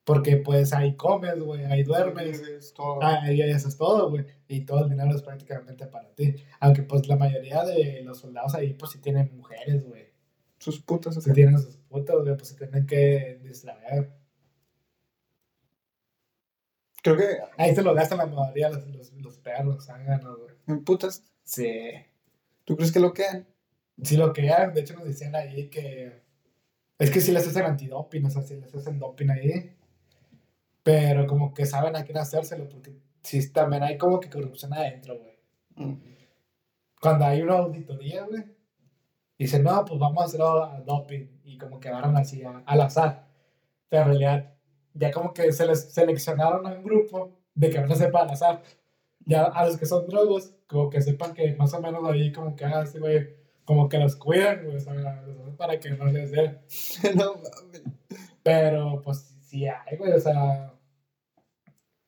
Porque, 0.04 0.38
pues, 0.38 0.72
ahí 0.72 0.96
comes, 0.96 1.38
güey, 1.40 1.64
ahí 1.66 1.82
duermes. 1.82 2.40
Es 2.40 2.74
todo. 2.74 2.98
Ah, 3.02 3.30
y 3.30 3.40
eso 3.42 3.68
es 3.68 3.76
todo, 3.76 4.10
güey. 4.10 4.24
Y 4.48 4.64
todo 4.64 4.84
el 4.84 4.90
dinero 4.90 5.14
es 5.14 5.22
prácticamente 5.22 5.86
para 5.86 6.08
ti. 6.14 6.34
Aunque 6.58 6.82
pues 6.82 7.06
la 7.06 7.16
mayoría 7.16 7.62
de 7.64 8.02
los 8.02 8.18
soldados 8.18 8.54
ahí 8.54 8.74
pues 8.74 8.90
sí 8.92 8.98
tienen 9.00 9.30
mujeres, 9.36 9.84
güey. 9.86 10.10
Sus 10.58 10.80
putas. 10.80 11.14
Sí 11.22 11.32
tienen 11.32 11.58
sus 11.58 11.76
putas, 11.76 12.16
güey, 12.22 12.36
pues 12.36 12.48
se 12.48 12.56
tienen 12.56 12.86
que 12.86 13.40
distraer. 13.44 14.10
Creo 17.02 17.16
que 17.16 17.38
Ahí 17.56 17.74
se 17.74 17.82
lo 17.82 17.94
gastan 17.94 18.18
la 18.18 18.26
mayoría 18.26 18.68
los, 18.68 18.86
los, 18.88 19.12
los 19.12 19.38
perros, 19.38 19.86
zánganos, 19.86 20.36
güey. 20.38 20.54
en 20.66 20.84
putas. 20.84 21.22
Sí. 21.44 21.92
¿Tú 22.64 22.76
crees 22.76 22.92
que 22.92 23.00
lo 23.00 23.12
quedan? 23.14 23.46
Sí 24.02 24.16
lo 24.16 24.32
hay, 24.36 24.72
de 24.72 24.80
hecho 24.80 24.94
nos 24.94 25.04
decían 25.04 25.34
ahí 25.34 25.68
que... 25.68 26.22
Es 26.98 27.10
que 27.10 27.20
sí 27.20 27.32
les 27.32 27.46
hacen 27.46 27.64
antidoping, 27.64 28.26
o 28.26 28.30
sea, 28.30 28.42
sí 28.42 28.56
les 28.56 28.74
hacen 28.74 28.98
doping 28.98 29.28
ahí. 29.30 29.74
Pero 30.82 31.26
como 31.26 31.52
que 31.54 31.66
saben 31.66 31.96
a 31.96 32.04
quién 32.04 32.18
hacérselo, 32.18 32.68
porque 32.68 32.94
sí 33.22 33.50
también 33.52 33.82
hay 33.82 33.98
como 33.98 34.20
que 34.20 34.30
corrupción 34.30 34.72
adentro, 34.74 35.18
güey. 35.18 35.30
Mm. 35.76 35.98
cuando 37.00 37.24
hay 37.24 37.40
una 37.40 37.54
auditoría, 37.54 38.24
güey, 38.26 38.44
dicen, 39.38 39.62
no, 39.62 39.82
pues 39.86 39.98
vamos 39.98 40.22
a 40.22 40.26
hacer 40.26 40.42
a 40.42 40.80
doping. 40.84 41.26
Y 41.44 41.56
como 41.56 41.80
que 41.80 41.88
agarran 41.88 42.16
así 42.16 42.42
a- 42.42 42.62
al 42.66 42.80
azar. 42.82 43.26
Pero 43.88 44.02
en 44.02 44.08
realidad, 44.08 44.54
ya 44.94 45.10
como 45.10 45.32
que 45.32 45.52
se 45.52 45.66
les 45.66 45.92
seleccionaron 45.92 46.66
a 46.66 46.72
un 46.74 46.82
grupo 46.84 47.38
de 47.54 47.70
que 47.70 47.80
no 47.80 47.94
sepa 47.94 48.22
al 48.22 48.30
azar. 48.30 48.62
Ya 49.24 49.44
a 49.44 49.64
los 49.66 49.78
que 49.78 49.86
son 49.86 50.07
drogos, 50.07 50.55
como 50.66 50.90
que 50.90 51.01
sepan 51.01 51.32
que 51.34 51.55
más 51.57 51.72
o 51.74 51.80
menos 51.80 52.03
ahí, 52.09 52.32
como 52.32 52.55
que, 52.57 52.64
ah, 52.66 52.84
sí, 52.86 52.98
güey, 52.98 53.39
como 53.64 53.88
que 53.88 53.98
los 53.98 54.16
cuidan, 54.16 54.64
güey, 54.64 54.76
o 54.76 54.80
sea, 54.80 55.24
para 55.56 55.78
que 55.78 55.90
no 55.90 56.06
les 56.06 56.30
dé. 56.32 56.58
no 57.16 57.34
mames. 57.34 57.82
Pero, 58.42 59.00
pues, 59.02 59.18
sí 59.42 59.66
hay, 59.66 59.96
güey, 59.96 60.12
o 60.12 60.20
sea, 60.20 60.72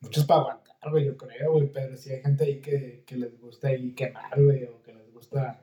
muchos 0.00 0.24
para 0.24 0.40
aguantar, 0.40 0.90
güey, 0.90 1.04
yo 1.06 1.16
creo, 1.16 1.52
güey, 1.52 1.70
pero 1.72 1.96
sí 1.96 2.10
hay 2.12 2.22
gente 2.22 2.44
ahí 2.44 2.60
que, 2.60 3.04
que 3.06 3.16
les 3.16 3.38
gusta 3.40 3.68
ahí 3.68 3.94
quemar, 3.94 4.42
güey, 4.42 4.64
o 4.64 4.82
que 4.82 4.92
les 4.94 5.12
gusta 5.12 5.60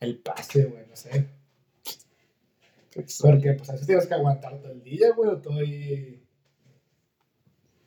el 0.00 0.18
pase, 0.18 0.64
güey, 0.66 0.86
no 0.86 0.96
sé. 0.96 1.28
Porque, 3.20 3.52
pues, 3.54 3.68
a 3.70 3.72
veces 3.72 3.86
tienes 3.86 4.06
que 4.06 4.14
aguantar 4.14 4.58
todo 4.60 4.72
el 4.72 4.82
día, 4.82 5.12
güey, 5.14 5.30
o 5.30 5.40
todo 5.40 5.58
ahí, 5.58 6.22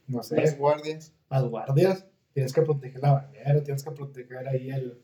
no 0.08 0.18
Las 0.18 0.28
sé, 0.28 0.56
guardias. 0.58 1.14
las 1.30 1.44
guardias, 1.44 2.06
tienes 2.34 2.54
que 2.54 2.62
proteger 2.62 3.02
la 3.02 3.14
bandera, 3.14 3.64
tienes 3.64 3.84
que 3.84 3.92
proteger 3.92 4.48
ahí 4.48 4.70
el, 4.72 5.02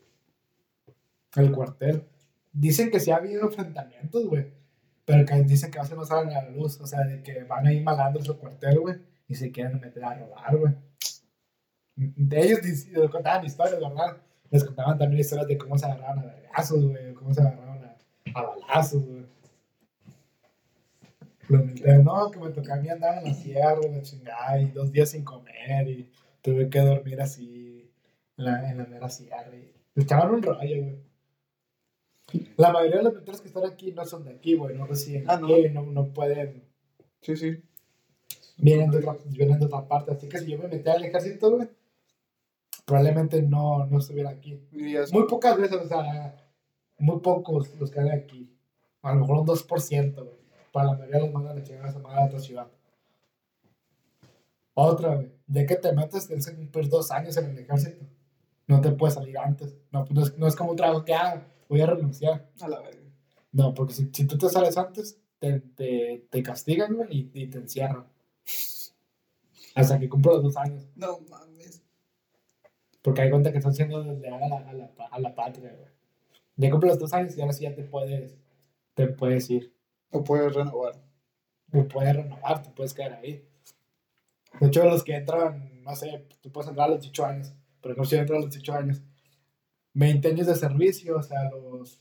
el 1.36 1.52
cuartel. 1.52 2.04
Dicen 2.52 2.90
que 2.90 3.00
sí 3.00 3.10
ha 3.10 3.16
habido 3.16 3.42
enfrentamientos, 3.42 4.26
güey, 4.26 4.46
pero 5.04 5.24
que 5.24 5.34
dicen 5.42 5.70
que 5.70 5.78
a 5.78 5.82
veces 5.82 5.96
no 5.96 6.04
salen 6.04 6.36
a 6.36 6.42
la 6.42 6.50
luz, 6.50 6.80
o 6.80 6.86
sea, 6.86 7.00
de 7.00 7.22
que 7.22 7.44
van 7.44 7.66
ahí 7.66 7.80
malandros 7.80 8.28
al 8.28 8.38
cuartel, 8.38 8.80
güey, 8.80 8.96
y 9.28 9.34
se 9.34 9.50
quieren 9.52 9.80
meter 9.80 10.04
a 10.04 10.14
robar, 10.14 10.56
güey. 10.56 10.74
De 11.96 12.40
ellos 12.40 12.62
les 12.62 13.10
contaban 13.10 13.44
historias, 13.44 13.80
¿verdad? 13.80 14.16
Les 14.50 14.64
contaban 14.64 14.98
también 14.98 15.20
historias 15.20 15.46
de 15.46 15.58
cómo 15.58 15.78
se 15.78 15.86
agarraban 15.86 16.20
a 16.20 16.26
vergazos, 16.26 16.84
güey, 16.84 17.14
cómo 17.14 17.32
se 17.32 17.40
agarraban 17.40 17.96
a, 18.34 18.42
balazos, 18.42 19.04
güey. 19.04 19.26
No, 22.04 22.30
que 22.30 22.38
me 22.38 22.50
tocaba 22.50 22.78
a 22.78 22.80
mí 22.80 22.88
andar 22.88 23.18
en 23.18 23.24
la 23.24 23.34
sierra, 23.34 23.78
la 23.90 24.02
chingada, 24.02 24.60
y 24.60 24.70
dos 24.70 24.92
días 24.92 25.10
sin 25.10 25.24
comer, 25.24 25.88
y 25.88 26.10
tuve 26.40 26.70
que 26.70 26.80
dormir 26.80 27.20
así 27.20 27.90
en 28.36 28.44
la, 28.44 28.70
en 28.70 28.78
la 28.78 28.86
mera 28.86 29.08
sierra. 29.08 29.50
Y 29.56 29.72
echaban 30.00 30.30
un 30.30 30.42
rollo, 30.42 30.82
güey. 30.82 31.09
La 32.56 32.72
mayoría 32.72 32.98
de 32.98 33.02
los 33.04 33.12
militares 33.14 33.40
que 33.40 33.48
están 33.48 33.64
aquí 33.64 33.92
no 33.92 34.04
son 34.04 34.24
de 34.24 34.30
aquí, 34.32 34.54
güey, 34.54 34.76
no 34.76 34.86
residen 34.86 35.28
Ah, 35.28 35.34
aquí, 35.42 35.68
no. 35.70 35.82
No, 35.82 36.12
pueden. 36.12 36.64
Sí, 37.22 37.36
sí. 37.36 37.62
Vienen 38.58 38.90
de, 38.90 38.98
otra, 38.98 39.16
vienen 39.26 39.58
de 39.58 39.66
otra 39.66 39.86
parte. 39.88 40.12
Así 40.12 40.28
que 40.28 40.38
si 40.38 40.50
yo 40.50 40.58
me 40.58 40.68
metía 40.68 40.92
al 40.92 41.04
ejército, 41.04 41.50
güey, 41.56 41.68
probablemente 42.84 43.42
no, 43.42 43.86
no 43.86 43.98
estuviera 43.98 44.30
aquí. 44.30 44.60
Muy 45.12 45.26
pocas 45.26 45.56
veces, 45.56 45.78
o 45.78 45.88
sea, 45.88 46.36
muy 46.98 47.20
pocos 47.20 47.74
los 47.78 47.90
que 47.90 48.00
hay 48.00 48.10
aquí. 48.10 48.54
A 49.02 49.14
lo 49.14 49.20
mejor 49.20 49.38
un 49.38 49.46
2%, 49.46 50.14
güey. 50.14 50.40
Para 50.72 50.86
la 50.86 50.98
mayoría 50.98 51.20
los 51.20 51.32
mandan 51.32 51.58
a 51.58 51.62
chingar 51.62 51.86
a 51.86 51.88
esa 51.88 51.98
madre 51.98 52.20
a 52.20 52.26
otra 52.26 52.38
ciudad. 52.38 52.68
Otra, 54.74 55.14
güey. 55.16 55.32
De 55.46 55.66
que 55.66 55.76
te 55.76 55.92
metes, 55.92 56.26
tienes 56.26 56.46
que 56.46 56.54
cumplir 56.54 56.88
dos 56.88 57.10
años 57.10 57.36
en 57.36 57.46
el 57.46 57.58
ejército. 57.58 58.04
No 58.66 58.80
te 58.80 58.92
puedes 58.92 59.14
salir 59.14 59.36
antes. 59.38 59.74
No, 59.90 60.04
no, 60.10 60.22
es, 60.22 60.38
no 60.38 60.46
es 60.46 60.54
como 60.54 60.70
un 60.70 60.76
trabajo 60.76 61.04
que, 61.04 61.14
ah, 61.14 61.42
voy 61.70 61.80
a 61.80 61.86
renunciar. 61.86 62.50
A 62.60 62.68
la 62.68 62.80
verga. 62.80 63.00
No, 63.52 63.72
porque 63.72 63.94
si, 63.94 64.10
si 64.12 64.26
tú 64.26 64.36
te 64.36 64.48
sales 64.48 64.76
antes, 64.76 65.18
te, 65.38 65.60
te, 65.60 66.26
te 66.28 66.42
castigan, 66.42 66.94
güey, 66.94 67.30
y, 67.32 67.42
y 67.42 67.46
te 67.46 67.58
encierran. 67.58 68.06
Hasta 69.74 69.98
que 69.98 70.08
cumplo 70.08 70.34
los 70.34 70.42
dos 70.42 70.56
años. 70.56 70.86
No 70.96 71.20
mames. 71.30 71.82
Porque 73.02 73.22
hay 73.22 73.30
cuenta 73.30 73.50
que 73.50 73.58
están 73.58 73.74
siendo 73.74 74.02
desleal 74.02 74.42
a 74.42 74.48
la, 74.48 74.56
a 74.58 74.72
la, 74.74 74.90
a 75.10 75.20
la 75.20 75.34
patria, 75.34 75.72
güey. 75.74 75.88
Ya 76.56 76.70
cumples 76.70 76.92
los 76.92 76.98
dos 76.98 77.14
años 77.14 77.36
y 77.36 77.40
ahora 77.40 77.54
sí 77.54 77.62
ya 77.64 77.74
te 77.74 77.84
puedes, 77.84 78.36
te 78.94 79.06
puedes 79.06 79.48
ir. 79.48 79.72
O 80.10 80.22
puedes 80.22 80.52
renovar. 80.52 81.00
O 81.72 81.84
puedes 81.88 82.14
renovar, 82.14 82.62
te 82.62 82.70
puedes 82.70 82.92
quedar 82.92 83.14
ahí. 83.14 83.46
De 84.60 84.66
hecho, 84.66 84.84
los 84.84 85.04
que 85.04 85.14
entran, 85.14 85.82
no 85.82 85.94
sé, 85.94 86.26
tú 86.42 86.50
puedes 86.50 86.68
entrar 86.68 86.88
a 86.88 86.90
los 86.90 87.00
18 87.00 87.24
años. 87.24 87.54
Por 87.80 87.92
ejemplo, 87.92 88.04
si 88.04 88.16
entro 88.16 88.36
a 88.36 88.40
los 88.40 88.50
18 88.50 88.74
años, 88.74 89.02
20 89.94 90.28
años 90.28 90.46
de 90.46 90.54
servicio, 90.54 91.16
o 91.16 91.22
sea, 91.22 91.40
a 91.40 91.50
los 91.50 92.00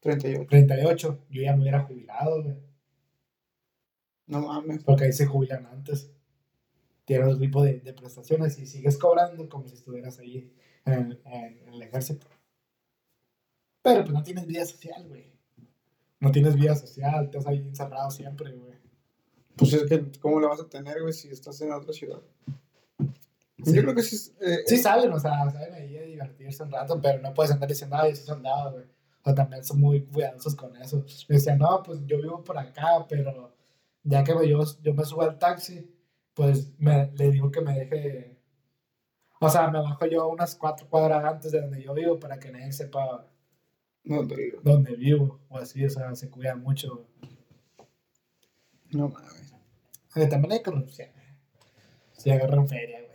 38. 0.00 0.46
38, 0.48 1.24
yo 1.30 1.42
ya 1.42 1.54
me 1.56 1.62
hubiera 1.62 1.82
jubilado, 1.82 2.42
güey. 2.42 2.56
No 4.26 4.40
mames. 4.40 4.82
Porque 4.84 5.04
ahí 5.04 5.12
se 5.12 5.26
jubilan 5.26 5.66
antes. 5.66 6.10
Tienen 7.04 7.26
otro 7.26 7.38
tipo 7.38 7.62
de, 7.62 7.80
de 7.80 7.92
prestaciones 7.92 8.58
y 8.58 8.66
sigues 8.66 8.96
cobrando 8.98 9.48
como 9.48 9.66
si 9.68 9.74
estuvieras 9.74 10.18
ahí 10.20 10.52
en, 10.84 10.92
el- 10.94 11.22
en- 11.24 11.58
en 11.68 11.74
el 11.74 11.82
ejército. 11.82 12.26
Pero 13.82 14.02
pues 14.02 14.12
no 14.14 14.22
tienes 14.22 14.46
vida 14.46 14.64
social, 14.64 15.06
güey. 15.08 15.32
No 16.20 16.30
tienes 16.30 16.54
vida 16.54 16.76
social, 16.76 17.24
estás 17.24 17.46
ahí 17.46 17.58
encerrado 17.58 18.10
siempre, 18.10 18.52
güey. 18.52 18.78
Pues 19.56 19.72
es 19.72 19.84
que, 19.88 20.04
¿cómo 20.20 20.38
lo 20.40 20.48
vas 20.48 20.60
a 20.60 20.68
tener, 20.68 21.00
güey, 21.02 21.12
si 21.12 21.28
estás 21.28 21.60
en 21.60 21.72
otra 21.72 21.92
ciudad? 21.92 22.22
Sí. 23.64 23.74
Yo 23.74 23.82
creo 23.82 23.94
que 23.94 24.02
sí. 24.02 24.16
es, 24.16 24.34
eh, 24.40 24.62
Sí 24.66 24.78
salen, 24.78 25.12
o 25.12 25.18
sea, 25.18 25.50
salen 25.50 25.74
ahí 25.74 25.96
a 25.96 26.02
divertirse 26.02 26.62
un 26.62 26.72
rato, 26.72 27.00
pero 27.00 27.20
no 27.20 27.32
puedes 27.34 27.52
andar 27.52 27.68
diciendo, 27.68 27.96
ay, 27.98 28.14
soy 28.16 28.26
soldado, 28.26 28.72
güey. 28.72 28.84
O 29.24 29.34
también 29.34 29.64
son 29.64 29.80
muy 29.80 30.04
cuidadosos 30.04 30.56
con 30.56 30.76
eso. 30.76 31.04
Me 31.28 31.36
decían, 31.36 31.58
no, 31.58 31.82
pues 31.82 32.00
yo 32.06 32.18
vivo 32.18 32.42
por 32.42 32.58
acá, 32.58 33.06
pero 33.08 33.54
ya 34.02 34.24
que 34.24 34.32
yo, 34.48 34.60
yo 34.82 34.94
me 34.94 35.04
subo 35.04 35.22
al 35.22 35.38
taxi, 35.38 35.88
pues 36.34 36.72
me, 36.78 37.10
le 37.12 37.30
digo 37.30 37.50
que 37.50 37.60
me 37.60 37.78
deje... 37.78 38.38
O 39.40 39.48
sea, 39.48 39.68
me 39.70 39.80
bajo 39.80 40.06
yo 40.06 40.28
unas 40.28 40.54
cuatro 40.54 40.88
cuadras 40.88 41.24
antes 41.24 41.52
de 41.52 41.60
donde 41.60 41.82
yo 41.82 41.94
vivo 41.94 42.18
para 42.18 42.38
que 42.38 42.50
nadie 42.50 42.72
sepa 42.72 43.26
dónde 44.04 44.96
vivo, 44.96 45.40
o 45.48 45.58
así, 45.58 45.84
o 45.84 45.90
sea, 45.90 46.14
se 46.14 46.30
cuidan 46.30 46.60
mucho. 46.60 47.06
No 48.90 49.08
mames. 49.08 49.54
Eh, 50.14 50.26
también 50.26 50.52
hay 50.52 50.62
corrupción. 50.62 51.08
Si 52.12 52.30
agarran 52.30 52.68
feria, 52.68 53.00
güey. 53.00 53.11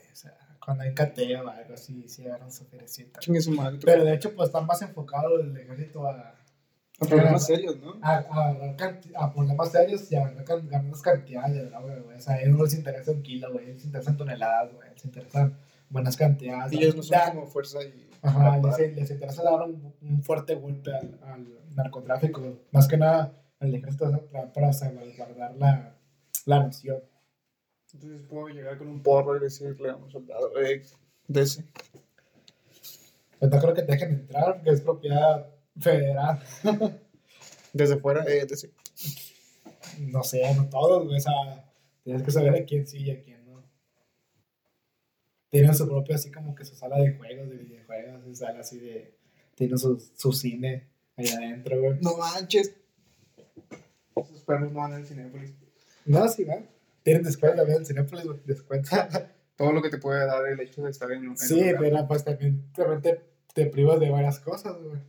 Cuando 0.68 0.84
hay 0.84 0.94
cateo 0.94 1.46
o 1.46 1.50
algo 1.50 1.74
así, 1.74 2.10
si 2.10 2.26
agarran 2.26 2.52
su 2.52 2.66
feriecita. 2.66 3.22
Chingue 3.22 3.40
su 3.40 3.52
madre. 3.52 3.80
Pero 3.86 4.04
de 4.04 4.14
hecho, 4.14 4.36
pues 4.36 4.50
están 4.50 4.66
más 4.66 4.82
enfocados 4.82 5.40
el 5.40 5.56
ejército 5.56 6.06
a, 6.06 6.36
A 7.00 7.06
problemas 7.08 7.46
serios, 7.46 7.78
¿no? 7.80 7.94
a, 8.02 8.18
a, 8.18 8.76
canti- 8.76 9.14
a 9.16 9.32
problemas 9.32 9.72
serios 9.72 10.12
y 10.12 10.18
a 10.18 10.28
grandes 10.30 11.02
cantidades 11.02 11.54
de 11.56 11.66
droga, 11.70 11.96
güey. 12.00 12.18
O 12.18 12.20
sea, 12.20 12.34
a 12.36 12.42
ellos 12.42 12.58
no 12.58 12.64
les 12.66 12.74
interesa 12.74 13.12
un 13.12 13.22
kilo, 13.24 13.54
güey. 13.54 13.68
Les 13.68 13.86
interesan 13.86 14.18
toneladas, 14.18 14.74
güey. 14.74 14.90
Les 14.94 15.06
interesan 15.06 15.58
buenas 15.90 16.18
cantidades. 16.18 16.74
Y 16.74 16.80
ellos 16.84 16.98
no 16.98 17.04
son 17.04 17.18
como 17.30 17.48
fuerza 17.48 17.82
y. 17.84 18.10
Ajá, 18.22 18.58
les, 18.78 18.94
les 18.94 19.10
interesa 19.12 19.44
dar 19.44 19.62
un, 19.62 19.94
un 20.02 20.22
fuerte 20.22 20.56
golpe 20.56 20.94
al, 20.94 21.18
al 21.24 21.48
narcotráfico. 21.76 22.42
Más 22.72 22.90
que 22.90 22.98
nada, 22.98 23.32
el 23.62 23.74
ejército 23.74 24.10
es 24.10 24.20
para, 24.32 24.52
para 24.52 24.74
salvaguardar 24.74 25.56
la, 25.56 25.96
la 26.46 26.60
nación. 26.64 26.98
Entonces 28.00 28.28
puedo 28.30 28.50
llegar 28.50 28.78
con 28.78 28.90
un 28.90 29.02
porro 29.02 29.36
y 29.38 29.40
decirle 29.40 29.90
a 29.90 29.96
un 29.96 30.12
soldado, 30.12 30.52
eh, 30.62 30.84
de 31.28 31.42
ese. 31.42 31.66
Pues 33.40 33.52
no 33.52 33.60
creo 33.60 33.74
que 33.74 33.82
te 33.82 33.92
dejen 33.92 34.12
entrar 34.12 34.56
porque 34.56 34.70
es 34.70 34.82
propiedad 34.82 35.48
federal. 35.80 36.40
Desde 37.74 37.98
fuera, 37.98 38.24
eh, 38.26 38.46
de 38.46 38.54
ese. 38.54 38.72
No 40.00 40.24
sé, 40.24 40.42
no 40.56 40.70
todos, 40.70 41.06
güey. 41.06 41.18
O 41.18 41.20
sea, 41.20 41.72
tienes 42.04 42.22
que 42.22 42.30
saber 42.30 42.54
a 42.56 42.66
quién 42.66 42.86
sí 42.86 43.00
y 43.00 43.12
a 43.12 43.24
quién 43.24 43.44
no. 43.48 43.64
Tienen 45.50 45.74
su 45.74 45.88
propio, 45.88 46.16
así 46.16 46.32
como 46.32 46.54
que 46.54 46.66
su 46.66 46.76
sala 46.76 46.98
de 46.98 47.14
juegos, 47.14 47.50
de 47.50 47.58
videojuegos, 47.58 48.24
su 48.26 48.36
sala 48.36 48.60
así 48.60 48.80
de. 48.80 49.18
Tienen 49.56 49.80
su, 49.80 50.00
su 50.16 50.32
cine 50.34 50.88
ahí 51.16 51.30
adentro, 51.30 51.82
güey. 51.82 51.98
No 52.00 52.16
manches. 52.16 52.76
Esos 54.16 54.44
perros 54.44 54.72
no 54.72 54.80
van 54.82 54.94
al 54.94 55.06
Cinépolis. 55.08 55.56
No, 56.06 56.28
sí, 56.28 56.44
va. 56.44 56.62
Tienen 57.08 57.24
descuento 57.24 57.56
también 57.56 57.78
en 57.80 57.86
Cinépolis, 57.86 58.26
güey. 58.26 58.40
Descuento. 58.44 58.90
Todo 59.56 59.72
lo 59.72 59.82
que 59.82 59.90
te 59.90 59.98
puede 59.98 60.26
dar 60.26 60.46
el 60.46 60.60
hecho 60.60 60.84
de 60.84 60.92
estar 60.92 61.10
en 61.14 61.20
un. 61.20 61.30
en 61.30 61.38
sí, 61.38 61.62
lugar. 61.62 61.76
pero 61.80 62.06
pues 62.06 62.26
también, 62.26 62.70
también 62.74 63.22
te, 63.54 63.66
privas 63.68 64.02
de 64.02 64.10
varias 64.10 64.42
cosas, 64.42 64.76
güey. 64.84 65.00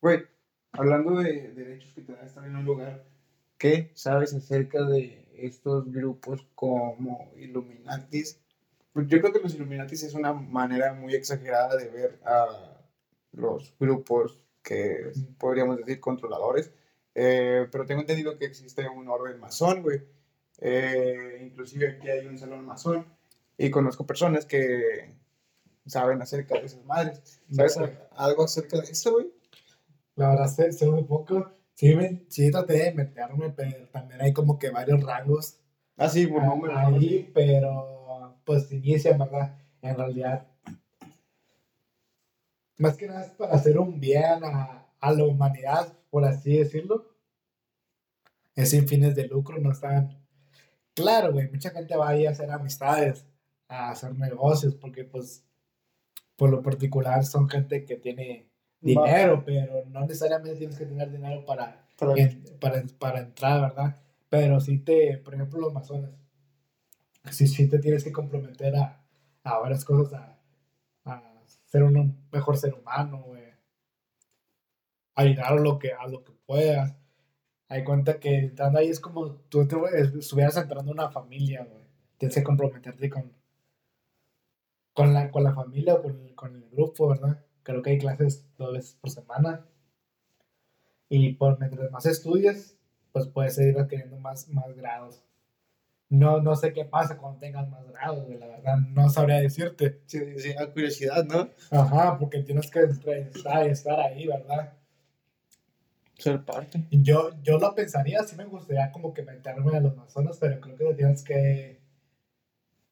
Güey, 0.00 0.26
hablando 0.70 1.18
de 1.18 1.50
derechos 1.54 1.92
que 1.92 2.02
te 2.02 2.12
da 2.12 2.22
estar 2.22 2.44
en 2.44 2.54
un 2.54 2.64
lugar, 2.64 3.04
¿qué 3.58 3.90
sabes 3.94 4.32
acerca 4.32 4.84
de 4.84 5.28
estos 5.36 5.90
grupos 5.90 6.46
como 6.54 7.32
Illuminatis? 7.36 8.38
Pues 8.92 9.08
yo 9.08 9.20
creo 9.20 9.32
que 9.32 9.40
los 9.40 9.56
Illuminatis 9.56 10.04
es 10.04 10.14
una 10.14 10.34
manera 10.34 10.94
muy 10.94 11.16
exagerada 11.16 11.74
de 11.74 11.88
ver 11.88 12.20
a 12.24 12.46
los 13.32 13.74
grupos 13.80 14.40
que 14.62 15.10
podríamos 15.36 15.78
decir 15.78 15.98
controladores, 15.98 16.70
eh, 17.16 17.66
pero 17.72 17.86
tengo 17.86 18.02
entendido 18.02 18.38
que 18.38 18.44
existe 18.44 18.88
un 18.88 19.08
orden 19.08 19.40
masón, 19.40 19.82
güey. 19.82 20.14
Eh, 20.60 21.42
inclusive 21.42 21.90
aquí 21.90 22.08
hay 22.08 22.26
un 22.26 22.38
salón 22.38 22.64
masón 22.64 23.06
y 23.58 23.70
conozco 23.70 24.06
personas 24.06 24.46
que 24.46 25.14
saben 25.86 26.20
acerca 26.22 26.58
de 26.58 26.66
esas 26.66 26.84
madres. 26.84 27.40
¿Sabes 27.50 27.76
No, 27.78 27.88
algo 28.16 28.44
acerca 28.44 28.80
de 28.80 28.90
eso, 28.90 29.12
güey? 29.12 29.26
La 30.16 30.30
verdad, 30.30 30.46
sé, 30.48 30.72
sé 30.72 30.86
muy 30.86 31.04
poco. 31.04 31.52
Sí, 31.74 31.94
me, 31.94 32.24
sí 32.28 32.50
traté 32.50 32.72
de 32.84 32.94
meterme, 32.94 33.50
pero 33.50 33.86
también 33.88 34.20
hay 34.22 34.32
como 34.32 34.58
que 34.58 34.70
varios 34.70 35.02
rangos 35.02 35.58
Ah, 35.98 36.08
sí, 36.08 36.26
por 36.26 36.42
nombre. 36.44 36.72
¿no? 36.72 36.78
ahí, 36.78 37.30
pero 37.32 38.38
pues 38.44 38.70
inicia, 38.70 39.16
¿verdad? 39.16 39.58
En 39.82 39.96
realidad, 39.96 40.46
más 42.78 42.96
que 42.96 43.06
nada 43.06 43.24
es 43.24 43.30
para 43.32 43.54
hacer 43.54 43.78
un 43.78 43.98
bien 43.98 44.44
a, 44.44 44.86
a 45.00 45.12
la 45.12 45.24
humanidad, 45.24 45.92
por 46.10 46.24
así 46.24 46.58
decirlo. 46.58 47.06
Es 48.54 48.70
sin 48.70 48.88
fines 48.88 49.14
de 49.14 49.26
lucro, 49.28 49.58
no 49.58 49.72
están... 49.72 50.25
Claro, 50.96 51.32
güey, 51.32 51.48
mucha 51.50 51.70
gente 51.70 51.94
va 51.96 52.08
ahí 52.08 52.26
a 52.26 52.30
hacer 52.30 52.50
amistades, 52.50 53.24
a 53.68 53.90
hacer 53.90 54.14
negocios, 54.18 54.74
porque 54.74 55.04
pues, 55.04 55.44
por 56.36 56.50
lo 56.50 56.62
particular 56.62 57.24
son 57.24 57.48
gente 57.48 57.84
que 57.84 57.96
tiene 57.96 58.48
dinero, 58.80 59.42
pero 59.44 59.84
no 59.86 60.00
necesariamente 60.00 60.56
tienes 60.58 60.78
que 60.78 60.86
tener 60.86 61.10
dinero 61.10 61.44
para 61.44 61.86
Para- 61.98 62.12
en- 62.22 62.44
para, 62.60 62.82
para 62.98 63.20
entrar, 63.20 63.60
¿verdad? 63.60 63.96
Pero 64.28 64.60
sí 64.60 64.78
te, 64.78 65.18
por 65.18 65.34
ejemplo, 65.34 65.60
los 65.60 65.72
masones, 65.72 66.10
sí, 67.30 67.46
sí 67.46 67.68
te 67.68 67.78
tienes 67.78 68.02
que 68.04 68.12
comprometer 68.12 68.74
a, 68.76 69.02
a 69.44 69.58
varias 69.58 69.84
cosas, 69.84 70.12
a, 70.14 70.38
a 71.12 71.22
ser 71.66 71.82
un 71.84 72.26
mejor 72.32 72.56
ser 72.56 72.74
humano, 72.74 73.22
güey. 73.22 73.44
Ayudar 75.14 75.52
a 75.52 75.56
lo 75.56 75.78
que, 75.78 75.92
a 75.92 76.06
lo 76.06 76.22
que 76.24 76.32
puedas. 76.46 76.94
Hay 77.68 77.82
cuenta 77.84 78.20
que 78.20 78.38
entrando 78.38 78.78
ahí 78.78 78.88
es 78.88 79.00
como 79.00 79.36
tú 79.48 79.66
te, 79.66 79.76
estuvieras 80.18 80.56
entrando 80.56 80.90
a 80.90 80.94
una 80.94 81.10
familia, 81.10 81.64
güey. 81.64 81.84
Tienes 82.18 82.36
que 82.36 82.44
comprometerte 82.44 83.10
con, 83.10 83.32
con, 84.92 85.12
la, 85.12 85.30
con 85.30 85.42
la 85.44 85.54
familia 85.54 85.94
o 85.94 86.02
con 86.02 86.20
el, 86.20 86.34
con 86.34 86.54
el 86.54 86.68
grupo, 86.70 87.08
¿verdad? 87.08 87.44
Creo 87.62 87.82
que 87.82 87.90
hay 87.90 87.98
clases 87.98 88.46
dos 88.56 88.72
veces 88.72 88.96
por 89.00 89.10
semana. 89.10 89.66
Y 91.08 91.34
por 91.34 91.58
mientras 91.58 91.90
más 91.90 92.06
estudias, 92.06 92.76
pues 93.12 93.26
puedes 93.28 93.58
ir 93.58 93.78
adquiriendo 93.78 94.18
más, 94.18 94.48
más 94.48 94.74
grados. 94.76 95.22
no, 96.08 96.40
no 96.40 96.54
sé 96.54 96.72
qué 96.72 96.84
pasa 96.84 97.16
cuando 97.16 97.40
tengas 97.40 97.68
más 97.68 97.86
grados, 97.88 98.28
la 98.28 98.46
verdad, 98.46 98.76
no 98.90 99.08
sabría 99.08 99.40
decirte. 99.40 100.00
Sí, 100.06 100.20
sí, 100.38 100.52
a 100.58 100.70
curiosidad, 100.70 101.24
¿no? 101.24 101.50
Ajá, 101.70 102.18
porque 102.18 102.42
tienes 102.42 102.70
que 102.70 102.80
estar, 102.80 103.66
estar 103.66 104.00
ahí, 104.00 104.26
¿verdad? 104.26 104.72
Ser 106.18 106.44
parte. 106.44 106.84
Yo, 106.90 107.30
yo 107.42 107.58
lo 107.58 107.74
pensaría, 107.74 108.22
sí 108.24 108.36
me 108.36 108.44
gustaría 108.44 108.90
como 108.90 109.12
que 109.12 109.22
meterme 109.22 109.76
a 109.76 109.80
los 109.80 109.94
masones, 109.96 110.38
pero 110.38 110.60
creo 110.60 110.76
que 110.76 110.84
te 110.84 110.94
tienes 110.94 111.22
que 111.22 111.78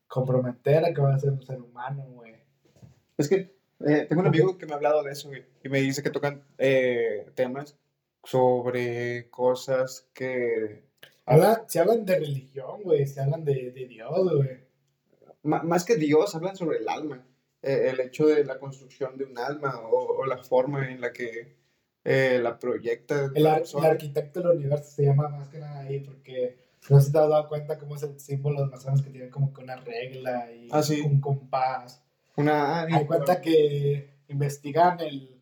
comprometer 0.06 0.84
a 0.84 0.92
que 0.92 1.00
vas 1.00 1.16
a 1.16 1.18
ser 1.20 1.30
un 1.30 1.42
ser 1.42 1.60
humano, 1.60 2.04
güey. 2.10 2.34
Es 3.16 3.28
que 3.28 3.54
eh, 3.86 4.06
tengo 4.08 4.20
un 4.22 4.28
amigo 4.28 4.58
que 4.58 4.66
me 4.66 4.72
ha 4.72 4.76
hablado 4.76 5.02
de 5.02 5.12
eso, 5.12 5.28
güey, 5.28 5.44
y 5.62 5.68
me 5.68 5.80
dice 5.80 6.02
que 6.02 6.10
tocan 6.10 6.44
eh, 6.58 7.30
temas 7.34 7.76
sobre 8.22 9.28
cosas 9.30 10.08
que... 10.14 10.84
Habla, 11.26 11.64
se 11.66 11.80
hablan 11.80 12.04
de 12.04 12.18
religión, 12.18 12.82
güey, 12.82 13.06
se 13.06 13.20
hablan 13.20 13.44
de, 13.44 13.70
de 13.70 13.86
Dios, 13.86 14.34
güey. 14.36 14.64
M- 15.42 15.62
más 15.62 15.84
que 15.84 15.96
Dios, 15.96 16.34
hablan 16.34 16.56
sobre 16.56 16.78
el 16.78 16.88
alma. 16.88 17.26
eh, 17.62 17.88
el 17.90 18.00
hecho 18.00 18.26
de 18.26 18.44
la 18.44 18.58
construcción 18.58 19.16
de 19.16 19.24
un 19.24 19.38
alma 19.38 19.80
o, 19.80 20.18
o 20.18 20.26
la 20.26 20.36
forma 20.38 20.90
en 20.90 21.00
la 21.00 21.12
que 21.12 21.56
eh, 22.04 22.38
la 22.42 22.58
proyecta. 22.58 23.30
El, 23.34 23.46
ar- 23.46 23.62
el 23.76 23.84
arquitecto 23.84 24.40
del 24.40 24.58
universo 24.58 24.90
se 24.90 25.04
llama 25.04 25.28
más 25.28 25.48
que 25.48 25.58
nada 25.58 25.80
ahí, 25.80 26.00
porque 26.00 26.56
no 26.90 27.00
sé 27.00 27.06
si 27.06 27.12
te 27.12 27.18
has 27.18 27.28
dado 27.28 27.48
cuenta 27.48 27.78
cómo 27.78 27.96
es 27.96 28.02
el 28.02 28.18
símbolo 28.20 28.56
de 28.56 28.62
los 28.66 28.70
masones 28.72 29.02
que 29.02 29.10
tienen 29.10 29.30
como 29.30 29.52
que 29.54 29.62
una 29.62 29.76
regla 29.76 30.50
y 30.52 30.68
Ah, 30.70 30.82
sí. 30.82 31.00
un 31.00 31.20
compás. 31.20 32.02
Una... 32.36 32.82
Hay 32.82 33.06
cuenta 33.06 33.40
que 33.40 34.10
investigan 34.28 35.00
el, 35.00 35.40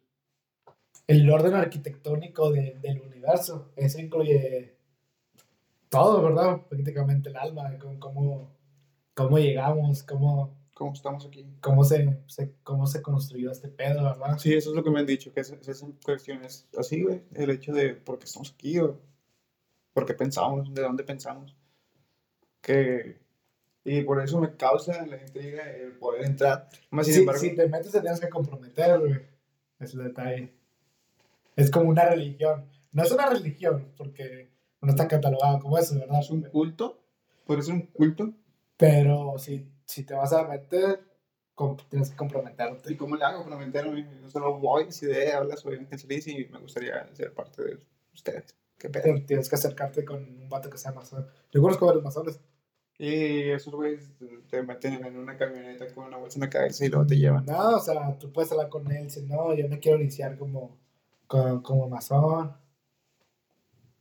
el 1.06 1.28
orden 1.30 1.54
arquitectónico 1.54 2.50
de- 2.52 2.78
del 2.80 3.00
universo. 3.00 3.72
Eso 3.76 3.98
incluye 4.00 4.76
todo, 5.88 6.22
¿verdad? 6.22 6.60
Prácticamente 6.68 7.28
el 7.30 7.36
alma, 7.36 7.76
cómo, 7.98 8.50
cómo 9.14 9.38
llegamos, 9.38 10.02
cómo, 10.04 10.54
¿Cómo 10.74 10.92
estamos 10.94 11.26
aquí? 11.26 11.46
cómo, 11.60 11.84
se, 11.84 12.18
se- 12.26 12.54
cómo 12.62 12.86
se 12.86 13.02
construyó 13.02 13.50
este 13.50 13.68
pedo, 13.68 14.02
¿verdad? 14.04 14.38
Sí, 14.38 14.54
eso 14.54 14.70
es 14.70 14.76
lo 14.76 14.82
que 14.82 14.90
me 14.90 15.00
han 15.00 15.06
dicho, 15.06 15.32
que 15.32 15.40
es- 15.40 15.50
esas 15.52 15.78
son 15.78 15.92
cuestiones 16.04 16.66
así, 16.76 17.02
güey. 17.02 17.22
El 17.34 17.50
hecho 17.50 17.72
de 17.72 17.94
por 17.94 18.18
qué 18.18 18.24
estamos 18.24 18.52
aquí 18.52 18.78
o 18.78 18.98
por 19.92 20.06
qué 20.06 20.14
pensamos, 20.14 20.72
de 20.72 20.82
dónde 20.82 21.04
pensamos. 21.04 21.54
Que... 22.60 23.20
Y 23.84 24.02
por 24.02 24.22
eso 24.22 24.40
me 24.40 24.56
causa 24.56 25.04
la 25.06 25.20
intriga 25.20 25.68
el 25.72 25.92
poder 25.98 26.24
entrar. 26.24 26.68
Más 26.90 27.04
sin 27.06 27.14
Si, 27.14 27.20
embargo... 27.20 27.40
si 27.40 27.54
te 27.56 27.66
metes, 27.68 27.90
te 27.92 28.00
tienes 28.00 28.20
que 28.20 28.28
comprometer, 28.28 28.98
güey. 29.00 29.20
Es 29.80 29.92
el 29.94 30.04
detalle. 30.04 30.52
Es 31.56 31.70
como 31.70 31.90
una 31.90 32.04
religión. 32.04 32.64
No 32.92 33.02
es 33.02 33.10
una 33.10 33.26
religión, 33.28 33.92
porque 33.96 34.50
no 34.80 34.90
está 34.90 35.08
catalogado 35.08 35.58
como 35.58 35.76
eso, 35.78 35.98
¿verdad? 35.98 36.20
¿Es 36.20 36.30
un 36.30 36.42
culto? 36.42 37.02
¿Podría 37.44 37.64
ser 37.64 37.74
un 37.74 37.86
culto? 37.86 38.32
Pero 38.76 39.34
si, 39.38 39.66
si 39.92 40.04
te 40.04 40.14
vas 40.14 40.32
a 40.32 40.44
meter, 40.48 41.00
tienes 41.90 42.08
que 42.08 42.14
¿Y 42.14 42.16
comprometerte. 42.16 42.96
cómo 42.96 43.14
le 43.16 43.24
hago 43.24 43.44
para 43.44 43.56
meterme? 43.56 44.08
Yo 44.22 44.30
solo 44.30 44.58
voy, 44.58 44.90
si 44.90 45.06
de 45.06 45.32
hablas, 45.32 45.60
soy 45.60 45.76
Ángel 45.76 45.98
Solís 45.98 46.26
y 46.26 46.46
me 46.46 46.58
gustaría 46.58 47.06
ser 47.14 47.34
parte 47.34 47.62
de 47.62 47.78
ustedes. 48.14 48.56
¿Qué 48.78 48.88
pedo? 48.88 49.22
Tienes 49.26 49.48
que 49.48 49.54
acercarte 49.54 50.04
con 50.04 50.22
un 50.22 50.48
vato 50.48 50.70
que 50.70 50.78
sea 50.78 50.92
masón. 50.92 51.26
Yo 51.52 51.60
conozco 51.60 51.86
varios 51.86 52.02
masones. 52.02 52.40
Y 52.98 53.50
esos 53.50 53.74
güeyes 53.74 54.10
te 54.48 54.62
meten 54.62 55.04
en 55.04 55.16
una 55.16 55.36
camioneta 55.36 55.86
con 55.92 56.06
una 56.06 56.16
bolsa 56.16 56.38
en 56.38 56.42
la 56.42 56.50
cabeza 56.50 56.84
y 56.84 56.88
luego 56.88 57.06
te 57.06 57.16
llevan. 57.16 57.44
No, 57.44 57.76
o 57.76 57.80
sea, 57.80 58.16
tú 58.18 58.32
puedes 58.32 58.50
hablar 58.50 58.68
con 58.70 58.90
él. 58.90 59.10
Si 59.10 59.22
no, 59.22 59.54
yo 59.54 59.68
me 59.68 59.78
quiero 59.78 60.00
iniciar 60.00 60.38
como, 60.38 60.78
como, 61.26 61.62
como 61.62 61.88
masón. 61.88 62.56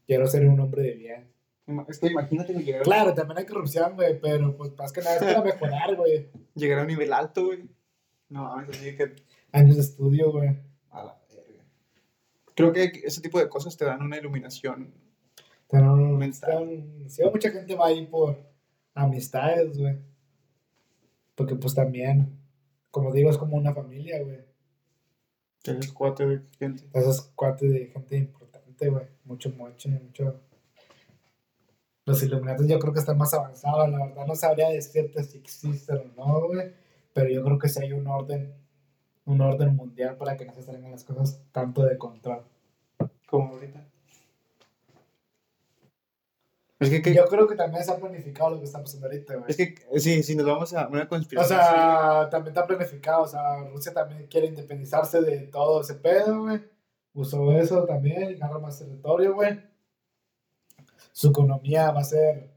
Quiero 0.08 0.28
ser 0.28 0.48
un 0.48 0.60
hombre 0.60 0.84
de 0.84 0.94
bien. 0.94 1.32
Ima- 1.68 1.86
Es 1.88 2.00
que 2.00 2.08
imagínate 2.08 2.54
que 2.54 2.64
llegar, 2.64 2.82
Claro, 2.84 3.14
también 3.14 3.38
hay 3.40 3.46
corrupción, 3.46 3.96
güey, 3.96 4.20
pero 4.20 4.56
pues 4.58 4.76
más 4.78 4.92
que 4.92 5.02
nada 5.02 5.16
es 5.18 5.24
para 5.24 5.44
mejorar, 5.44 5.96
güey. 5.96 6.30
llegar 6.56 6.80
a 6.80 6.82
un 6.82 6.88
nivel 6.88 7.14
alto, 7.14 7.46
güey. 7.46 7.70
No, 8.30 8.44
mames, 8.44 8.70
así 8.78 8.96
que 8.96 9.16
Años 9.54 9.76
de 9.76 9.82
estudio, 9.82 10.32
güey. 10.32 10.50
A 10.92 11.04
la 11.04 11.22
verga. 11.30 11.64
Creo 12.56 12.72
que 12.72 12.92
ese 13.04 13.20
tipo 13.22 13.38
de 13.40 13.50
cosas 13.50 13.76
te 13.76 13.84
dan 13.86 14.02
una 14.02 14.18
iluminación. 14.18 14.94
Pero 15.70 15.96
Mental. 15.96 16.70
están- 16.70 17.10
sí, 17.10 17.22
mucha 17.32 17.50
gente 17.52 17.76
va 17.76 17.88
ahí 17.88 18.06
por 18.08 18.38
amistades, 18.94 19.78
güey. 19.78 19.98
Porque 21.36 21.56
pues 21.56 21.74
también, 21.76 22.38
como 22.92 23.12
digo, 23.14 23.30
es 23.30 23.38
como 23.38 23.58
una 23.58 23.74
familia, 23.74 24.22
güey. 24.24 24.40
Tienes 25.62 25.92
cuatro 25.92 26.28
de 26.30 26.42
gente. 26.58 26.84
Esas 26.94 27.32
cuatro 27.36 27.70
de 27.70 27.88
gente 27.88 28.18
importante, 28.18 28.90
güey. 28.90 29.06
Mucho 29.26 29.50
moche, 29.52 29.90
mucho. 29.90 30.42
Los 32.06 32.24
Illuminatis 32.24 32.68
yo 32.68 32.80
creo 32.80 32.94
que 32.94 33.00
están 33.00 33.18
más 33.18 33.34
avanzados, 33.34 33.90
la 33.90 34.06
verdad 34.06 34.26
no 34.26 34.36
sabría 34.36 34.70
decirte 34.70 35.24
si 35.24 35.38
existen 35.38 36.14
o 36.18 36.28
no, 36.28 36.48
güey. 36.48 36.74
Pero 37.14 37.30
yo 37.30 37.44
creo 37.44 37.60
que 37.60 37.70
sí 37.70 37.80
hay 37.84 37.94
un 37.94 38.08
orden, 38.08 38.54
un 39.26 39.42
orden 39.42 39.76
mundial 39.76 40.18
para 40.18 40.36
que 40.38 40.46
no 40.46 40.54
se 40.54 40.64
salgan 40.64 40.92
las 40.92 41.04
cosas 41.04 41.42
tanto 41.52 41.84
de 41.84 41.98
control. 41.98 42.44
Como 43.28 43.54
ahorita. 43.54 43.86
Es 46.80 46.90
que, 46.90 47.02
que- 47.04 47.14
Yo 47.14 47.26
creo 47.28 47.48
que 47.48 47.56
también 47.56 47.84
se 47.84 47.92
ha 47.92 47.98
planificado 47.98 48.50
lo 48.52 48.58
que 48.60 48.66
está 48.66 48.80
pasando 48.82 49.06
ahorita, 49.06 49.36
güey. 49.36 49.46
es 49.50 49.58
que 49.58 49.76
sí, 50.00 50.24
si 50.24 50.36
nos 50.36 50.48
vamos 50.48 50.74
a 50.74 50.88
una 50.88 51.04
O 51.04 51.08
conspiración. 51.08 51.60
sea, 51.60 52.28
también 52.32 52.56
está 52.56 52.66
planificado. 52.66 53.22
O 53.24 53.28
sea, 53.28 53.60
Rusia 53.70 53.94
también 53.94 54.26
quiere 54.28 54.48
independizarse 54.48 55.22
de 55.22 55.42
todo 55.48 55.82
ese 55.82 55.94
pedo, 55.96 56.42
güey. 56.42 56.60
Usó 57.14 57.52
eso 57.52 57.84
también, 57.86 58.42
agarra 58.42 58.58
más 58.60 58.80
territorio, 58.80 59.36
güey. 59.36 59.60
Su 61.12 61.30
economía 61.30 61.92
va 61.92 62.02
a 62.02 62.04
ser 62.04 62.52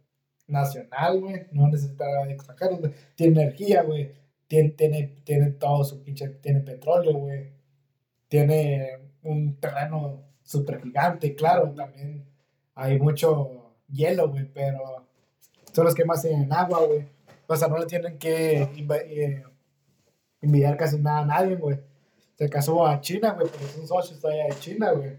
nacional, 0.46 1.20
güey. 1.20 1.46
No 1.52 1.68
necesita 1.68 2.04
extranjeros, 2.28 2.80
güey. 2.80 2.92
Tiene 3.14 3.42
energía, 3.42 3.82
güey. 3.82 4.12
Tiene, 4.46 4.70
tiene, 4.70 5.02
tiene 5.24 5.50
todo 5.52 5.84
su 5.84 6.02
pinche. 6.02 6.28
Tiene 6.28 6.60
petróleo, 6.60 7.14
güey. 7.14 7.52
Tiene 8.28 8.98
un 9.22 9.56
terreno 9.60 10.22
súper 10.42 10.82
gigante, 10.82 11.34
claro. 11.34 11.70
También 11.72 12.24
hay 12.74 12.98
mucho 12.98 13.74
hielo, 13.90 14.28
güey, 14.30 14.44
pero 14.52 15.06
son 15.72 15.84
los 15.84 15.94
que 15.94 16.04
más 16.04 16.22
tienen 16.22 16.52
agua, 16.52 16.84
güey. 16.86 17.06
O 17.46 17.56
sea, 17.56 17.68
no 17.68 17.78
le 17.78 17.86
tienen 17.86 18.18
que 18.18 18.66
inva- 18.76 19.02
eh, 19.04 19.42
envidiar 20.40 20.76
casi 20.76 20.98
nada 20.98 21.20
a 21.20 21.26
nadie, 21.26 21.56
güey. 21.56 21.78
Se 22.36 22.48
casó 22.48 22.86
a 22.86 23.00
China, 23.00 23.32
güey, 23.32 23.46
porque 23.48 23.64
son 23.66 23.86
socios 23.86 24.20
todavía 24.20 24.46
de 24.46 24.58
China, 24.58 24.92
güey. 24.92 25.16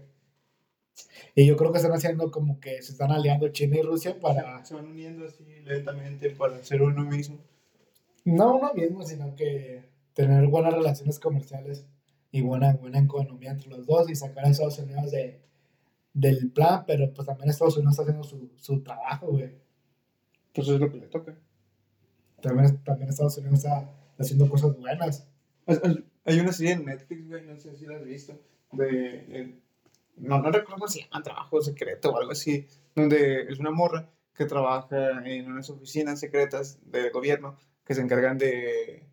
Y 1.34 1.46
yo 1.46 1.56
creo 1.56 1.70
que 1.70 1.78
están 1.78 1.92
haciendo 1.92 2.30
como 2.30 2.60
que 2.60 2.80
se 2.82 2.92
están 2.92 3.12
aliando 3.12 3.48
China 3.48 3.76
y 3.76 3.82
Rusia 3.82 4.18
para, 4.18 4.64
Se 4.64 4.74
van 4.74 4.86
uniendo 4.86 5.26
así 5.26 5.44
lentamente 5.64 6.30
para 6.30 6.62
ser 6.62 6.82
uno 6.82 7.04
mismo. 7.04 7.38
no 8.24 8.56
uno 8.56 8.72
mismo, 8.72 9.02
sino 9.02 9.34
que 9.34 9.84
tener 10.14 10.46
buenas 10.46 10.72
relaciones 10.72 11.20
comerciales 11.20 11.86
y 12.32 12.40
buena, 12.40 12.74
buena 12.74 12.98
economía 12.98 13.50
entre 13.50 13.68
los 13.68 13.86
dos 13.86 14.08
y 14.10 14.14
sacar 14.14 14.46
a 14.46 14.48
Estados 14.48 14.78
Unidos 14.78 15.10
de, 15.10 15.40
del 16.14 16.50
plan, 16.50 16.84
pero 16.86 17.12
pues 17.12 17.26
también 17.26 17.50
Estados 17.50 17.76
Unidos 17.76 17.92
está 17.92 18.02
haciendo 18.04 18.24
su, 18.24 18.50
su 18.56 18.82
trabajo, 18.82 19.26
güey. 19.28 19.54
Pues 20.54 20.68
es 20.68 20.80
lo 20.80 20.90
que 20.90 20.98
le 20.98 21.06
toca. 21.08 21.36
También, 22.40 22.82
también 22.82 23.10
Estados 23.10 23.36
Unidos 23.36 23.58
está 23.58 23.90
haciendo 24.18 24.48
cosas 24.48 24.74
buenas. 24.78 25.28
Hay 26.24 26.40
una 26.40 26.52
serie 26.52 26.72
en 26.72 26.86
Netflix, 26.86 27.28
güey, 27.28 27.44
no 27.44 27.56
sé 27.58 27.76
si 27.76 27.84
la 27.84 27.96
has 27.96 28.04
visto, 28.04 28.40
de... 28.72 29.60
no, 30.16 30.38
no 30.38 30.50
recuerdo 30.50 30.76
cómo 30.76 30.88
se 30.88 31.02
llama, 31.02 31.22
Trabajo 31.22 31.60
Secreto 31.60 32.10
o 32.10 32.18
algo 32.18 32.32
así, 32.32 32.66
donde 32.94 33.42
es 33.42 33.58
una 33.58 33.70
morra 33.70 34.10
que 34.34 34.44
trabaja 34.44 35.26
en 35.26 35.50
unas 35.50 35.70
oficinas 35.70 36.20
secretas 36.20 36.78
del 36.90 37.10
gobierno 37.10 37.56
que 37.84 37.94
se 37.94 38.02
encargan 38.02 38.38
de 38.38 39.06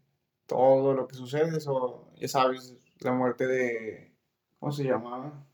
todo 0.46 0.94
lo 0.94 1.08
que 1.08 1.16
sucede, 1.16 1.58
eso, 1.58 2.12
ya 2.16 2.28
sabes, 2.28 2.76
la 3.00 3.14
muerte 3.14 3.48
de, 3.48 4.14
¿cómo 4.60 4.72
se 4.72 4.84
llamaba? 4.84 5.46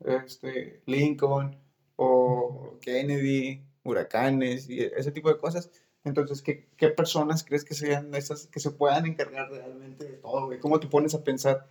Este, 0.00 0.82
Lincoln 0.86 1.58
o 1.96 2.78
Kennedy, 2.80 3.64
huracanes 3.82 4.68
y 4.68 4.80
ese 4.80 5.12
tipo 5.12 5.28
de 5.28 5.38
cosas. 5.38 5.70
Entonces, 6.04 6.42
¿qué, 6.42 6.68
qué 6.76 6.88
personas 6.88 7.44
crees 7.44 7.64
que 7.64 7.74
sean 7.74 8.14
esas 8.14 8.46
que 8.46 8.60
se 8.60 8.70
puedan 8.70 9.06
encargar 9.06 9.50
realmente 9.50 10.04
de 10.04 10.16
todo? 10.18 10.50
¿Cómo 10.60 10.78
te 10.78 10.86
pones 10.86 11.14
a 11.14 11.24
pensar 11.24 11.68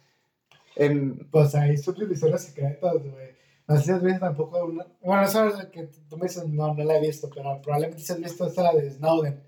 en... 0.76 1.28
Pues 1.30 1.56
hay 1.56 1.78
subdivisiones 1.78 2.42
secretas, 2.44 2.94
güey. 2.94 3.36
No 3.68 3.78
sé 3.78 3.84
si 3.84 3.92
has 3.92 4.04
visto 4.04 4.20
tampoco 4.20 4.64
una... 4.66 4.86
Bueno, 5.02 5.24
esa 5.24 5.48
es 5.48 5.58
la 5.58 5.72
que 5.72 5.90
tú 6.10 6.18
me 6.18 6.28
dices, 6.28 6.48
no, 6.48 6.74
no 6.74 6.84
la 6.84 6.98
he 6.98 7.02
visto, 7.02 7.30
pero 7.34 7.62
probablemente 7.62 8.04
si 8.04 8.12
has 8.14 8.20
visto 8.20 8.46
esta 8.46 8.72
de 8.74 8.92
Snowden, 8.92 9.44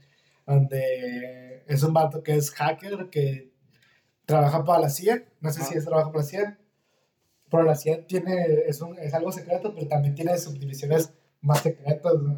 donde 0.46 1.64
es 1.68 1.84
un 1.84 1.94
vato 1.94 2.24
que 2.24 2.36
es 2.36 2.52
hacker, 2.52 3.10
que 3.10 3.52
trabaja 4.26 4.64
para 4.64 4.82
la 4.82 4.90
CIA, 4.90 5.26
no 5.40 5.52
sé 5.52 5.64
si 5.64 5.78
es 5.78 5.86
trabajo 5.86 6.12
para 6.12 6.24
la 6.24 6.30
CIA, 6.30 6.60
pero 7.50 7.64
la 7.64 7.76
CIA 7.76 8.08
tiene, 8.08 8.64
es, 8.68 8.82
un, 8.82 8.98
es 8.98 9.14
algo 9.14 9.32
secreto, 9.32 9.74
pero 9.74 9.88
también 9.88 10.16
tiene 10.16 10.38
subdivisiones 10.38 11.14
más 11.42 11.62
secretas, 11.62 12.14
güey. 12.20 12.38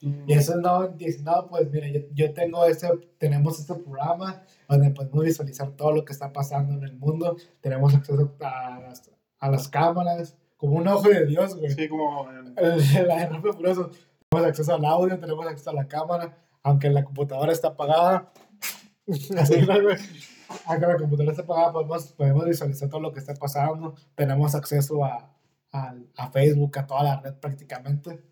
Y 0.00 0.32
eso 0.32 0.56
no 0.56 0.88
dice, 0.88 1.22
no, 1.22 1.46
pues 1.48 1.70
mira, 1.70 1.88
yo, 1.88 2.00
yo 2.12 2.32
tengo 2.34 2.64
este, 2.66 2.88
tenemos 3.18 3.58
este 3.58 3.74
programa 3.74 4.42
donde 4.68 4.90
podemos 4.90 5.24
visualizar 5.24 5.70
todo 5.72 5.92
lo 5.92 6.04
que 6.04 6.12
está 6.12 6.32
pasando 6.32 6.74
en 6.74 6.82
el 6.84 6.96
mundo, 6.96 7.36
tenemos 7.60 7.94
acceso 7.94 8.34
a 8.40 8.80
las, 8.80 9.10
a 9.38 9.50
las 9.50 9.68
cámaras, 9.68 10.36
como 10.56 10.76
un 10.76 10.88
ojo 10.88 11.08
de 11.08 11.26
Dios, 11.26 11.56
güey. 11.56 11.70
Sí, 11.70 11.88
como... 11.88 12.28
El- 12.30 13.08
La 13.08 13.26
de 13.28 13.52
Furioso. 13.52 13.90
Tenemos 14.28 14.48
acceso 14.50 14.74
al 14.74 14.84
audio, 14.84 15.18
tenemos 15.18 15.46
acceso 15.46 15.70
a 15.70 15.74
la 15.74 15.86
cámara, 15.88 16.36
aunque 16.62 16.90
la 16.90 17.04
computadora 17.04 17.52
está 17.52 17.68
apagada. 17.68 18.32
Así, 19.38 19.60
¿no, 19.62 19.82
güey? 19.82 19.96
Aunque 20.66 20.86
la 20.86 20.96
computadora 20.96 21.30
está 21.32 21.42
apagada, 21.42 21.72
podemos, 21.72 22.12
podemos 22.12 22.44
visualizar 22.44 22.88
todo 22.88 23.00
lo 23.00 23.12
que 23.12 23.20
está 23.20 23.34
pasando. 23.34 23.94
Tenemos 24.14 24.54
acceso 24.54 25.04
a, 25.04 25.30
a, 25.72 25.94
a 26.16 26.30
Facebook, 26.30 26.78
a 26.78 26.86
toda 26.86 27.02
la 27.04 27.20
red 27.20 27.34
prácticamente. 27.34 28.22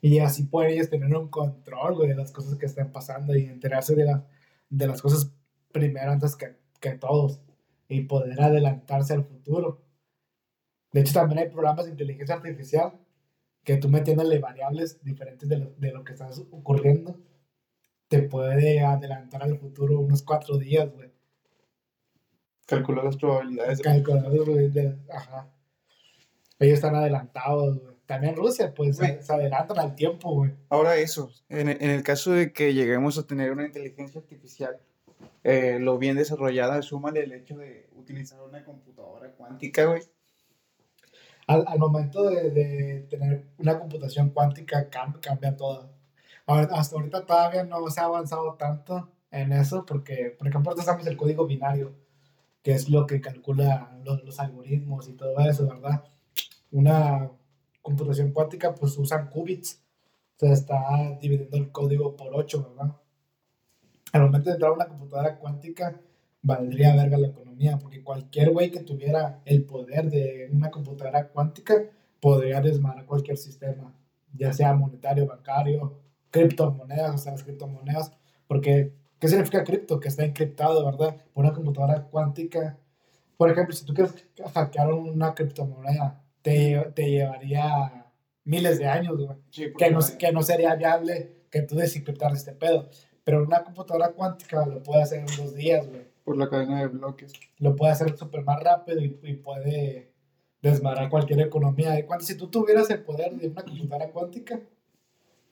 Y 0.00 0.18
así 0.18 0.44
pueden 0.44 0.72
ellos 0.72 0.90
tener 0.90 1.14
un 1.16 1.28
control, 1.28 1.94
güey, 1.96 2.08
de 2.08 2.14
las 2.16 2.30
cosas 2.32 2.56
que 2.58 2.66
están 2.66 2.92
pasando 2.92 3.36
y 3.36 3.44
enterarse 3.46 3.94
de, 3.94 4.04
la, 4.04 4.26
de 4.68 4.86
las 4.86 5.02
cosas 5.02 5.32
primero 5.72 6.12
antes 6.12 6.36
que, 6.36 6.56
que 6.80 6.92
todos 6.92 7.40
y 7.88 8.02
poder 8.02 8.40
adelantarse 8.40 9.14
al 9.14 9.24
futuro. 9.24 9.82
De 10.92 11.00
hecho, 11.00 11.14
también 11.14 11.38
hay 11.40 11.48
programas 11.48 11.86
de 11.86 11.92
inteligencia 11.92 12.34
artificial 12.36 12.92
que 13.64 13.76
tú 13.78 13.88
metiéndole 13.88 14.38
variables 14.38 15.02
diferentes 15.02 15.48
de 15.48 15.58
lo, 15.58 15.70
de 15.76 15.92
lo 15.92 16.04
que 16.04 16.12
está 16.12 16.28
ocurriendo, 16.52 17.18
te 18.08 18.22
puede 18.22 18.80
adelantar 18.80 19.42
al 19.42 19.58
futuro 19.58 19.98
unos 19.98 20.22
cuatro 20.22 20.56
días, 20.58 20.88
güey. 20.94 21.10
Calcular 22.66 23.04
las 23.04 23.16
probabilidades. 23.16 23.78
de- 23.78 23.84
Calculador, 23.84 24.48
güey, 24.50 24.68
de- 24.70 24.96
ajá. 25.12 25.48
Ellos 26.58 26.74
están 26.74 26.94
adelantados, 26.94 27.78
güey. 27.80 27.95
También 28.06 28.36
Rusia, 28.36 28.72
pues, 28.72 28.96
se, 28.98 29.20
adelantan 29.28 29.78
al 29.78 29.94
tiempo, 29.96 30.32
güey. 30.32 30.52
Ahora 30.68 30.96
eso, 30.96 31.30
en, 31.48 31.68
en 31.68 31.90
el 31.90 32.02
caso 32.02 32.30
de 32.32 32.52
que 32.52 32.72
lleguemos 32.72 33.18
a 33.18 33.26
tener 33.26 33.50
una 33.50 33.66
inteligencia 33.66 34.20
artificial 34.20 34.78
eh, 35.42 35.78
lo 35.80 35.98
bien 35.98 36.16
desarrollada, 36.16 36.82
súmale 36.82 37.20
el 37.24 37.32
hecho 37.32 37.56
de 37.56 37.88
utilizar 37.96 38.40
una 38.42 38.64
computadora 38.64 39.30
cuántica, 39.32 39.84
güey. 39.86 40.02
Al, 41.46 41.64
al 41.68 41.78
momento 41.78 42.28
de, 42.28 42.50
de 42.50 43.00
tener 43.08 43.44
una 43.58 43.78
computación 43.78 44.30
cuántica 44.30 44.90
cam- 44.90 45.20
cambia 45.20 45.56
todo. 45.56 45.90
Ahora, 46.46 46.68
hasta 46.72 46.96
ahorita 46.96 47.26
todavía 47.26 47.64
no 47.64 47.88
se 47.90 48.00
ha 48.00 48.04
avanzado 48.04 48.54
tanto 48.54 49.08
en 49.30 49.52
eso 49.52 49.84
porque, 49.86 50.34
por 50.36 50.48
ejemplo, 50.48 50.74
usamos 50.76 51.06
el 51.06 51.16
código 51.16 51.46
binario, 51.46 51.92
que 52.62 52.72
es 52.72 52.88
lo 52.88 53.06
que 53.06 53.20
calcula 53.20 53.96
los, 54.04 54.24
los 54.24 54.40
algoritmos 54.40 55.08
y 55.08 55.12
todo 55.12 55.38
eso, 55.40 55.66
¿verdad? 55.68 56.04
Una 56.72 57.30
computación 57.86 58.32
cuántica, 58.32 58.74
pues 58.74 58.98
usan 58.98 59.30
qubits, 59.30 59.80
se 60.34 60.50
está 60.50 60.76
dividiendo 61.20 61.56
el 61.56 61.70
código 61.70 62.16
por 62.16 62.34
8, 62.34 62.74
¿verdad? 62.74 62.96
Al 64.12 64.22
momento 64.22 64.50
de 64.50 64.54
entrar 64.54 64.72
a 64.72 64.74
una 64.74 64.88
computadora 64.88 65.38
cuántica, 65.38 66.00
valdría 66.42 66.96
verga 66.96 67.16
la 67.16 67.28
economía, 67.28 67.78
porque 67.78 68.02
cualquier 68.02 68.50
güey 68.50 68.72
que 68.72 68.80
tuviera 68.80 69.40
el 69.44 69.64
poder 69.64 70.10
de 70.10 70.48
una 70.52 70.68
computadora 70.72 71.28
cuántica 71.28 71.74
podría 72.18 72.60
desmadrar 72.60 73.06
cualquier 73.06 73.36
sistema, 73.36 73.94
ya 74.34 74.52
sea 74.52 74.74
monetario, 74.74 75.28
bancario, 75.28 76.00
criptomonedas, 76.32 77.14
o 77.14 77.18
sea, 77.18 77.32
las 77.32 77.44
criptomonedas, 77.44 78.10
porque 78.48 78.94
¿qué 79.20 79.28
significa 79.28 79.62
cripto? 79.62 80.00
Que 80.00 80.08
está 80.08 80.24
encriptado, 80.24 80.84
¿verdad? 80.84 81.16
Por 81.32 81.44
una 81.44 81.54
computadora 81.54 82.02
cuántica. 82.02 82.78
Por 83.36 83.48
ejemplo, 83.48 83.76
si 83.76 83.84
tú 83.84 83.94
quieres 83.94 84.12
hackear 84.54 84.92
una 84.92 85.34
criptomoneda, 85.36 86.25
te, 86.46 86.92
te 86.94 87.10
llevaría 87.10 88.06
miles 88.44 88.78
de 88.78 88.86
años, 88.86 89.16
güey 89.16 89.36
Sí, 89.50 89.72
que 89.76 89.90
no, 89.90 89.98
que 90.16 90.30
no 90.30 90.42
sería 90.44 90.76
viable 90.76 91.46
que 91.50 91.62
tú 91.62 91.74
desencriptar 91.74 92.32
este 92.32 92.52
pedo. 92.52 92.88
Pero 93.24 93.42
una 93.42 93.64
computadora 93.64 94.12
cuántica 94.12 94.64
lo 94.64 94.80
puede 94.80 95.02
hacer 95.02 95.18
en 95.18 95.36
dos 95.36 95.56
días, 95.56 95.88
güey. 95.88 96.06
por 96.22 96.36
la 96.36 96.48
cadena 96.48 96.82
de 96.82 96.86
bloques. 96.86 97.32
Lo 97.58 97.74
puede 97.74 97.90
hacer 97.90 98.16
súper 98.16 98.44
más 98.44 98.62
rápido 98.62 99.00
y, 99.00 99.18
y 99.24 99.34
puede 99.34 100.12
desmadrar 100.62 101.10
cualquier 101.10 101.40
economía. 101.40 101.96
Si 102.20 102.36
tú 102.36 102.46
tuvieras 102.46 102.88
el 102.90 103.02
poder 103.02 103.34
de 103.34 103.48
una 103.48 103.64
computadora 103.64 104.12
cuántica, 104.12 104.60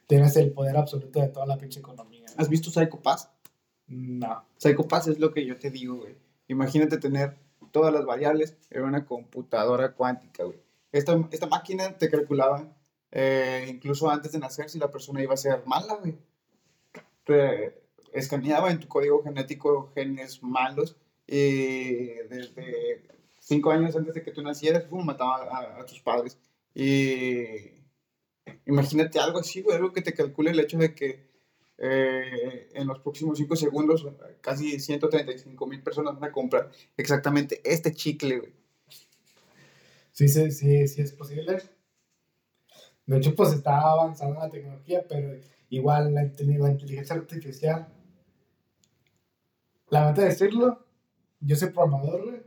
tienes 0.06 0.36
el 0.36 0.52
poder 0.52 0.76
absoluto 0.76 1.20
de 1.20 1.26
toda 1.26 1.46
la 1.46 1.58
pinche 1.58 1.80
economía. 1.80 2.26
¿Has 2.36 2.48
visto 2.48 2.70
Psycho 2.70 3.02
Pass? 3.02 3.28
No. 3.88 4.44
Psycho 4.58 4.86
Pass 4.86 5.08
es 5.08 5.18
lo 5.18 5.32
que 5.32 5.44
yo 5.44 5.58
te 5.58 5.72
digo, 5.72 5.96
güey. 5.96 6.14
Imagínate 6.46 6.98
tener 6.98 7.36
todas 7.72 7.92
las 7.92 8.04
variables 8.04 8.56
en 8.70 8.84
una 8.84 9.04
computadora 9.04 9.94
cuántica, 9.94 10.44
güey. 10.44 10.63
Esta, 10.94 11.28
esta 11.32 11.48
máquina 11.48 11.98
te 11.98 12.08
calculaba 12.08 12.72
eh, 13.10 13.66
incluso 13.68 14.08
antes 14.08 14.30
de 14.30 14.38
nacer 14.38 14.70
si 14.70 14.78
la 14.78 14.92
persona 14.92 15.20
iba 15.20 15.34
a 15.34 15.36
ser 15.36 15.66
mala, 15.66 15.96
güey. 15.96 16.16
Te 17.24 17.82
escaneaba 18.12 18.70
en 18.70 18.78
tu 18.78 18.86
código 18.86 19.20
genético 19.24 19.90
genes 19.92 20.40
malos 20.40 20.96
y 21.26 22.04
desde 22.30 23.08
cinco 23.40 23.72
años 23.72 23.96
antes 23.96 24.14
de 24.14 24.22
que 24.22 24.30
tú 24.30 24.40
nacieras, 24.42 24.84
pum, 24.84 25.04
mataba 25.04 25.42
a, 25.42 25.80
a 25.80 25.84
tus 25.84 26.00
padres. 26.00 26.38
Y 26.76 27.72
imagínate 28.64 29.18
algo 29.18 29.40
así, 29.40 29.62
güey, 29.62 29.76
algo 29.76 29.92
que 29.92 30.02
te 30.02 30.14
calcule 30.14 30.52
el 30.52 30.60
hecho 30.60 30.78
de 30.78 30.94
que 30.94 31.28
eh, 31.76 32.68
en 32.72 32.86
los 32.86 33.00
próximos 33.00 33.36
5 33.36 33.56
segundos 33.56 34.06
casi 34.40 34.78
135 34.78 35.66
mil 35.66 35.82
personas 35.82 36.14
van 36.14 36.30
a 36.30 36.32
comprar 36.32 36.70
exactamente 36.96 37.60
este 37.64 37.92
chicle, 37.92 38.38
güey. 38.38 38.63
Sí, 40.14 40.28
sí, 40.28 40.50
sí, 40.50 40.88
sí 40.88 41.02
es 41.02 41.12
posible. 41.12 41.58
De 43.06 43.16
hecho, 43.16 43.34
pues 43.34 43.52
está 43.52 43.80
avanzando 43.80 44.38
la 44.40 44.48
tecnología, 44.50 45.04
pero 45.08 45.38
igual 45.70 46.12
la, 46.14 46.22
intel- 46.24 46.58
la 46.58 46.70
inteligencia 46.70 47.16
artificial. 47.16 47.86
Lamento 49.88 50.20
decirlo, 50.20 50.84
yo 51.40 51.56
soy 51.56 51.70
programador, 51.70 52.24
güey. 52.24 52.42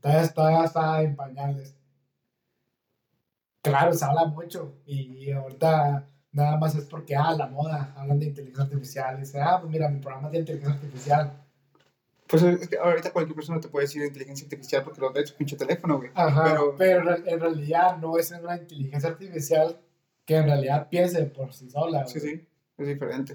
Todavía 0.00 0.64
está, 0.64 1.02
en 1.02 1.16
pañales. 1.16 1.74
Claro, 3.62 3.92
se 3.94 4.04
habla 4.04 4.26
mucho 4.26 4.76
y 4.86 5.30
ahorita 5.32 6.08
nada 6.32 6.56
más 6.58 6.74
es 6.76 6.84
porque, 6.84 7.16
ah, 7.16 7.32
la 7.36 7.46
moda, 7.48 7.92
hablan 7.96 8.18
de 8.20 8.26
inteligencia 8.26 8.64
artificial. 8.64 9.18
Dice, 9.18 9.40
ah, 9.40 9.58
pues 9.60 9.72
mira, 9.72 9.88
mi 9.88 9.98
programa 10.00 10.28
es 10.28 10.32
de 10.32 10.38
inteligencia 10.40 10.74
artificial. 10.74 11.43
Pues 12.40 12.60
es 12.62 12.68
que 12.68 12.76
ahorita 12.78 13.12
cualquier 13.12 13.34
persona 13.36 13.60
te 13.60 13.68
puede 13.68 13.86
decir 13.86 14.02
inteligencia 14.04 14.44
artificial 14.44 14.82
porque 14.84 15.00
lo 15.00 15.16
en 15.16 15.26
su 15.26 15.34
pinche 15.34 15.56
teléfono, 15.56 15.98
güey. 15.98 16.10
Ajá, 16.14 16.44
Pero- 16.50 16.74
pero, 16.76 17.00
en 17.00 17.06
re- 17.24 17.30
en 17.32 17.40
realidad 17.40 17.96
no 17.98 18.18
es 18.18 18.30
una 18.30 18.56
inteligencia 18.56 19.10
artificial 19.10 19.80
que 20.24 20.36
en 20.36 20.44
realidad 20.46 20.88
piense 20.88 21.24
por 21.26 21.52
sí 21.52 21.68
sola. 21.70 22.06
Sí, 22.06 22.18
güey. 22.20 22.32
sí, 22.36 22.46
es 22.78 22.86
diferente. 22.86 23.34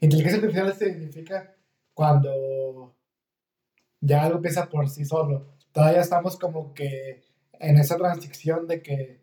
Inteligencia 0.00 0.38
artificial 0.38 0.74
significa 0.74 1.54
cuando 1.94 2.94
ya 4.00 4.22
algo 4.24 4.40
piensa 4.40 4.68
por 4.68 4.88
sí 4.88 5.04
solo. 5.04 5.46
Todavía 5.72 6.00
estamos 6.00 6.38
como 6.38 6.72
que 6.74 7.22
en 7.60 7.78
esa 7.78 7.96
transición 7.96 8.66
de 8.66 8.82
que 8.82 9.20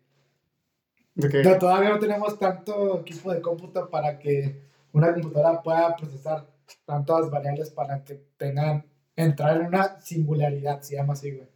De 1.14 1.28
que, 1.28 1.42
no, 1.42 1.58
todavía 1.58 1.90
no 1.90 1.98
tenemos 1.98 2.38
tanto 2.38 3.00
equipo 3.00 3.32
de 3.32 3.40
cómputo 3.40 3.90
para 3.90 4.18
que 4.18 4.62
una 4.92 5.12
computadora 5.12 5.62
pueda 5.62 5.96
procesar 5.96 6.46
tantas 6.84 7.30
variables 7.30 7.70
para 7.70 8.04
que 8.04 8.14
tengan, 8.36 8.86
entrar 9.16 9.56
en 9.60 9.66
una 9.66 10.00
singularidad, 10.00 10.80
se 10.82 10.96
llama 10.96 11.12
así, 11.14 11.32
güey. 11.32 11.48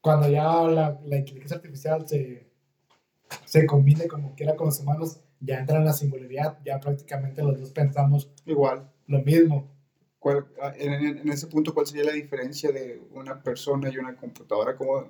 Cuando 0.00 0.28
ya 0.28 0.44
la, 0.62 1.00
la 1.04 1.16
inteligencia 1.16 1.56
artificial 1.56 2.06
se, 2.08 2.46
se 3.44 3.66
combine 3.66 4.06
como 4.06 4.34
quiera 4.34 4.56
con 4.56 4.66
los 4.66 4.80
humanos, 4.80 5.20
ya 5.40 5.58
entra 5.58 5.78
en 5.78 5.84
la 5.84 5.92
singularidad, 5.92 6.58
ya 6.64 6.80
prácticamente 6.80 7.42
los 7.42 7.60
dos 7.60 7.70
pensamos 7.72 8.30
igual. 8.46 8.90
lo 9.06 9.20
mismo. 9.22 9.68
¿Cuál- 10.18 10.46
en- 10.78 11.18
en 11.18 11.28
ese 11.28 11.46
punto, 11.46 11.72
¿cuál 11.74 11.86
sería 11.86 12.04
la 12.04 12.12
diferencia 12.12 12.72
de 12.72 13.00
una 13.12 13.42
persona 13.42 13.88
y 13.88 13.98
una 13.98 14.16
computadora? 14.16 14.76
¿Cómo 14.76 15.08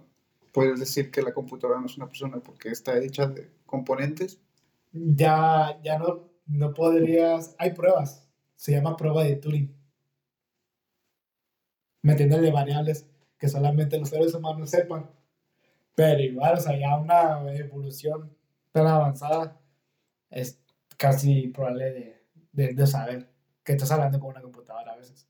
puedes 0.52 0.78
decir 0.80 1.10
que 1.10 1.22
la 1.22 1.32
computadora 1.32 1.80
no 1.80 1.86
es 1.86 1.96
una 1.96 2.08
persona 2.08 2.38
porque 2.40 2.68
está 2.70 2.98
hecha 2.98 3.26
de 3.26 3.48
componentes? 3.64 4.38
Ya, 4.92 5.78
ya 5.82 5.98
no, 5.98 6.28
no 6.48 6.74
podrías, 6.74 7.54
hay 7.58 7.72
pruebas, 7.72 8.26
se 8.56 8.72
llama 8.72 8.96
prueba 8.96 9.22
de 9.22 9.36
Turing. 9.36 9.74
Metiéndole 12.02 12.50
variables 12.50 13.06
que 13.38 13.48
solamente 13.48 13.98
los 13.98 14.08
seres 14.08 14.34
humanos 14.34 14.70
sepan. 14.70 15.10
Pero 15.94 16.20
igual, 16.20 16.54
o 16.54 16.60
sea, 16.60 16.78
ya 16.78 16.96
una 16.96 17.40
evolución 17.54 18.34
tan 18.72 18.86
avanzada 18.86 19.60
es 20.30 20.60
casi 20.96 21.48
probable 21.48 22.22
de, 22.52 22.74
de, 22.74 22.86
saber 22.86 23.30
que 23.64 23.72
estás 23.72 23.90
hablando 23.92 24.18
con 24.20 24.30
una 24.30 24.42
computadora 24.42 24.92
a 24.92 24.96
veces. 24.96 25.28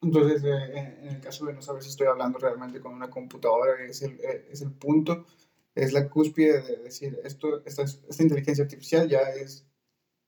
Entonces, 0.00 0.42
eh, 0.44 0.78
en 0.78 1.08
en 1.08 1.14
el 1.16 1.20
caso 1.20 1.46
de 1.46 1.54
no 1.54 1.62
saber 1.62 1.82
si 1.82 1.90
estoy 1.90 2.06
hablando 2.06 2.38
realmente 2.38 2.80
con 2.80 2.94
una 2.94 3.10
computadora, 3.10 3.82
es 3.84 4.02
el, 4.02 4.20
eh, 4.20 4.48
es 4.50 4.62
el 4.62 4.72
punto, 4.72 5.26
es 5.74 5.92
la 5.92 6.08
cúspide 6.08 6.62
de 6.62 6.76
decir, 6.78 7.18
esto, 7.24 7.64
esta, 7.64 7.82
esta 7.84 8.22
inteligencia 8.22 8.64
artificial 8.64 9.08
ya 9.08 9.20
es 9.20 9.66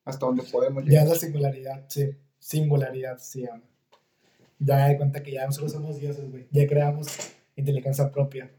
hasta 0.05 0.27
donde 0.27 0.43
podemos 0.45 0.85
Ya 0.85 0.91
llegar. 0.91 1.05
es 1.05 1.11
la 1.11 1.15
singularidad, 1.17 1.85
sí. 1.89 2.11
Singularidad 2.39 3.19
se 3.19 3.43
llama. 3.43 3.63
Ya 4.59 4.89
di 4.89 4.97
cuenta 4.97 5.23
que 5.23 5.33
ya 5.33 5.47
nosotros 5.47 5.73
somos 5.73 5.99
dioses, 6.01 6.31
güey. 6.31 6.47
Ya 6.51 6.67
creamos 6.67 7.09
inteligencia 7.57 8.11
propia. 8.11 8.51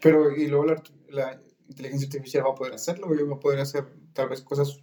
Pero, 0.00 0.34
y 0.36 0.46
luego 0.48 0.66
la, 0.66 0.82
la 1.10 1.40
inteligencia 1.68 2.06
artificial 2.06 2.44
va 2.46 2.50
a 2.50 2.54
poder 2.54 2.74
hacerlo, 2.74 3.06
güey, 3.08 3.22
va 3.22 3.36
a 3.36 3.40
poder 3.40 3.60
hacer 3.60 3.84
tal 4.12 4.28
vez 4.28 4.42
cosas 4.42 4.80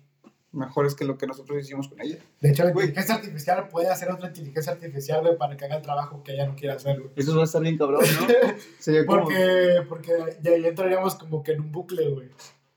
mejores 0.51 0.93
que 0.93 1.03
lo 1.05 1.17
que 1.17 1.25
nosotros 1.27 1.59
hicimos 1.59 1.87
con 1.87 1.99
ella. 2.01 2.17
De 2.39 2.49
hecho, 2.51 2.63
la 2.63 2.71
Güey. 2.71 2.87
inteligencia 2.87 3.15
artificial 3.15 3.67
puede 3.69 3.87
hacer 3.89 4.11
otra 4.11 4.27
inteligencia 4.27 4.73
artificial, 4.73 5.21
güey, 5.21 5.37
para 5.37 5.57
que 5.57 5.65
haga 5.65 5.77
el 5.77 5.81
trabajo 5.81 6.21
que 6.23 6.33
ella 6.33 6.45
no 6.47 6.55
quiere 6.55 6.75
hacer, 6.75 6.99
güey. 6.99 7.11
Eso 7.15 7.35
va 7.35 7.41
a 7.41 7.45
estar 7.45 7.61
bien 7.61 7.77
cabrón, 7.77 8.01
¿no? 8.03 8.27
Sería 8.79 9.05
como 9.05 9.23
Porque, 9.23 9.77
porque 9.89 10.11
ya, 10.41 10.57
ya 10.57 10.67
entraríamos 10.67 11.15
como 11.15 11.41
que 11.43 11.53
en 11.53 11.61
un 11.61 11.71
bucle, 11.71 12.07
güey. 12.09 12.29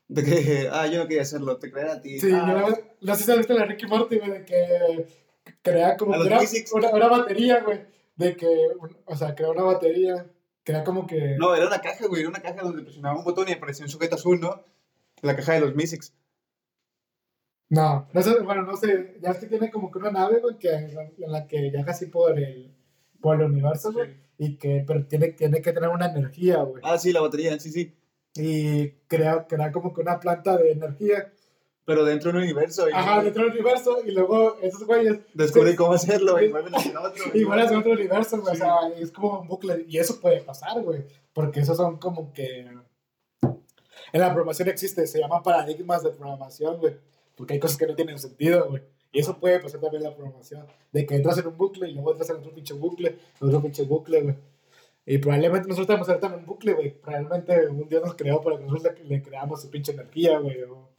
De 0.09 0.23
que, 0.23 0.69
ah, 0.71 0.87
yo 0.87 0.99
no 0.99 1.07
quería 1.07 1.23
hacerlo, 1.23 1.57
te 1.57 1.71
creer 1.71 1.87
a 1.89 2.01
ti. 2.01 2.19
Sí, 2.19 2.29
Ah, 2.33 2.65
yo, 2.69 2.75
no 3.01 3.15
sé 3.15 3.23
si 3.23 3.31
has 3.31 3.37
visto 3.37 3.53
la 3.53 3.65
Ricky 3.65 3.85
Morty, 3.87 4.17
güey, 4.19 4.31
de 4.31 4.45
que 4.45 5.07
crea 5.61 5.97
como 5.97 6.13
A 6.13 6.17
los 6.17 6.27
crea 6.27 6.39
Mystics. 6.39 6.71
una, 6.73 6.89
una 6.91 7.07
batería, 7.07 7.61
güey. 7.63 7.81
De 8.15 8.35
que, 8.35 8.47
o 9.05 9.15
sea, 9.15 9.35
crea 9.35 9.49
una 9.51 9.63
batería, 9.63 10.25
crea 10.63 10.83
como 10.83 11.05
que... 11.05 11.35
No, 11.37 11.53
era 11.55 11.67
una 11.67 11.81
caja, 11.81 12.07
güey, 12.07 12.21
era 12.21 12.29
una 12.29 12.41
caja 12.41 12.61
donde 12.63 12.81
presionaba 12.83 13.17
un 13.17 13.23
botón 13.23 13.47
y 13.47 13.53
aparecía 13.53 13.85
un 13.85 13.91
sujeto 13.91 14.15
azul, 14.15 14.39
¿no? 14.39 14.63
La 15.21 15.35
caja 15.35 15.53
de 15.53 15.59
los 15.61 15.75
Mystics. 15.75 16.13
No, 17.69 18.07
no 18.13 18.21
sé, 18.21 18.39
bueno, 18.39 18.61
no 18.63 18.77
sé, 18.77 19.17
ya 19.21 19.31
es 19.31 19.39
que 19.39 19.47
tiene 19.47 19.69
como 19.69 19.91
que 19.91 19.99
una 19.99 20.09
nave, 20.11 20.39
güey, 20.39 20.57
que, 20.57 20.69
en 20.73 21.31
la 21.31 21.47
que 21.47 21.69
viaja 21.69 21.91
así 21.91 22.05
por 22.05 22.39
el, 22.39 22.73
por 23.19 23.35
el 23.35 23.45
universo, 23.51 23.91
güey, 23.91 24.15
y 24.37 24.55
que, 24.57 24.85
pero 24.87 25.05
tiene, 25.05 25.33
tiene 25.33 25.61
que 25.61 25.73
tener 25.73 25.89
una 25.89 26.05
energía, 26.05 26.59
güey, 26.63 26.81
Ah, 26.85 26.97
sí, 26.97 27.11
la 27.11 27.19
batería, 27.19 27.59
sí, 27.59 27.69
sí. 27.71 27.96
Y 28.39 28.91
crea, 29.07 29.45
crea 29.47 29.71
como 29.71 29.93
que 29.93 30.01
una 30.01 30.19
planta 30.19 30.57
de 30.57 30.71
energía, 30.71 31.31
Pero 31.85 32.03
dentro 32.03 32.31
de 32.31 32.37
un 32.39 32.43
universo. 32.43 32.89
Y 32.89 32.91
ajá, 32.93 33.23
dentro 33.23 33.43
del 33.43 33.53
universo, 33.53 33.99
y 34.05 34.11
luego 34.11 34.57
esos 34.61 34.83
güeyes 34.85 35.19
Descubrí 35.33 35.71
Sí. 35.71 35.75
cómo 35.77 35.93
hacerlo 35.93 36.37
y 36.41 36.45
Sí. 36.47 36.51
mueven 36.51 36.75
hacia 36.75 36.99
otro. 37.01 37.23
igual 37.33 37.59
es 37.61 37.71
otro 37.71 37.91
universo, 37.93 38.41
güey, 38.41 38.55
Sí. 38.55 38.61
o 38.61 38.65
sea, 38.65 38.75
es 38.99 39.11
como 39.11 39.39
un 39.39 39.47
bucle, 39.47 39.85
y 39.87 39.97
eso 39.97 40.19
puede 40.19 40.41
pasar, 40.41 40.81
güey, 40.83 41.05
porque 41.33 41.61
esos 41.61 41.77
son 41.77 41.97
como 41.97 42.33
que, 42.33 42.67
en 44.13 44.21
la 44.21 44.27
programación 44.33 44.67
existe, 44.69 45.07
se 45.07 45.19
llaman 45.19 45.43
paradigmas 45.43 46.03
de 46.03 46.09
programación, 46.11 46.77
güey, 46.77 46.97
porque 47.35 47.53
hay 47.53 47.59
cosas 47.59 47.77
que 47.77 47.87
no 47.87 47.95
tienen 47.95 48.19
sentido, 48.19 48.67
güey. 48.69 48.81
Y 49.13 49.19
eso 49.19 49.37
puede 49.39 49.59
pasar 49.59 49.79
también 49.79 50.03
en 50.03 50.09
la 50.09 50.15
programación. 50.15 50.65
De 50.91 51.05
que 51.05 51.15
entras 51.15 51.37
en 51.37 51.47
un 51.47 51.57
bucle 51.57 51.89
y 51.89 51.93
luego 51.93 52.11
entras 52.11 52.29
en 52.29 52.35
otro 52.37 52.53
pinche 52.53 52.73
bucle, 52.73 53.17
otro 53.39 53.61
pinche 53.61 53.83
bucle, 53.83 54.21
güey. 54.21 54.35
Y 55.09 55.17
probablemente 55.19 55.69
nosotros 55.69 55.85
estamos 55.85 56.09
ahorita 56.09 56.27
en 56.27 56.33
un 56.33 56.45
bucle, 56.45 56.73
güey. 56.73 56.91
Probablemente 57.01 57.67
un 57.69 57.87
día 57.87 58.01
nos 58.01 58.13
creó 58.15 58.41
para 58.41 58.57
que 58.57 58.65
nosotros 58.65 58.93
le, 58.99 59.05
le 59.05 59.23
creamos 59.23 59.61
su 59.61 59.69
pinche 59.71 59.93
energía, 59.93 60.37
güey. 60.37 60.61
o- 60.63 60.89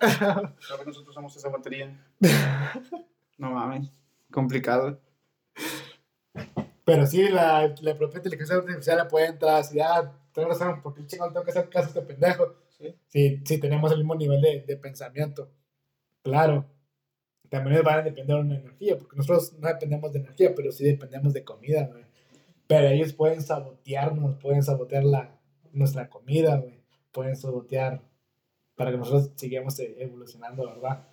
que 0.00 0.84
nosotros 0.86 1.08
usamos 1.08 1.36
esa 1.36 1.48
batería. 1.48 1.92
No 3.38 3.50
mames. 3.50 3.90
Complicado. 4.30 5.00
Pero 6.84 7.06
sí, 7.06 7.28
la, 7.28 7.74
la 7.80 7.96
propia 7.98 8.18
inteligencia 8.18 8.54
artificial 8.56 9.08
puede 9.08 9.26
entrar 9.26 9.56
así, 9.56 9.80
ah, 9.80 10.12
tengo 10.32 10.48
razón, 10.48 10.80
¿por 10.82 10.94
qué 10.94 11.04
chingón 11.06 11.32
tengo 11.32 11.44
que 11.44 11.50
hacer 11.50 11.68
caso 11.68 11.86
a 11.86 11.88
este 11.88 12.02
pendejo? 12.02 12.54
Sí. 12.78 12.94
Sí, 13.08 13.40
sí, 13.44 13.58
tenemos 13.58 13.90
el 13.90 13.98
mismo 13.98 14.14
nivel 14.14 14.40
de, 14.40 14.60
de 14.60 14.76
pensamiento. 14.76 15.50
Claro. 16.22 16.66
También 17.48 17.82
van 17.82 17.98
a 18.00 18.02
depender 18.02 18.36
de 18.36 18.42
una 18.42 18.56
energía, 18.58 18.96
porque 18.96 19.16
nosotros 19.16 19.54
no 19.58 19.66
dependemos 19.66 20.12
de 20.12 20.20
energía, 20.20 20.52
pero 20.54 20.70
sí 20.70 20.84
dependemos 20.84 21.32
de 21.32 21.42
comida, 21.44 21.86
güey. 21.90 22.04
Pero 22.76 22.88
ellos 22.88 23.12
pueden 23.12 23.42
sabotearnos, 23.42 24.36
pueden 24.36 24.62
sabotear 24.62 25.04
la, 25.04 25.38
nuestra 25.72 26.08
comida, 26.08 26.56
güey. 26.56 26.80
Pueden 27.12 27.36
sabotear 27.36 28.02
para 28.74 28.90
que 28.90 28.96
nosotros 28.96 29.30
sigamos 29.36 29.78
eh, 29.80 29.94
evolucionando, 29.98 30.66
¿verdad? 30.66 31.06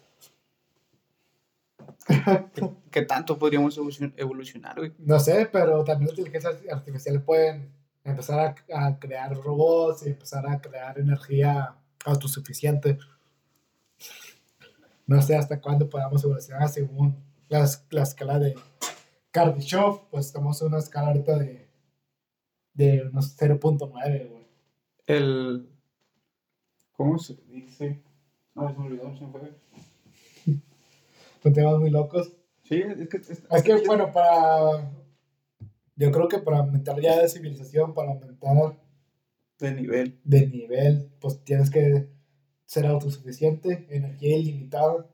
¿Qué 2.91 3.01
tanto 3.03 3.37
podríamos 3.37 3.77
evolucion- 3.77 4.13
evolucionar, 4.17 4.77
güey? 4.77 4.93
No 4.99 5.19
sé, 5.19 5.47
pero 5.51 5.83
también 5.83 6.07
la 6.07 6.11
inteligencia 6.11 6.51
arti- 6.51 6.71
artificial 6.71 7.21
pueden 7.21 7.71
empezar 8.03 8.55
a, 8.73 8.87
a 8.87 8.99
crear 8.99 9.35
robots 9.35 10.05
y 10.05 10.09
empezar 10.09 10.47
a 10.47 10.59
crear 10.61 10.97
energía 10.97 11.75
autosuficiente. 12.05 12.97
No 15.05 15.21
sé 15.21 15.35
hasta 15.35 15.59
cuándo 15.59 15.89
podamos 15.89 16.23
evolucionar 16.23 16.69
según 16.69 17.15
las- 17.49 17.85
la 17.89 18.03
escala 18.03 18.39
de 18.39 18.55
Kardashev, 19.31 20.09
pues 20.09 20.27
estamos 20.27 20.61
en 20.61 20.69
una 20.69 20.79
escala 20.79 21.07
ahorita 21.07 21.37
de, 21.37 21.69
de 22.73 23.03
unos 23.03 23.37
0.9, 23.39 24.29
güey. 24.29 24.47
El. 25.05 25.69
¿Cómo 26.93 27.17
se 27.17 27.35
dice? 27.47 28.01
No, 28.55 28.69
se 28.69 28.77
me 28.77 28.87
olvidó, 28.87 29.15
se 29.15 29.25
me 29.25 29.31
fue. 29.31 29.53
Son 31.43 31.53
temas 31.53 31.79
muy 31.79 31.89
locos. 31.89 32.33
Sí, 32.63 32.81
es 32.81 33.07
que. 33.07 33.17
Es, 33.17 33.43
Es 33.49 33.63
que, 33.63 33.75
bueno, 33.85 34.11
para... 34.11 34.91
Yo 35.95 36.11
creo 36.11 36.27
que 36.27 36.39
para 36.39 36.59
aumentar 36.59 36.99
ya 37.01 37.19
de 37.19 37.27
civilización, 37.27 37.93
para 37.93 38.11
aumentar 38.11 38.77
De 39.59 39.73
nivel. 39.73 40.19
de 40.23 40.47
nivel, 40.47 41.11
pues 41.19 41.43
tienes 41.43 41.69
que 41.69 42.09
ser 42.65 42.85
autosuficiente, 42.85 43.85
energía 43.89 44.37
ilimitada. 44.37 45.07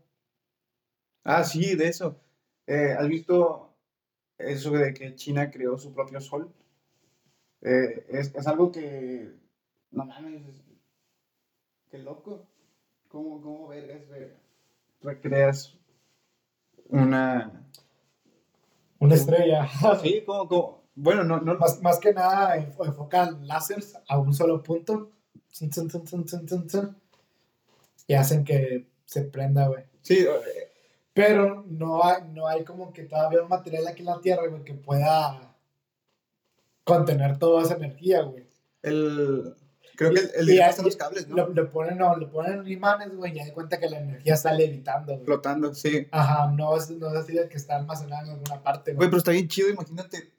Ah, 1.23 1.43
sí, 1.43 1.75
de 1.75 1.87
eso. 1.87 2.21
Eh, 2.67 2.93
¿Has 2.97 3.07
visto 3.07 3.74
eso 4.37 4.71
de 4.71 4.93
que 4.93 5.15
China 5.15 5.49
creó 5.51 5.77
su 5.77 5.93
propio 5.93 6.19
sol? 6.21 6.51
Eh, 7.61 8.05
es, 8.09 8.33
es 8.35 8.47
algo 8.47 8.71
que. 8.71 9.31
No 9.91 10.05
mames. 10.05 10.47
es- 10.47 10.61
Qué 11.89 11.97
loco. 11.99 12.45
¿Cómo, 13.07 13.41
cómo 13.41 13.67
vergas 13.69 14.07
re- 14.09 14.35
recreas 15.01 15.77
una. 16.89 17.65
Una 18.99 19.15
estrella. 19.15 19.67
Sí, 20.01 20.23
como. 20.25 20.47
como 20.47 20.85
bueno, 20.95 21.23
no. 21.23 21.41
no 21.41 21.55
más, 21.57 21.81
más 21.81 21.99
que 21.99 22.13
nada 22.13 22.57
enfo- 22.57 22.85
enfocan 22.85 23.45
láseres 23.47 23.97
a 24.07 24.17
un 24.17 24.33
solo 24.33 24.63
punto. 24.63 25.11
Y 28.07 28.13
hacen 28.13 28.43
que 28.43 28.87
se 29.05 29.23
prenda, 29.23 29.67
güey. 29.67 29.83
sí, 30.01 30.19
eh, 30.19 30.71
Pero 31.15 31.63
no 31.67 32.03
hay, 32.03 32.23
no 32.33 32.45
hay 32.47 32.63
como 32.63 32.91
que 32.93 33.03
todavía 33.05 33.41
un 33.41 33.47
material 33.49 33.87
aquí 33.87 34.01
en 34.01 34.05
la 34.07 34.19
Tierra, 34.21 34.47
güey, 34.47 34.63
que 34.63 34.73
pueda 34.75 35.55
contener 36.83 37.37
toda 37.39 37.63
esa 37.63 37.75
energía, 37.75 38.21
güey. 38.21 38.45
el. 38.83 39.55
Creo 39.97 40.11
que 40.13 40.19
el, 40.19 40.31
el 40.35 40.49
y- 40.49 40.59
está 40.59 40.81
en 40.81 40.85
los 40.87 40.97
cables, 40.97 41.27
¿no? 41.29 41.47
Lo, 41.47 41.71
ponen, 41.71 41.97
no, 41.97 42.17
le 42.17 42.25
ponen 42.27 42.67
imanes, 42.67 43.15
güey, 43.15 43.31
y 43.31 43.35
ya 43.35 43.45
de 43.45 43.53
cuenta 43.53 43.79
que 43.79 43.89
la 43.89 43.99
energía 43.99 44.33
está 44.33 44.51
levitando, 44.53 45.13
güey. 45.13 45.23
Flotando, 45.25 45.73
sí. 45.73 46.05
Ajá, 46.11 46.51
no 46.51 46.75
es, 46.75 46.89
no 46.91 47.07
es 47.07 47.15
así 47.15 47.31
de 47.31 47.47
que 47.47 47.55
está 47.55 47.77
almacenada 47.77 48.23
en 48.23 48.31
alguna 48.31 48.61
parte, 48.61 48.91
Güey, 48.91 48.97
güey. 48.97 49.07
pero 49.09 49.17
está 49.19 49.31
bien 49.31 49.47
chido, 49.47 49.69
imagínate 49.69 50.29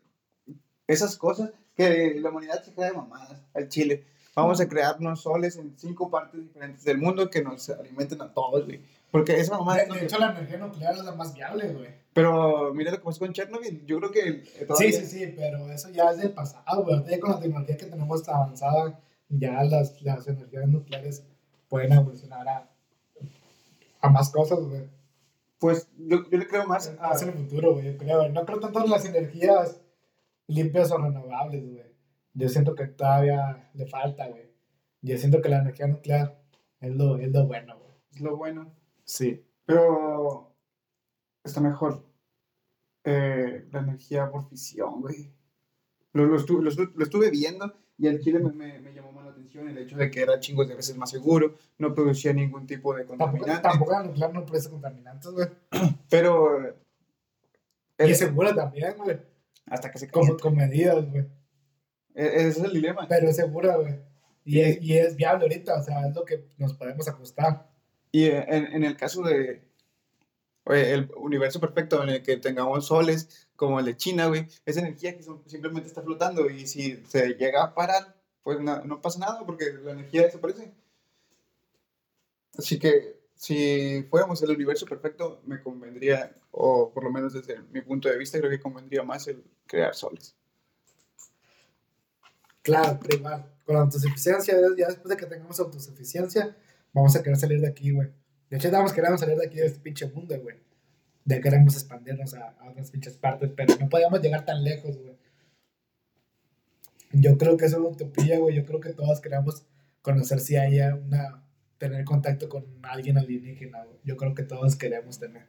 esas 0.87 1.17
cosas 1.17 1.53
que 1.75 2.17
la 2.21 2.29
humanidad 2.29 2.63
se 2.63 2.75
crea 2.75 2.89
de 2.91 2.97
mamadas 2.99 3.41
al 3.55 3.69
Chile. 3.71 4.05
Vamos 4.35 4.61
a 4.61 4.69
crearnos 4.69 5.23
soles 5.23 5.57
en 5.57 5.75
cinco 5.79 6.11
partes 6.11 6.39
diferentes 6.39 6.85
del 6.85 6.99
mundo 6.99 7.31
que 7.31 7.43
nos 7.43 7.71
alimenten 7.71 8.21
a 8.21 8.35
todos, 8.35 8.67
güey. 8.67 8.83
Porque 9.19 9.41
esa 9.41 9.59
mamada. 9.59 9.85
De, 9.85 9.95
de 9.99 10.05
hecho, 10.05 10.19
la 10.19 10.31
energía 10.33 10.59
nuclear 10.59 10.95
es 10.95 11.05
la 11.05 11.13
más 11.13 11.35
viable, 11.35 11.69
güey. 11.73 11.89
Pero 12.13 12.73
mira 12.75 12.91
lo 12.91 12.99
que 12.99 13.05
pasó 13.05 13.21
con 13.21 13.33
Chernobyl. 13.33 13.85
Yo 13.87 13.99
creo 13.99 14.11
que. 14.11 14.29
eh, 14.29 14.67
Sí, 14.77 14.93
sí, 14.93 15.07
sí, 15.07 15.33
pero 15.37 15.71
eso 15.71 15.91
ya 15.91 16.11
es 16.11 16.19
del 16.19 16.33
pasado, 16.33 16.83
güey. 16.85 16.97
Ahorita 16.97 17.21
con 17.21 17.31
la 17.31 17.41
tecnología 17.41 17.77
que 17.77 17.87
tenemos 17.87 18.29
avanzada, 18.29 19.01
ya 19.29 19.63
las, 19.65 20.01
las 20.03 20.27
energías 20.29 20.67
nucleares 20.69 21.25
pueden 21.69 21.93
evolucionar 21.93 22.49
a, 22.49 22.71
a 24.01 24.09
más 24.09 24.31
cosas, 24.31 24.61
güey. 24.61 24.89
Pues 25.59 25.89
yo, 25.99 26.29
yo 26.31 26.39
le 26.39 26.47
creo 26.47 26.67
más 26.67 26.89
a. 26.99 27.11
Hacia 27.11 27.29
el 27.29 27.35
futuro, 27.35 27.73
güey, 27.75 27.93
yo 27.93 27.97
creo. 27.99 28.29
No 28.29 28.45
creo 28.45 28.61
tanto 28.61 28.85
en 28.85 28.91
las 28.91 29.05
energías 29.05 29.81
limpias 30.47 30.91
o 30.93 30.99
renovables, 30.99 31.65
güey. 31.71 31.87
Yo 32.35 32.49
siento 32.49 32.75
que 32.75 32.87
todavía 32.87 33.71
le 33.75 33.87
falta, 33.87 34.27
güey. 34.29 34.51
Yo 35.03 35.17
siento 35.19 35.41
que 35.41 35.49
la 35.49 35.59
energía 35.59 35.87
nuclear 35.87 36.39
es 36.81 36.95
lo, 36.95 37.17
es 37.19 37.31
lo 37.33 37.47
bueno, 37.47 37.79
güey. 37.79 37.93
Es 38.13 38.21
lo 38.21 38.37
bueno. 38.37 38.73
Sí. 39.07 39.43
Pero. 39.65 40.53
Está 41.45 41.61
mejor. 41.61 42.05
eh, 43.05 43.67
la 43.71 43.79
energía 43.81 44.29
por 44.31 44.49
fisión, 44.49 45.01
güey. 45.01 45.31
Lo, 46.13 46.27
lo, 46.27 46.39
estu- 46.39 46.61
lo 46.61 46.71
lo 46.95 47.05
estuve 47.05 47.31
viendo 47.31 47.73
y 47.99 48.09
al 48.09 48.19
Chile 48.21 48.39
me, 48.41 48.51
me, 48.53 48.79
me 48.81 48.93
llamó 48.93 49.13
más 49.13 49.25
la 49.27 49.31
atención 49.31 49.69
el 49.69 49.79
hecho 49.79 49.97
de 49.97 50.11
que 50.11 50.21
era 50.23 50.41
chingos 50.41 50.67
de 50.69 50.75
veces 50.75 50.97
más 50.97 51.11
seguro, 51.11 51.55
no 51.79 51.95
producía 51.95 52.33
ningún 52.33 52.67
tipo 52.67 52.95
de 52.95 53.05
contaminante. 53.07 53.63
tampoco 53.63 53.93
la 53.93 54.03
nuclear 54.03 54.33
no 54.35 54.45
produce 54.45 54.69
contaminantes, 54.71 55.31
güey. 55.31 55.47
Pero. 56.11 56.65
eh, 56.67 56.75
Y 58.01 58.03
el- 58.05 58.11
es 58.11 58.19
segura 58.19 58.55
también, 58.55 58.97
güey. 58.97 59.19
hasta 59.67 59.91
que 59.91 59.99
se 59.99 60.11
Con, 60.11 60.37
con 60.39 60.57
medidas, 60.57 61.09
güey. 61.11 61.25
E- 62.15 62.27
Ese 62.49 62.49
es 62.49 62.59
el 62.59 62.73
dilema. 62.73 63.07
Pero 63.09 63.29
es 63.29 63.37
segura, 63.37 63.77
güey. 63.77 64.01
Y 64.45 64.61
es, 64.61 64.83
y 64.83 64.97
es 64.99 65.15
viable 65.17 65.45
ahorita, 65.45 65.79
o 65.79 65.83
sea, 65.85 66.07
es 66.09 66.15
lo 66.15 66.25
que 66.25 66.49
nos 66.59 66.75
podemos 66.75 67.07
ajustar. 67.09 67.69
Y 68.17 68.25
en, 68.29 68.65
en 68.77 68.83
el 68.85 68.97
caso 68.97 69.21
de. 69.23 69.63
oye, 70.65 70.93
el 70.95 71.11
universo 71.17 71.61
perfecto 71.61 72.03
en 72.03 72.09
el 72.09 72.23
que 72.23 72.39
tengamos 72.39 72.87
soles 72.87 73.49
como 73.57 73.79
el 73.79 73.85
de 73.87 73.97
China, 73.97 74.27
güey, 74.29 74.47
esa 74.65 74.81
energía 74.81 75.15
que 75.17 75.23
son- 75.23 75.43
simplemente 75.47 75.89
está 75.89 76.03
flotando 76.03 76.49
y 76.49 76.67
si 76.67 76.97
se 77.07 77.35
llega 77.35 77.63
a 77.63 77.75
parar, 77.75 78.17
pues 78.43 78.59
na- 78.61 78.83
no 78.85 79.03
pasa 79.03 79.19
nada 79.19 79.45
porque 79.45 79.67
la 79.85 79.93
energía 79.93 80.23
desaparece. 80.23 80.73
Así 82.59 82.79
que 82.79 83.21
si 83.35 84.03
fuéramos 84.11 84.43
el 84.43 84.51
universo 84.51 84.87
perfecto, 84.87 85.41
me 85.45 85.61
convendría, 85.63 86.35
o 86.53 86.91
por 86.93 87.05
lo 87.05 87.11
menos 87.11 87.35
desde 87.35 87.61
mi 87.71 87.83
punto 87.83 88.09
de 88.09 88.17
vista, 88.19 88.39
creo 88.39 88.51
que 88.51 88.61
convendría 88.61 89.03
más 89.03 89.27
el 89.29 89.45
crear 89.67 89.95
soles. 89.95 90.35
Claro, 92.63 92.99
igual. 93.11 93.45
Con 93.65 93.75
la 93.77 93.83
autosuficiencia, 93.83 94.55
ya 94.77 94.87
después 94.87 95.09
de 95.09 95.17
que 95.17 95.27
tengamos 95.27 95.59
autosuficiencia, 95.61 96.57
vamos 96.97 97.15
a 97.15 97.23
querer 97.23 97.37
salir 97.39 97.61
de 97.61 97.69
aquí, 97.69 97.91
güey. 97.93 98.09
De 98.51 98.57
hecho, 98.57 98.71
nada 98.71 98.93
queremos 98.95 99.21
salir 99.21 99.37
de 99.37 99.47
aquí 99.47 99.57
de 99.57 99.67
este 99.67 99.81
pinche 99.81 100.07
mundo, 100.09 100.39
güey. 100.41 100.57
Ya 101.25 101.41
queremos 101.41 101.75
expandirnos 101.75 102.35
a, 102.35 102.51
a 102.61 102.71
otras 102.71 102.91
pinches 102.91 103.17
partes, 103.17 103.51
pero 103.57 103.75
no 103.81 103.89
podíamos 103.89 104.21
llegar 104.23 104.45
tan 104.45 104.63
lejos, 104.65 104.97
güey. 104.97 105.17
Yo 107.13 107.39
creo 107.39 107.57
que 107.57 107.65
es 107.67 107.75
una 107.75 107.89
utopía, 107.89 108.39
güey. 108.39 108.55
Yo 108.57 108.65
creo 108.65 108.81
que 108.81 108.93
todos 108.93 109.21
queremos 109.21 109.65
conocer 110.03 110.41
si 110.41 110.57
haya 110.57 110.95
una. 110.95 111.43
tener 111.79 112.05
contacto 112.05 112.49
con 112.49 112.65
alguien 112.83 113.19
alienígena, 113.19 113.85
güey. 113.85 113.99
Yo 114.05 114.17
creo 114.17 114.35
que 114.35 114.43
todos 114.45 114.77
queremos 114.77 115.19
tener. 115.19 115.47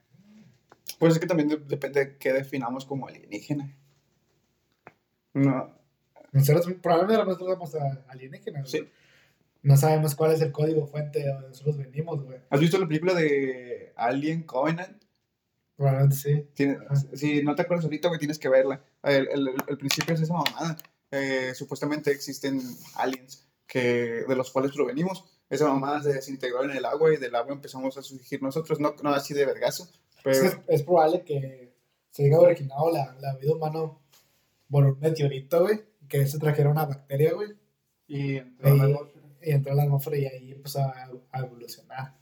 Pues 0.99 1.13
es 1.13 1.19
que 1.19 1.27
también 1.27 1.47
de- 1.49 1.57
depende 1.57 2.03
de 2.03 2.17
qué 2.17 2.33
definamos 2.33 2.85
como 2.85 3.07
alienígena. 3.07 3.73
No, 5.33 5.71
Nosotros, 6.31 6.67
probablemente 6.81 7.23
nosotros 7.23 7.49
somos 7.53 7.75
a- 7.75 8.03
alienígenas, 8.09 8.69
güey. 8.71 8.83
sí. 8.83 8.89
No 9.68 9.78
sabemos 9.78 10.15
cuál 10.15 10.32
es 10.32 10.41
el 10.41 10.51
código 10.51 10.88
fuente 10.88 11.20
de 11.20 11.28
donde 11.28 11.49
nosotros 11.49 11.78
venimos, 11.78 12.24
güey. 12.24 12.39
¿Has 12.49 12.59
visto 12.59 12.78
la 12.78 12.88
película 12.88 13.13
de 13.13 13.93
Alien 13.95 14.43
Covenant? 14.43 15.03
Probablemente 15.76 16.15
sí. 16.15 16.47
Si 17.13 17.43
no 17.43 17.53
te 17.55 17.61
acuerdas 17.63 17.86
ahorita, 17.86 18.07
güey, 18.07 18.20
tienes 18.20 18.39
que 18.39 18.49
verla. 18.49 18.82
El, 19.03 19.28
el- 19.30 19.49
el 19.68 19.78
principio 19.78 20.15
es 20.15 20.22
esa 20.22 20.34
mamada. 20.34 20.78
Eh, 21.11 21.53
supuestamente 21.53 22.11
existen 22.11 22.61
aliens 22.95 23.47
que, 23.68 24.24
de 24.28 24.36
los 24.36 24.51
cuales 24.51 24.72
provenimos. 24.72 25.26
Esa 25.49 25.68
mamada 25.68 26.01
se 26.01 26.13
desintegró 26.13 26.63
en 26.63 26.72
el 26.72 26.84
agua 26.86 27.13
y 27.13 27.18
del 27.18 27.36
agua 27.36 27.53
empezamos 27.53 27.97
a 27.97 28.01
surgir 28.01 28.41
nosotros. 28.41 28.80
No, 28.80 28.95
no 29.03 29.09
así 29.13 29.34
de 29.34 29.45
vergazo, 29.45 29.88
pero... 30.24 30.36
Es, 30.45 30.57
es 30.68 30.84
probable 30.84 31.24
que 31.24 31.74
se 32.09 32.26
haya 32.26 32.39
originado 32.39 32.91
la, 32.91 33.15
la 33.22 33.36
vida 33.36 33.53
humana 33.53 33.91
por 34.70 34.86
un 34.86 34.99
meteorito, 34.99 35.61
güey. 35.61 35.82
Que 36.09 36.26
se 36.26 36.39
trajera 36.39 36.70
una 36.70 36.86
bacteria, 36.86 37.34
güey. 37.34 37.49
Y, 38.07 38.38
Y, 38.38 38.43
y 38.63 39.16
entró 39.51 39.71
a 39.71 39.75
la 39.75 39.83
atmósfera 39.83 40.17
y 40.17 40.25
ahí 40.25 40.51
empezó 40.51 40.79
a, 40.81 41.09
a 41.31 41.39
evolucionar. 41.39 42.15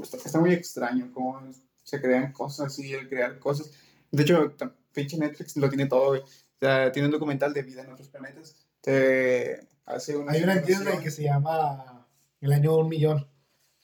Está, 0.00 0.16
está 0.16 0.38
muy 0.40 0.52
extraño 0.52 1.10
cómo 1.12 1.40
se 1.82 2.00
crean 2.00 2.32
cosas 2.32 2.78
y 2.78 2.92
el 2.92 3.08
crear 3.08 3.38
cosas. 3.38 3.70
De 4.10 4.22
hecho, 4.22 4.54
pinche 4.92 5.16
Netflix 5.18 5.56
lo 5.56 5.68
tiene 5.68 5.86
todo, 5.86 6.08
güey. 6.08 6.20
O 6.22 6.58
sea, 6.60 6.90
tiene 6.92 7.06
un 7.06 7.12
documental 7.12 7.52
de 7.52 7.62
vida 7.62 7.82
en 7.82 7.92
otros 7.92 8.08
planetas. 8.08 8.56
Te 8.80 9.66
hace 9.86 10.16
una... 10.16 10.32
Hay 10.32 10.42
una. 10.42 10.56
Disney 10.56 10.98
que 10.98 11.10
se 11.10 11.22
llama 11.24 12.06
El 12.40 12.52
año 12.52 12.76
un 12.76 12.88
millón. 12.88 13.26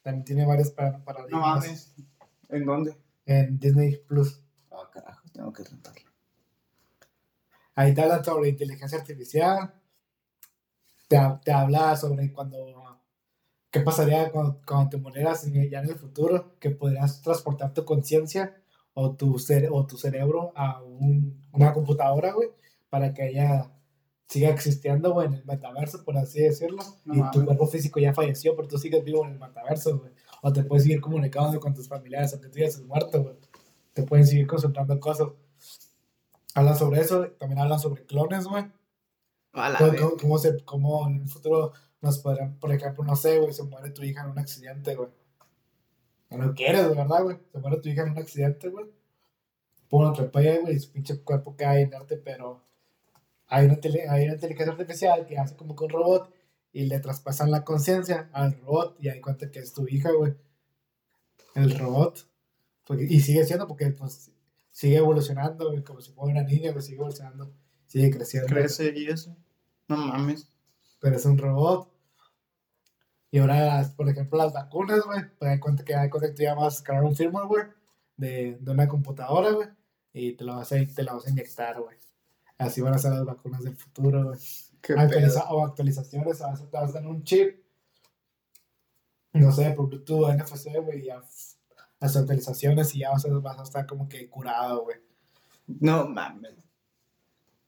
También 0.02 0.24
tiene 0.24 0.44
varios 0.46 0.70
para- 0.70 0.98
No 0.98 1.04
paradigmas 1.04 1.40
mames. 1.64 1.94
¿En 2.48 2.64
dónde? 2.64 2.96
en 3.26 3.58
Disney 3.58 3.96
Plus. 4.06 4.40
Ah, 4.70 4.88
carajo, 4.92 5.22
tengo 5.32 5.52
que 5.52 5.64
rentarlo. 5.64 6.10
Ahí 7.74 7.92
te 7.94 8.02
habla 8.02 8.22
sobre 8.22 8.50
inteligencia 8.50 8.98
artificial. 8.98 9.74
Te, 11.18 11.38
te 11.44 11.52
habla 11.52 11.96
sobre 11.96 12.32
cuando. 12.32 12.58
¿Qué 13.70 13.80
pasaría 13.80 14.30
cuando, 14.30 14.60
cuando 14.66 14.90
te 14.90 14.96
murieras 14.98 15.44
en- 15.46 15.68
ya 15.68 15.80
en 15.80 15.88
el 15.88 15.96
futuro? 15.96 16.54
Que 16.60 16.70
podrías 16.70 17.20
transportar 17.22 17.74
tu 17.74 17.84
conciencia 17.84 18.54
o, 18.94 19.14
tu 19.16 19.34
cere- 19.38 19.68
o 19.70 19.84
tu 19.86 19.96
cerebro 19.96 20.52
a 20.54 20.80
un- 20.82 21.42
una 21.52 21.72
computadora, 21.72 22.32
güey, 22.32 22.50
para 22.88 23.12
que 23.12 23.28
ella 23.30 23.70
siga 24.28 24.50
existiendo, 24.50 25.12
güey, 25.12 25.26
en 25.26 25.34
el 25.34 25.44
metaverso, 25.44 26.04
por 26.04 26.16
así 26.16 26.40
decirlo. 26.40 26.82
No 27.04 27.14
y 27.14 27.30
tu 27.32 27.44
cuerpo 27.44 27.66
físico 27.66 27.98
ya 27.98 28.14
falleció, 28.14 28.54
pero 28.54 28.68
tú 28.68 28.78
sigues 28.78 29.02
vivo 29.04 29.24
en 29.26 29.32
el 29.32 29.38
metaverso, 29.40 29.98
güey. 29.98 30.12
O 30.42 30.52
te 30.52 30.62
puedes 30.62 30.84
seguir 30.84 31.00
comunicando 31.00 31.58
con 31.58 31.74
tus 31.74 31.88
familiares, 31.88 32.32
aunque 32.32 32.48
tú 32.50 32.58
ya 32.60 32.66
estés 32.66 32.84
muerto, 32.84 33.22
güey. 33.24 33.34
Te 33.92 34.02
pueden 34.04 34.24
seguir 34.26 34.46
consultando 34.46 34.98
cosas. 35.00 35.28
Hablan 36.54 36.76
sobre 36.76 37.00
eso, 37.00 37.26
también 37.38 37.58
hablan 37.60 37.80
sobre 37.80 38.04
clones, 38.04 38.46
güey. 38.46 38.64
Cómo, 39.78 40.16
cómo- 40.20 40.38
se, 40.38 40.64
cómo 40.64 41.06
en 41.08 41.22
el 41.22 41.28
futuro 41.28 41.72
nos 42.00 42.18
podrán, 42.18 42.58
por 42.58 42.72
ejemplo, 42.72 43.04
no 43.04 43.16
sé, 43.16 43.38
güey, 43.38 43.52
se 43.52 43.62
muere 43.62 43.90
tu 43.90 44.02
hija 44.02 44.22
en 44.24 44.30
un 44.30 44.38
accidente, 44.38 44.94
güey. 44.94 45.08
No 46.30 46.38
lo 46.46 46.54
quieres, 46.54 46.88
de 46.88 46.94
verdad, 46.94 47.22
güey. 47.22 47.38
Se 47.52 47.58
muere 47.58 47.76
tu 47.78 47.88
hija 47.88 48.02
en 48.02 48.10
un 48.10 48.18
accidente, 48.18 48.68
güey. 48.68 48.86
Pum, 49.88 50.06
atropella, 50.06 50.60
güey, 50.60 50.74
y 50.76 50.80
su 50.80 50.90
pinche 50.90 51.20
cuerpo 51.22 51.54
cae 51.56 51.82
inerte, 51.82 52.16
pero 52.16 52.62
hay 53.46 53.66
una, 53.66 53.76
tele- 53.76 54.08
hay 54.08 54.24
una 54.24 54.34
inteligencia 54.34 54.72
artificial 54.72 55.24
que 55.26 55.38
hace 55.38 55.54
como 55.56 55.76
que 55.76 55.84
un 55.84 55.90
robot 55.90 56.32
y 56.72 56.86
le 56.86 56.98
traspasan 56.98 57.50
la 57.52 57.62
conciencia 57.64 58.28
al 58.32 58.58
robot 58.60 58.96
y 59.00 59.08
ahí 59.08 59.20
cuenta 59.20 59.50
que 59.50 59.60
es 59.60 59.72
tu 59.72 59.86
hija, 59.86 60.10
güey. 60.12 60.34
El 61.54 61.78
robot. 61.78 62.26
Porque- 62.86 63.06
y 63.08 63.20
sigue 63.20 63.44
siendo 63.44 63.66
porque, 63.68 63.86
pues, 63.90 64.30
sigue 64.72 64.96
evolucionando, 64.96 65.68
güey, 65.70 65.84
como 65.84 66.00
si 66.00 66.10
fuera 66.12 66.32
una 66.32 66.42
niña, 66.42 66.72
güey, 66.72 66.82
sigue 66.82 66.96
evolucionando, 66.96 67.52
sigue 67.94 68.10
creciendo. 68.10 68.48
Crece 68.48 68.92
y 68.96 69.06
eso. 69.06 69.36
No 69.88 69.96
mames. 69.96 70.50
pero 71.00 71.16
es 71.16 71.24
un 71.26 71.38
robot. 71.38 71.90
Y 73.30 73.38
ahora, 73.38 73.64
las- 73.76 73.90
por 73.90 74.08
ejemplo, 74.08 74.38
las 74.38 74.52
vacunas, 74.52 75.02
güey, 75.04 75.20
pues 75.38 75.50
hay 75.50 75.60
cuenta 75.60 75.84
que 75.84 75.94
hay 75.94 76.08
cuenta 76.10 76.28
que 76.28 76.34
tú 76.34 76.42
ya 76.42 76.54
vas 76.54 76.82
a 76.88 77.02
un 77.02 77.14
firmware 77.14 77.74
de, 78.16 78.56
de 78.60 78.70
una 78.70 78.88
computadora, 78.88 79.50
güey, 79.52 79.68
y 80.12 80.32
te 80.32 80.44
lo 80.44 80.56
vas 80.56 80.72
a, 80.72 80.76
te 80.86 81.02
lo 81.02 81.14
vas 81.16 81.26
a 81.26 81.30
inyectar, 81.30 81.80
güey. 81.80 81.96
Así 82.58 82.80
van 82.80 82.94
a 82.94 82.98
ser 82.98 83.12
las 83.12 83.24
vacunas 83.24 83.62
del 83.64 83.76
futuro, 83.76 84.24
güey. 84.24 84.38
Actualiza- 84.98 85.46
o 85.50 85.64
actualizaciones, 85.64 86.38
vas 86.40 86.60
a, 86.62 86.70
te 86.70 86.76
vas 86.76 86.90
a 86.90 86.92
dar 87.00 87.06
un 87.06 87.22
chip, 87.24 87.60
no 89.32 89.50
sé, 89.52 89.70
por 89.72 89.88
Bluetooth, 89.88 90.30
NFC, 90.30 90.80
güey, 90.80 91.00
y 91.00 91.04
ya 91.06 91.20
las 92.00 92.16
actualizaciones 92.16 92.94
y 92.94 93.00
ya 93.00 93.10
vas 93.10 93.24
a, 93.24 93.28
vas 93.30 93.58
a 93.58 93.62
estar 93.64 93.86
como 93.86 94.08
que 94.08 94.28
curado, 94.30 94.84
güey. 94.84 94.96
No 95.66 96.06
mames. 96.08 96.54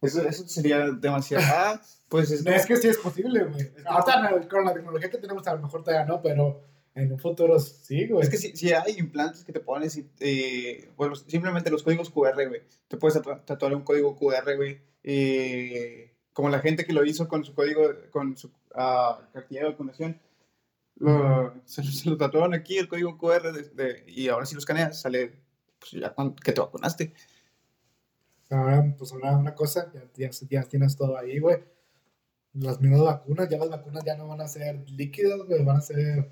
Eso, 0.03 0.23
eso 0.29 0.47
sería 0.49 0.91
demasiado. 0.91 1.45
Ah, 1.49 1.81
pues 2.09 2.31
es 2.31 2.45
No, 2.45 2.53
es 2.53 2.67
que 2.67 2.77
sí 2.77 2.89
es 2.89 2.99
posible, 2.99 3.45
güey. 3.45 3.61
Es 3.63 3.67
que- 3.73 3.83
no, 3.83 4.49
con 4.49 4.65
la 4.65 4.73
tecnología 4.75 5.11
que 5.11 5.19
tenemos 5.19 5.47
a 5.47 5.55
lo 5.55 5.63
mejor 5.63 5.83
todavía 5.83 6.07
no, 6.07 6.23
pero 6.23 6.63
en 6.95 7.13
un 7.13 7.19
futuro 7.19 7.59
sí, 7.59 8.07
güey. 8.07 8.23
Es 8.23 8.31
que 8.31 8.37
si, 8.37 8.57
si 8.57 8.73
hay 8.73 8.95
implantes 8.99 9.45
que 9.45 9.53
te 9.53 9.61
pones 9.61 9.97
y, 9.97 10.09
eh, 10.21 10.91
bueno, 10.97 11.15
simplemente 11.17 11.71
los 11.71 11.83
códigos 11.83 12.11
QR, 12.11 12.47
güey. 12.49 12.63
Te 12.89 12.97
puedes 12.97 13.17
tatua- 13.21 13.45
tatuar 13.45 13.75
un 13.75 13.83
código 13.83 14.17
QR, 14.17 14.55
güey. 14.57 14.81
Y 15.03 16.11
como 16.33 16.49
la 16.51 16.61
gente 16.61 16.85
que 16.85 16.93
lo 16.93 17.05
hizo 17.05 17.27
con 17.29 17.45
su 17.45 17.55
código, 17.55 17.83
con 18.11 18.37
su 18.37 18.51
ah, 18.75 19.19
cartilla 19.33 19.63
de 19.63 19.71
vacunación, 19.71 20.21
lo- 20.97 21.55
se, 21.65 21.83
se 21.83 22.09
lo 22.09 22.17
tatuaron 22.17 22.55
aquí 22.55 22.79
el 22.79 22.89
código 22.89 23.19
QR 23.19 23.53
de- 23.53 23.71
de- 23.71 24.05
y 24.07 24.29
ahora 24.29 24.47
si 24.47 24.55
lo 24.55 24.61
escaneas 24.61 25.01
sale 25.01 25.33
pues, 25.79 25.93
ya 25.93 26.15
que 26.43 26.53
te 26.53 26.61
vacunaste. 26.61 27.13
Ahora, 28.51 28.95
pues 28.97 29.13
ahora 29.13 29.37
una 29.37 29.55
cosa, 29.55 29.91
ya, 29.93 30.05
ya, 30.15 30.31
ya 30.49 30.63
tienes 30.65 30.97
todo 30.97 31.19
ahí, 31.19 31.39
güey. 31.39 31.59
Las 32.55 32.81
mismas 32.81 33.03
vacunas, 33.03 33.49
ya 33.49 33.59
las 33.59 33.69
vacunas 33.71 34.05
ya 34.05 34.17
no 34.17 34.29
van 34.29 34.41
a 34.41 34.49
ser 34.49 34.89
líquidas, 34.91 35.41
güey, 35.47 35.63
van 35.65 35.77
a 35.79 35.81
ser 35.81 36.31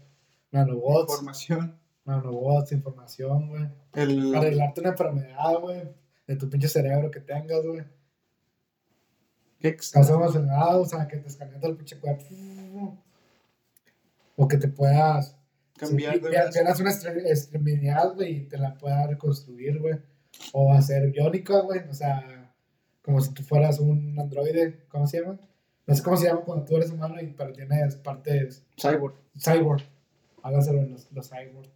nanobots, 0.53 1.13
Información. 1.13 1.79
nanobots, 2.05 2.73
información, 2.73 3.49
güey. 3.49 3.69
El, 3.95 4.35
Arreglarte 4.35 4.81
una 4.81 4.91
enfermedad, 4.91 5.59
güey, 5.61 5.83
de 6.27 6.37
tu 6.37 6.49
pinche 6.49 6.69
cerebro 6.69 7.11
que 7.11 7.21
tengas, 7.21 7.63
güey. 7.67 7.85
¿qué 9.61 9.69
Estás 9.69 10.09
emocionado, 10.11 10.83
o 10.83 10.87
sea, 10.87 11.09
que 11.09 11.17
te 11.17 11.29
escaneen 11.29 11.61
todo 11.61 11.71
el 11.73 11.77
pinche 11.77 11.99
cuerpo. 11.99 12.25
O 14.37 14.49
que 14.49 14.57
te 14.57 14.69
puedas 14.69 15.37
cambiar 15.77 16.15
Sí, 16.15 16.21
de 16.21 16.31
que 16.31 16.37
brazo. 16.37 16.51
Tienes 16.53 16.81
una 16.81 16.91
extremidad, 17.31 18.15
güey, 18.15 18.37
y 18.37 18.41
te 18.49 18.59
la 18.59 18.75
pueda 18.75 19.07
reconstruir, 19.07 19.81
güey. 19.81 19.99
O 20.53 20.73
hacer 20.73 21.11
biónica, 21.11 21.61
güey. 21.61 21.81
O 21.89 21.95
sea, 21.95 22.53
como 23.03 23.21
si 23.21 23.33
tú 23.35 23.43
fueras 23.43 23.81
un 23.81 24.19
androide. 24.19 24.85
¿Cómo 24.89 25.07
se 25.07 25.21
llama? 25.21 25.39
No 25.87 25.95
sé 25.95 26.03
cómo 26.03 26.17
se 26.17 26.27
llama 26.27 26.41
cuando 26.41 26.65
tú 26.65 26.77
eres 26.77 26.91
humano 26.91 27.21
y 27.21 27.27
pero 27.27 27.53
tienes 27.53 27.97
partes 27.97 28.65
Cyborg. 28.81 29.15
cyborg. 29.39 29.83
Hágaselo 30.43 30.81
en 30.81 30.93
los, 30.93 31.13
los 31.13 31.29
cyborg. 31.29 31.69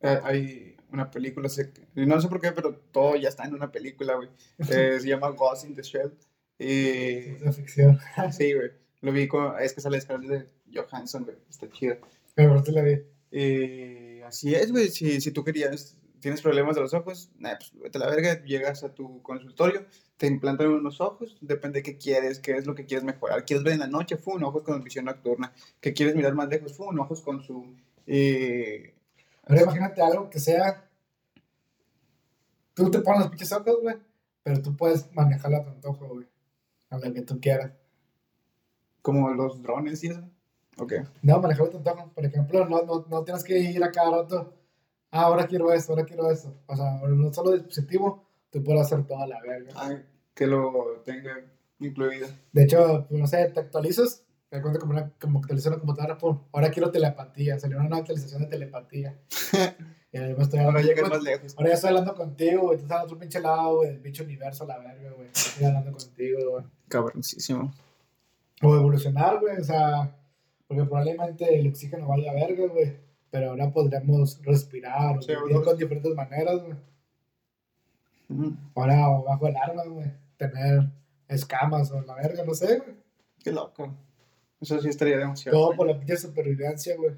Eh, 0.00 0.20
hay 0.22 0.76
una 0.92 1.10
película, 1.10 1.48
no 1.94 2.20
sé 2.20 2.28
por 2.28 2.40
qué, 2.40 2.52
pero 2.52 2.74
todo 2.92 3.16
ya 3.16 3.28
está 3.28 3.44
en 3.44 3.54
una 3.54 3.70
película, 3.70 4.14
güey. 4.14 4.28
Eh, 4.58 4.98
se 5.00 5.08
llama 5.08 5.30
Ghost 5.30 5.66
in 5.66 5.74
the 5.74 5.82
Shell. 5.82 6.12
Y 6.58 7.22
Ciencia 7.22 7.52
ficción. 7.52 7.98
sí, 8.32 8.54
güey. 8.54 8.70
Lo 9.02 9.12
vi 9.12 9.28
con, 9.28 9.58
es 9.60 9.72
que 9.72 9.80
sale 9.80 9.98
de 9.98 10.46
Johansson, 10.72 11.24
güey. 11.24 11.36
Está 11.48 11.68
chido. 11.70 11.96
Pero 12.34 12.52
ahorita 12.52 12.72
la 12.72 12.82
vi. 12.82 13.02
Y 13.30 14.15
así 14.26 14.54
es, 14.54 14.72
güey. 14.72 14.88
Si, 14.88 15.20
si 15.20 15.30
tú 15.32 15.44
querías, 15.44 15.96
tienes 16.20 16.42
problemas 16.42 16.74
de 16.76 16.82
los 16.82 16.94
ojos, 16.94 17.30
nah, 17.38 17.54
pues 17.56 17.72
vete 17.80 17.98
a 17.98 18.00
la 18.02 18.08
verga, 18.10 18.42
llegas 18.44 18.82
a 18.84 18.94
tu 18.94 19.22
consultorio, 19.22 19.86
te 20.16 20.26
implantan 20.26 20.68
unos 20.68 21.00
ojos, 21.00 21.36
depende 21.40 21.80
de 21.80 21.82
qué 21.82 21.98
quieres, 21.98 22.38
qué 22.40 22.56
es 22.56 22.66
lo 22.66 22.74
que 22.74 22.86
quieres 22.86 23.04
mejorar. 23.04 23.44
¿Quieres 23.44 23.64
ver 23.64 23.74
en 23.74 23.80
la 23.80 23.86
noche? 23.88 24.16
Fue 24.16 24.34
un 24.34 24.44
ojos 24.44 24.62
con 24.62 24.82
visión 24.82 25.04
nocturna. 25.06 25.52
¿Qué 25.80 25.92
quieres 25.94 26.16
mirar 26.16 26.34
más 26.34 26.48
lejos? 26.48 26.74
Fue 26.76 26.86
un 26.86 26.98
ojos 26.98 27.22
con 27.22 27.42
su... 27.42 27.74
eh, 28.06 28.94
Ahora 29.44 29.62
imagínate 29.62 30.02
algo 30.02 30.28
que 30.30 30.40
sea. 30.40 30.88
Tú 32.74 32.90
te 32.90 33.00
pones 33.00 33.20
los 33.22 33.30
pinches 33.30 33.52
ojos, 33.52 33.80
güey. 33.82 33.96
Pero 34.44 34.62
tú 34.62 34.76
puedes 34.76 35.12
manejarlo 35.12 35.56
a 35.58 35.64
tu 35.64 35.70
antojo, 35.70 36.06
güey. 36.08 36.26
A 36.90 36.98
lo 36.98 37.12
que 37.12 37.22
tú 37.22 37.40
quieras. 37.40 37.72
como 39.02 39.30
los 39.30 39.62
drones 39.62 40.02
y 40.04 40.08
eso. 40.08 40.28
Ok. 40.78 40.92
No, 41.22 41.40
manejarlo 41.40 41.66
a 41.66 41.70
tu 41.70 41.78
antojo. 41.78 42.10
Por 42.14 42.24
ejemplo, 42.24 42.66
no, 42.68 42.82
no, 42.82 43.06
no 43.08 43.24
tienes 43.24 43.42
que 43.44 43.58
ir 43.58 43.82
a 43.82 43.90
cada 43.90 44.22
rato. 44.22 44.54
Ah, 45.10 45.22
ahora 45.22 45.46
quiero 45.46 45.72
esto, 45.72 45.92
ahora 45.92 46.04
quiero 46.04 46.30
esto. 46.30 46.54
O 46.66 46.76
sea, 46.76 47.00
en 47.02 47.12
un 47.12 47.32
solo 47.32 47.52
dispositivo, 47.52 48.26
tú 48.50 48.62
puedes 48.62 48.82
hacer 48.82 49.04
toda 49.06 49.26
la 49.26 49.40
verga. 49.40 49.72
Ah, 49.76 49.96
que 50.34 50.46
lo 50.46 51.02
tenga 51.04 51.40
incluido. 51.78 52.28
De 52.52 52.64
hecho, 52.64 53.06
pues, 53.08 53.20
no 53.20 53.26
sé, 53.26 53.46
te 53.54 53.60
actualizas 53.60 54.22
Te 54.50 54.56
das 54.56 54.62
cuenta 54.62 54.78
como, 54.80 54.92
una, 54.92 55.10
como 55.18 55.40
que 55.40 55.44
actualizó 55.46 55.70
la 55.70 55.78
computadora, 55.78 56.18
pum, 56.18 56.38
ahora 56.52 56.70
quiero 56.70 56.90
telepatía, 56.90 57.58
salió 57.58 57.78
una 57.78 57.96
actualización 57.96 58.42
de 58.42 58.48
telepatía. 58.48 59.18
y 60.12 60.18
ahora, 60.18 60.34
me 60.36 60.42
estoy 60.42 60.58
Ahora 60.60 60.68
hablando, 60.78 60.88
llegas 60.88 61.10
más 61.10 61.22
lejos. 61.22 61.54
ahora 61.56 61.68
ya 61.70 61.74
estoy 61.74 61.88
hablando 61.88 62.14
contigo, 62.14 62.62
güey, 62.62 62.76
tú 62.78 62.82
estás 62.84 62.98
en 62.98 63.04
otro 63.04 63.18
pinche 63.18 63.40
lado, 63.40 63.76
güey, 63.76 63.88
del 63.90 64.00
pinche 64.00 64.22
universo 64.22 64.66
la 64.66 64.78
verga, 64.78 65.10
güey. 65.12 65.28
Estoy 65.28 65.64
hablando 65.64 65.92
contigo, 65.92 66.50
güey. 66.50 66.64
Cabroncísimo. 66.88 67.72
O 68.62 68.76
evolucionar, 68.76 69.40
güey, 69.40 69.58
o 69.58 69.64
sea, 69.64 70.16
porque 70.66 70.84
probablemente 70.84 71.58
el 71.58 71.68
oxígeno 71.68 72.08
vaya 72.08 72.30
a 72.30 72.34
verga, 72.34 72.66
güey. 72.66 72.96
Pero 73.30 73.50
ahora 73.50 73.72
podremos 73.72 74.40
respirar 74.42 75.18
o 75.18 75.22
Sí, 75.22 75.32
con 75.64 75.76
diferentes 75.76 76.14
maneras, 76.14 76.62
güey. 76.62 76.76
Ahora 78.74 79.08
bajo 79.24 79.46
el 79.46 79.56
arma, 79.56 79.84
güey. 79.84 80.10
Tener 80.36 80.90
escamas 81.28 81.90
o 81.92 82.00
la 82.00 82.14
verga, 82.14 82.44
no 82.44 82.54
sé, 82.54 82.78
güey. 82.78 82.96
Qué 83.42 83.52
loco. 83.52 83.94
Eso 84.60 84.80
sí 84.80 84.88
estaría 84.88 85.18
demasiado. 85.18 85.58
Todo 85.58 85.76
por 85.76 85.86
la 85.86 85.98
pinche 85.98 86.16
supervivencia, 86.16 86.96
güey. 86.96 87.12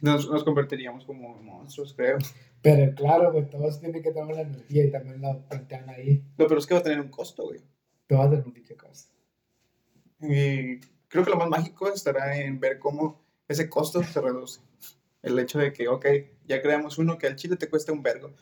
Nos, 0.00 0.28
nos 0.28 0.42
convertiríamos 0.42 1.04
como 1.04 1.34
monstruos, 1.42 1.94
creo. 1.94 2.18
Pero 2.60 2.94
claro, 2.94 3.32
güey, 3.32 3.48
todos 3.48 3.80
tienen 3.80 4.02
que 4.02 4.12
tener 4.12 4.34
la 4.34 4.42
energía 4.42 4.84
y 4.84 4.90
también 4.90 5.20
la 5.20 5.38
plantean 5.38 5.88
ahí. 5.90 6.24
No, 6.38 6.46
pero 6.46 6.58
es 6.58 6.66
que 6.66 6.74
va 6.74 6.80
a 6.80 6.82
tener 6.82 7.00
un 7.00 7.08
costo, 7.08 7.44
güey. 7.44 7.60
Todas 8.06 8.30
de 8.30 8.36
un 8.38 8.52
pinche 8.52 8.76
cosa. 8.76 9.08
Y 10.20 10.80
creo 11.12 11.24
que 11.24 11.30
lo 11.30 11.36
más 11.36 11.48
mágico 11.48 11.88
estará 11.92 12.36
en 12.38 12.58
ver 12.58 12.78
cómo 12.78 13.20
ese 13.46 13.68
costo 13.68 14.02
se 14.02 14.20
reduce. 14.20 14.60
El 15.22 15.38
hecho 15.38 15.58
de 15.58 15.72
que, 15.72 15.86
ok, 15.86 16.06
ya 16.48 16.60
creamos 16.62 16.96
uno 16.98 17.18
que 17.18 17.26
al 17.28 17.36
chile 17.36 17.56
te 17.56 17.68
cueste 17.68 17.92
un 17.92 18.02
vergo. 18.02 18.32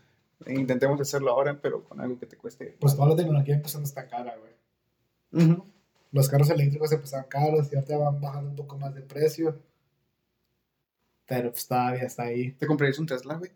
E 0.47 0.55
Intentemos 0.55 0.99
hacerlo 1.01 1.33
ahora, 1.33 1.61
pero 1.61 1.85
con 1.85 2.01
algo 2.01 2.19
que 2.19 2.27
te 2.27 2.37
cueste. 2.37 2.77
Pues 2.81 2.95
toda 2.97 3.09
la 3.11 3.17
tecnología 3.17 3.57
empezando 3.57 3.87
está 3.87 4.07
cara, 4.07 4.35
güey. 4.39 5.45
Ujú. 5.45 5.65
Los 6.13 6.29
carros 6.29 6.49
eléctricos 6.51 6.91
empezaron 6.93 7.27
caros 7.29 7.71
y 7.73 7.77
ahorita 7.77 7.99
van 7.99 8.21
bajando 8.21 8.51
un 8.51 8.57
poco 8.57 8.79
más 8.79 8.95
de 8.95 9.03
precio. 9.03 9.59
Pero 11.27 11.51
pues 11.53 11.67
todavía 11.67 12.05
está 12.05 12.25
ahí. 12.25 12.53
¿Te 12.53 12.67
comprarías 12.67 12.99
un 12.99 13.07
Tesla, 13.07 13.35
güey? 13.35 13.51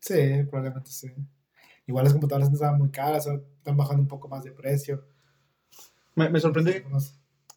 Sí, 0.00 0.42
probablemente 0.50 0.90
sí. 0.90 1.10
Igual 1.86 2.04
las 2.04 2.12
computadoras 2.14 2.48
no 2.50 2.54
estaban 2.54 2.78
muy 2.78 2.90
caras, 2.90 3.26
ahora 3.26 3.42
están 3.58 3.76
bajando 3.76 4.02
un 4.02 4.08
poco 4.08 4.28
más 4.28 4.44
de 4.44 4.52
precio. 4.52 5.04
Me, 6.14 6.28
me 6.28 6.40
sorprende. 6.40 6.84
Unos- 6.86 7.14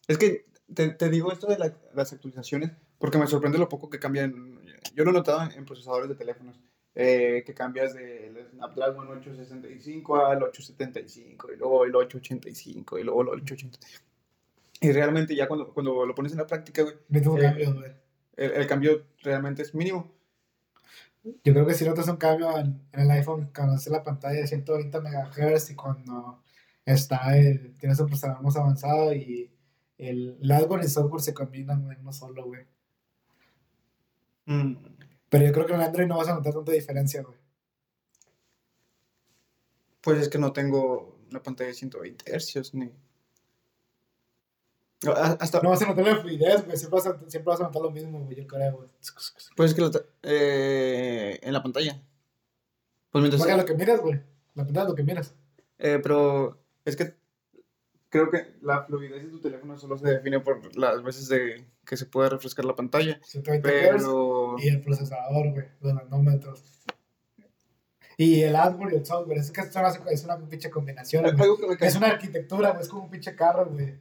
Es 0.08 0.18
que 0.18 0.46
te, 0.72 0.88
te 0.90 1.08
digo 1.10 1.32
esto 1.32 1.46
de 1.46 1.58
la- 1.58 1.76
las 1.94 2.12
actualizaciones 2.12 2.70
porque 2.98 3.18
me 3.18 3.26
sorprende 3.26 3.58
lo 3.58 3.68
poco 3.68 3.90
que 3.90 3.98
cambian. 3.98 4.60
Yo 4.94 5.04
lo 5.04 5.10
he 5.10 5.14
notado 5.14 5.42
en, 5.42 5.52
en 5.52 5.64
procesadores 5.64 6.08
de 6.08 6.14
teléfonos. 6.14 6.56
eh, 6.96 7.42
que 7.44 7.54
cambias 7.54 7.92
del 7.94 8.38
Snapdragon 8.52 9.08
865 9.08 10.16
al 10.26 10.42
875 10.44 11.52
y 11.52 11.56
luego 11.56 11.84
el 11.84 11.94
885 11.96 12.98
y 12.98 13.02
luego 13.02 13.22
el 13.22 13.28
880. 13.30 13.78
Y 14.80 14.92
realmente 14.92 15.34
ya 15.34 15.48
cuando, 15.48 15.72
cuando 15.74 16.06
lo 16.06 16.14
pones 16.14 16.30
en 16.32 16.38
la 16.38 16.46
práctica, 16.46 16.82
güey, 16.82 16.94
Eh, 17.42 17.64
el, 18.36 18.50
el 18.52 18.66
cambio 18.68 19.02
realmente 19.22 19.62
es 19.62 19.74
mínimo. 19.74 20.12
Yo 21.22 21.52
creo 21.54 21.66
que 21.66 21.74
si 21.74 21.84
notas 21.86 22.06
un 22.08 22.16
cambio 22.16 22.56
en, 22.58 22.80
en 22.92 23.00
el 23.00 23.10
iPhone 23.10 23.50
cuando 23.54 23.74
hace 23.74 23.90
la 23.90 24.02
pantalla 24.04 24.40
de 24.40 24.46
120 24.46 24.98
MHz 25.00 25.70
y 25.70 25.74
cuando 25.74 26.42
está 26.84 27.36
el, 27.38 27.74
tienes 27.78 27.98
un 28.00 28.06
procesador 28.08 28.42
más 28.42 28.56
avanzado 28.56 29.14
y 29.14 29.50
el 29.98 30.38
hardware 30.48 30.80
y 30.82 30.84
el 30.84 30.90
software 30.90 31.22
se 31.22 31.34
combinan 31.34 31.90
en 31.90 32.00
uno 32.00 32.12
solo, 32.12 32.44
güey. 32.44 32.66
Mm, 34.46 34.74
Pero 35.28 35.46
yo 35.46 35.52
creo 35.52 35.66
que 35.66 35.74
en 35.74 35.80
Android 35.80 36.06
no 36.06 36.18
vas 36.18 36.28
a 36.28 36.34
notar 36.34 36.52
tanta 36.52 36.72
diferencia, 36.72 37.22
güey. 37.22 37.36
Pues 40.00 40.18
es 40.20 40.28
que 40.28 40.38
no 40.38 40.52
tengo 40.52 41.18
una 41.30 41.42
pantalla 41.42 41.68
de 41.68 41.74
120 41.74 42.30
Hz 42.38 42.74
ni. 42.74 42.90
Ah, 45.06 45.36
Hasta, 45.40 45.60
No 45.60 45.70
vas 45.70 45.82
a 45.82 45.86
notar 45.86 46.04
la 46.04 46.16
fluidez, 46.16 46.64
güey. 46.64 46.76
Siempre 46.76 46.98
vas 46.98 47.06
a, 47.06 47.18
siempre 47.30 47.50
vas 47.50 47.60
a 47.60 47.64
notar 47.64 47.82
lo 47.82 47.90
mismo, 47.90 48.20
güey, 48.20 48.36
yo 48.36 48.46
creo, 48.46 48.76
güey. 48.76 48.88
Pues 49.56 49.70
es 49.70 49.76
que 49.76 49.90
ta- 49.90 50.04
eh, 50.22 51.38
en 51.42 51.52
la 51.52 51.62
pantalla. 51.62 52.00
Pues 53.10 53.22
mientras. 53.22 53.40
Porque 53.42 53.56
lo 53.56 53.64
que 53.64 53.74
miras, 53.74 54.00
güey. 54.00 54.20
La 54.54 54.64
pantalla 54.64 54.82
es 54.84 54.88
lo 54.90 54.94
que 54.94 55.02
miras. 55.02 55.34
Eh, 55.78 56.00
pero 56.02 56.58
es 56.84 56.96
que 56.96 57.14
creo 58.14 58.30
que 58.30 58.54
la 58.62 58.84
fluidez 58.84 59.24
de 59.24 59.28
tu 59.28 59.40
teléfono 59.40 59.76
solo 59.76 59.98
se 59.98 60.06
define 60.08 60.38
por 60.38 60.76
las 60.76 61.02
veces 61.02 61.26
de 61.26 61.66
que 61.84 61.96
se 61.96 62.06
puede 62.06 62.30
refrescar 62.30 62.64
la 62.64 62.76
pantalla. 62.76 63.18
120 63.24 63.68
Hz 63.68 63.72
Pero. 63.72 64.54
y 64.60 64.68
el 64.68 64.80
procesador, 64.82 65.50
güey. 65.50 65.66
Los 65.80 65.94
nanómetros. 65.94 66.62
Y 68.16 68.42
el 68.42 68.54
hardware 68.54 68.92
y 68.92 68.96
el 68.98 69.04
software. 69.04 69.38
Es 69.38 69.50
que 69.50 69.62
esto 69.62 69.80
es 70.08 70.24
una 70.24 70.38
pinche 70.38 70.70
combinación, 70.70 71.26
Es 71.80 71.96
una 71.96 72.06
arquitectura, 72.06 72.70
güey, 72.70 72.82
es 72.82 72.88
como 72.88 73.02
un 73.02 73.10
pinche 73.10 73.34
carro, 73.34 73.66
güey. 73.66 73.98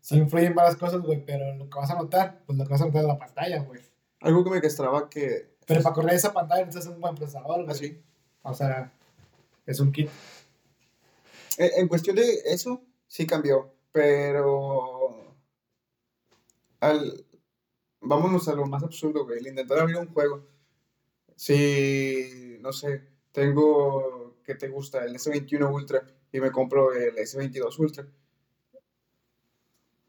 Sí 0.00 0.16
influyen 0.16 0.54
varias 0.54 0.76
cosas, 0.76 1.00
güey, 1.00 1.24
pero 1.26 1.52
lo 1.56 1.68
que 1.68 1.76
vas 1.76 1.90
a 1.90 1.96
notar, 1.96 2.44
pues 2.46 2.56
lo 2.56 2.64
que 2.64 2.70
vas 2.70 2.82
a 2.82 2.86
notar 2.86 3.00
es 3.02 3.08
la 3.08 3.18
pantalla, 3.18 3.62
güey. 3.62 3.80
algo 4.20 4.44
que 4.44 4.50
me 4.50 4.60
castraba 4.60 5.10
que. 5.10 5.56
Pero 5.66 5.82
para 5.82 5.92
correr 5.92 6.14
esa 6.14 6.32
pantalla 6.32 6.64
necesitas 6.64 6.94
un 6.94 7.00
buen 7.00 7.16
procesador, 7.16 7.64
güey. 7.64 7.70
Así. 7.70 8.00
O 8.42 8.54
sea, 8.54 8.92
es 9.66 9.80
un 9.80 9.90
kit. 9.90 10.08
En, 11.58 11.80
en 11.80 11.88
cuestión 11.88 12.14
de 12.14 12.42
eso, 12.44 12.80
sí 13.16 13.26
cambió. 13.26 13.72
Pero. 13.92 15.34
Al, 16.80 17.24
vámonos 18.00 18.46
a 18.48 18.54
lo 18.54 18.66
más 18.66 18.82
absurdo, 18.82 19.24
güey. 19.24 19.38
El 19.38 19.46
intentar 19.48 19.78
abrir 19.78 19.96
un 19.96 20.12
juego. 20.12 20.46
Si, 21.34 22.58
no 22.60 22.72
sé, 22.72 23.08
tengo. 23.32 24.36
¿Qué 24.44 24.54
te 24.54 24.68
gusta? 24.68 25.04
El 25.04 25.14
S21 25.14 25.72
Ultra. 25.72 26.06
Y 26.30 26.40
me 26.40 26.52
compro 26.52 26.92
el 26.92 27.16
S22 27.16 27.78
Ultra. 27.78 28.06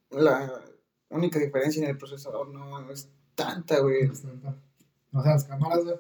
La 0.10 0.62
única 1.10 1.40
diferencia 1.40 1.84
en 1.84 1.90
el 1.90 1.98
procesador 1.98 2.50
no 2.50 2.92
es 2.92 3.10
tanta, 3.36 3.80
güey. 3.80 4.10
O 4.10 4.14
sea, 4.14 5.32
las 5.32 5.46
cámaras, 5.46 5.86
güey. 5.86 5.96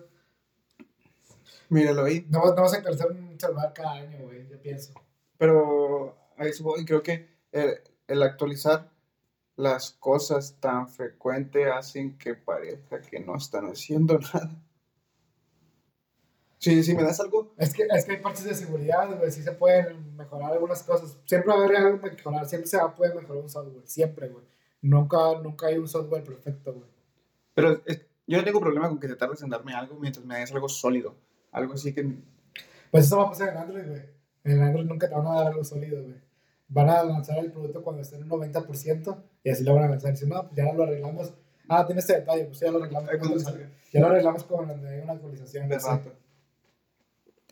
Míralo 1.69 2.03
ahí. 2.03 2.25
No, 2.29 2.43
no 2.45 2.61
vas 2.61 2.73
a 2.73 2.77
actualizar 2.77 3.11
un 3.11 3.39
celular 3.39 3.73
cada 3.73 3.93
año, 3.93 4.19
güey, 4.25 4.47
yo 4.47 4.61
pienso. 4.61 4.93
Pero 5.37 6.26
a 6.37 6.45
eso 6.45 6.63
voy. 6.63 6.85
Creo 6.85 7.03
que 7.03 7.27
el, 7.51 7.75
el 8.07 8.23
actualizar 8.23 8.89
las 9.55 9.91
cosas 9.91 10.57
tan 10.59 10.87
frecuente 10.89 11.65
hacen 11.71 12.17
que 12.17 12.35
parezca 12.35 13.01
que 13.01 13.19
no 13.19 13.35
están 13.35 13.65
haciendo 13.65 14.19
nada. 14.33 14.51
Sí, 16.59 16.83
si 16.83 16.95
me 16.95 17.03
das 17.03 17.19
algo, 17.19 17.53
Es 17.57 17.71
que, 17.73 17.83
es 17.89 18.05
que 18.05 18.13
hay 18.13 18.17
partes 18.21 18.43
de 18.43 18.55
seguridad, 18.55 19.15
güey, 19.17 19.31
sí 19.31 19.43
se 19.43 19.51
pueden 19.51 20.15
mejorar 20.15 20.53
algunas 20.53 20.81
cosas. 20.83 21.17
Siempre 21.25 21.49
va 21.53 21.61
a 21.61 21.65
haber 21.65 21.77
algo 21.77 21.99
mejorar, 22.01 22.47
siempre 22.47 22.67
se 22.67 22.77
va 22.77 22.85
a 22.85 22.95
poder 22.95 23.13
mejorar 23.15 23.43
un 23.43 23.49
software, 23.49 23.87
siempre, 23.87 24.27
güey. 24.29 24.43
Nunca, 24.81 25.17
nunca 25.43 25.67
hay 25.67 25.77
un 25.77 25.87
software 25.87 26.23
perfecto, 26.23 26.73
güey. 26.73 26.85
pero 27.53 27.81
es- 27.85 28.01
yo 28.29 28.37
no 28.37 28.43
tengo 28.43 28.59
problema 28.59 28.89
con 28.89 28.99
que 28.99 29.07
te 29.07 29.15
tardes 29.15 29.41
en 29.41 29.49
darme 29.49 29.73
algo 29.73 29.97
mientras 29.99 30.25
me 30.25 30.37
des 30.39 30.51
algo 30.51 30.67
sólido. 30.67 31.15
Algo 31.51 31.73
así 31.75 31.93
que... 31.93 32.03
Pues 32.91 33.05
eso 33.05 33.17
va 33.17 33.25
a 33.25 33.29
pasar 33.29 33.49
en 33.49 33.57
Android, 33.57 33.87
güey. 33.87 34.01
En 34.43 34.61
Android 34.61 34.85
nunca 34.85 35.07
te 35.07 35.15
van 35.15 35.27
a 35.27 35.33
dar 35.35 35.47
algo 35.47 35.63
sólido, 35.63 36.01
güey. 36.03 36.15
Van 36.69 36.89
a 36.89 37.03
lanzar 37.03 37.37
el 37.39 37.51
producto 37.51 37.81
cuando 37.81 38.01
esté 38.01 38.17
en 38.17 38.23
un 38.23 38.29
90% 38.29 39.23
y 39.43 39.49
así 39.49 39.63
lo 39.63 39.75
van 39.75 39.85
a 39.85 39.89
lanzar. 39.89 40.09
Y 40.09 40.13
dicen, 40.13 40.29
no, 40.29 40.43
pues 40.43 40.55
ya 40.55 40.71
lo 40.73 40.83
arreglamos. 40.83 41.33
Ah, 41.69 41.85
tiene 41.85 41.99
este 41.99 42.15
detalle, 42.15 42.45
pues 42.45 42.59
ya 42.59 42.71
lo 42.71 42.79
arreglamos. 42.79 43.09
Ay, 43.09 43.19
cuando. 43.19 43.37
Ya 43.91 43.99
lo 44.01 44.07
arreglamos 44.07 44.43
cuando 44.43 44.87
hay 44.87 44.99
una 44.99 45.13
actualización. 45.13 45.69
Rato. 45.69 46.13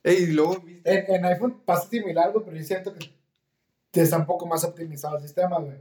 Ey, 0.03 0.24
y 0.24 0.28
luego. 0.28 0.57
En, 0.84 1.16
en 1.16 1.26
iPhone 1.26 1.61
pasa 1.66 1.88
similar, 1.89 2.32
güey, 2.32 2.45
pero 2.45 2.57
yo 2.57 2.63
siento 2.63 2.93
que 3.91 4.01
está 4.01 4.18
un 4.18 4.26
poco 4.26 4.45
más 4.45 4.63
optimizado 4.63 5.16
el 5.18 5.24
sistema, 5.24 5.59
güey. 5.59 5.78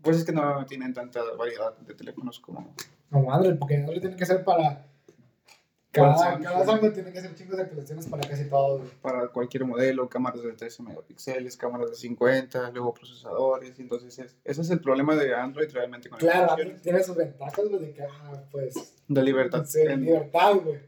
Pues 0.00 0.18
es 0.18 0.24
que 0.24 0.32
no 0.32 0.64
tienen 0.66 0.94
tanta 0.94 1.20
variedad 1.36 1.76
de 1.78 1.94
teléfonos 1.94 2.38
como... 2.38 2.74
Como 3.10 3.32
Android, 3.32 3.58
porque 3.58 3.76
Android 3.76 4.00
tiene 4.00 4.16
que 4.16 4.26
ser 4.26 4.44
para. 4.44 4.86
Cada, 5.90 6.38
cada 6.38 6.64
Samsung 6.66 6.92
tiene 6.92 7.12
que 7.12 7.20
ser 7.22 7.34
chingos 7.34 7.56
de 7.56 7.62
actualizaciones 7.62 8.06
para 8.08 8.28
casi 8.28 8.44
todo, 8.48 8.78
güey. 8.78 8.90
para 9.00 9.28
cualquier 9.28 9.64
modelo, 9.64 10.06
cámaras 10.08 10.42
de 10.42 10.52
13 10.52 10.82
megapíxeles, 10.82 11.56
cámaras 11.56 11.88
de 11.90 11.96
50, 11.96 12.70
luego 12.72 12.92
procesadores, 12.92 13.78
entonces 13.80 14.18
es- 14.18 14.36
ese 14.44 14.60
es 14.60 14.70
el 14.70 14.80
problema 14.80 15.16
de 15.16 15.34
Android 15.34 15.70
realmente 15.72 16.10
con 16.10 16.18
Claro, 16.18 16.52
Android 16.52 16.76
tiene 16.82 17.02
sus 17.02 17.16
ventajas, 17.16 17.64
güey, 17.68 17.80
de 17.86 17.92
que, 17.94 18.02
ah, 18.02 18.44
pues. 18.52 18.96
de 19.08 19.22
libertad 19.22 19.64
Sí, 19.64 19.80
en 19.80 20.02
libertad, 20.02 20.56
güey. 20.62 20.78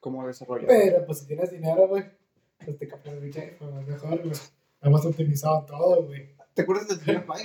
como 0.00 0.26
desarrollador. 0.26 0.68
Pero 0.68 1.06
pues 1.06 1.18
si 1.20 1.26
tienes 1.28 1.50
dinero, 1.52 1.86
güey, 1.86 2.04
pues 2.64 2.76
te 2.76 2.88
compras 2.88 3.14
el 3.14 3.20
pinche 3.20 3.40
iPhone, 3.42 3.78
es 3.80 3.86
mejor, 3.86 4.18
güey. 4.18 4.32
Hemos 4.82 5.04
optimizado 5.06 5.64
todo, 5.64 6.02
güey. 6.06 6.34
¿Te 6.54 6.62
acuerdas 6.62 6.88
del 7.06 7.22
Pai? 7.24 7.44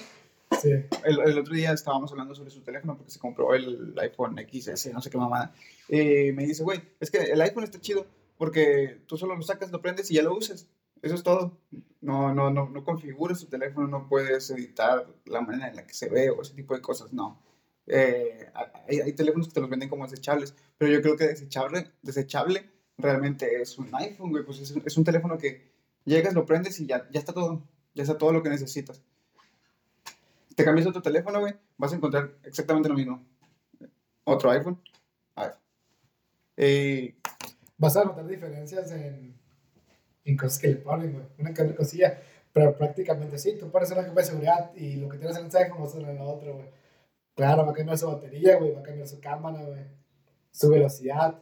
El, 0.71 1.19
el 1.19 1.37
otro 1.37 1.53
día 1.53 1.71
estábamos 1.71 2.11
hablando 2.11 2.35
sobre 2.35 2.51
su 2.51 2.61
teléfono 2.61 2.97
porque 2.97 3.11
se 3.11 3.19
compró 3.19 3.53
el 3.53 3.93
iPhone 3.99 4.35
XS, 4.37 4.93
no 4.93 5.01
sé 5.01 5.09
qué 5.09 5.17
mamada. 5.17 5.53
Y 5.89 6.31
me 6.31 6.45
dice, 6.45 6.63
güey, 6.63 6.81
es 6.99 7.11
que 7.11 7.19
el 7.19 7.41
iPhone 7.41 7.63
está 7.63 7.79
chido 7.79 8.05
porque 8.37 9.01
tú 9.05 9.17
solo 9.17 9.35
lo 9.35 9.41
sacas, 9.41 9.71
lo 9.71 9.81
prendes 9.81 10.11
y 10.11 10.15
ya 10.15 10.23
lo 10.23 10.35
usas. 10.35 10.67
Eso 11.01 11.15
es 11.15 11.23
todo. 11.23 11.57
No, 12.01 12.33
no, 12.33 12.49
no, 12.49 12.69
no 12.69 12.83
configuras 12.83 13.39
tu 13.39 13.47
teléfono, 13.47 13.87
no 13.87 14.07
puedes 14.07 14.49
editar 14.49 15.07
la 15.25 15.41
manera 15.41 15.69
en 15.69 15.75
la 15.75 15.85
que 15.85 15.93
se 15.93 16.09
ve 16.09 16.29
o 16.29 16.41
ese 16.41 16.53
tipo 16.53 16.73
de 16.73 16.81
cosas, 16.81 17.13
no. 17.13 17.41
Eh, 17.87 18.49
hay, 18.87 19.01
hay 19.01 19.13
teléfonos 19.13 19.47
que 19.47 19.53
te 19.53 19.61
los 19.61 19.69
venden 19.69 19.89
como 19.89 20.07
desechables, 20.07 20.55
pero 20.77 20.91
yo 20.91 21.01
creo 21.01 21.15
que 21.15 21.27
desechable, 21.27 21.91
desechable 22.01 22.71
realmente 22.97 23.61
es 23.61 23.77
un 23.77 23.93
iPhone, 23.93 24.31
güey, 24.31 24.43
pues 24.43 24.59
es, 24.59 24.73
es 24.83 24.97
un 24.97 25.03
teléfono 25.03 25.37
que 25.37 25.71
llegas, 26.05 26.33
lo 26.33 26.45
prendes 26.45 26.79
y 26.79 26.87
ya, 26.87 27.07
ya 27.11 27.19
está 27.19 27.33
todo, 27.33 27.67
ya 27.93 28.03
está 28.03 28.17
todo 28.17 28.31
lo 28.31 28.41
que 28.41 28.49
necesitas. 28.49 29.01
Te 30.55 30.63
cambias 30.63 30.87
otro 30.87 31.01
teléfono, 31.01 31.39
güey, 31.39 31.53
vas 31.77 31.91
a 31.91 31.95
encontrar 31.95 32.31
exactamente 32.43 32.89
lo 32.89 32.95
mismo. 32.95 33.23
Otro 34.23 34.49
iPhone. 34.51 34.81
iPhone. 35.35 35.59
Eh, 36.57 37.15
Vas 37.77 37.97
a 37.97 38.05
notar 38.05 38.25
diferencias 38.25 38.91
en, 38.91 39.37
en 40.23 40.37
cosas 40.37 40.59
que 40.59 40.69
le 40.69 40.75
ponen, 40.77 41.11
güey. 41.13 41.25
Una 41.37 41.53
que 41.53 41.61
otra 41.61 41.75
cosilla. 41.75 42.19
Pero 42.53 42.77
prácticamente 42.77 43.37
sí, 43.37 43.57
tú 43.59 43.69
pones 43.69 43.91
una 43.91 44.05
capa 44.05 44.21
de 44.21 44.27
seguridad 44.27 44.73
y 44.75 44.95
lo 44.95 45.09
que 45.09 45.17
tienes 45.17 45.35
en 45.37 45.47
el 45.47 45.55
iPhone 45.57 45.81
vas 45.83 45.93
a 45.93 45.99
en 45.99 46.15
la 46.15 46.23
otra, 46.23 46.51
güey. 46.53 46.69
Claro, 47.35 47.65
va 47.65 47.71
a 47.73 47.75
cambiar 47.75 47.97
su 47.97 48.07
batería, 48.07 48.55
güey, 48.55 48.71
va 48.71 48.79
a 48.79 48.83
cambiar 48.83 49.07
su 49.09 49.19
cámara, 49.19 49.61
güey. 49.63 49.81
Su 50.51 50.69
velocidad. 50.69 51.37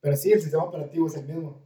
Pero 0.00 0.16
sí, 0.16 0.32
el 0.32 0.42
sistema 0.42 0.64
operativo 0.64 1.06
es 1.06 1.16
el 1.16 1.24
mismo. 1.26 1.62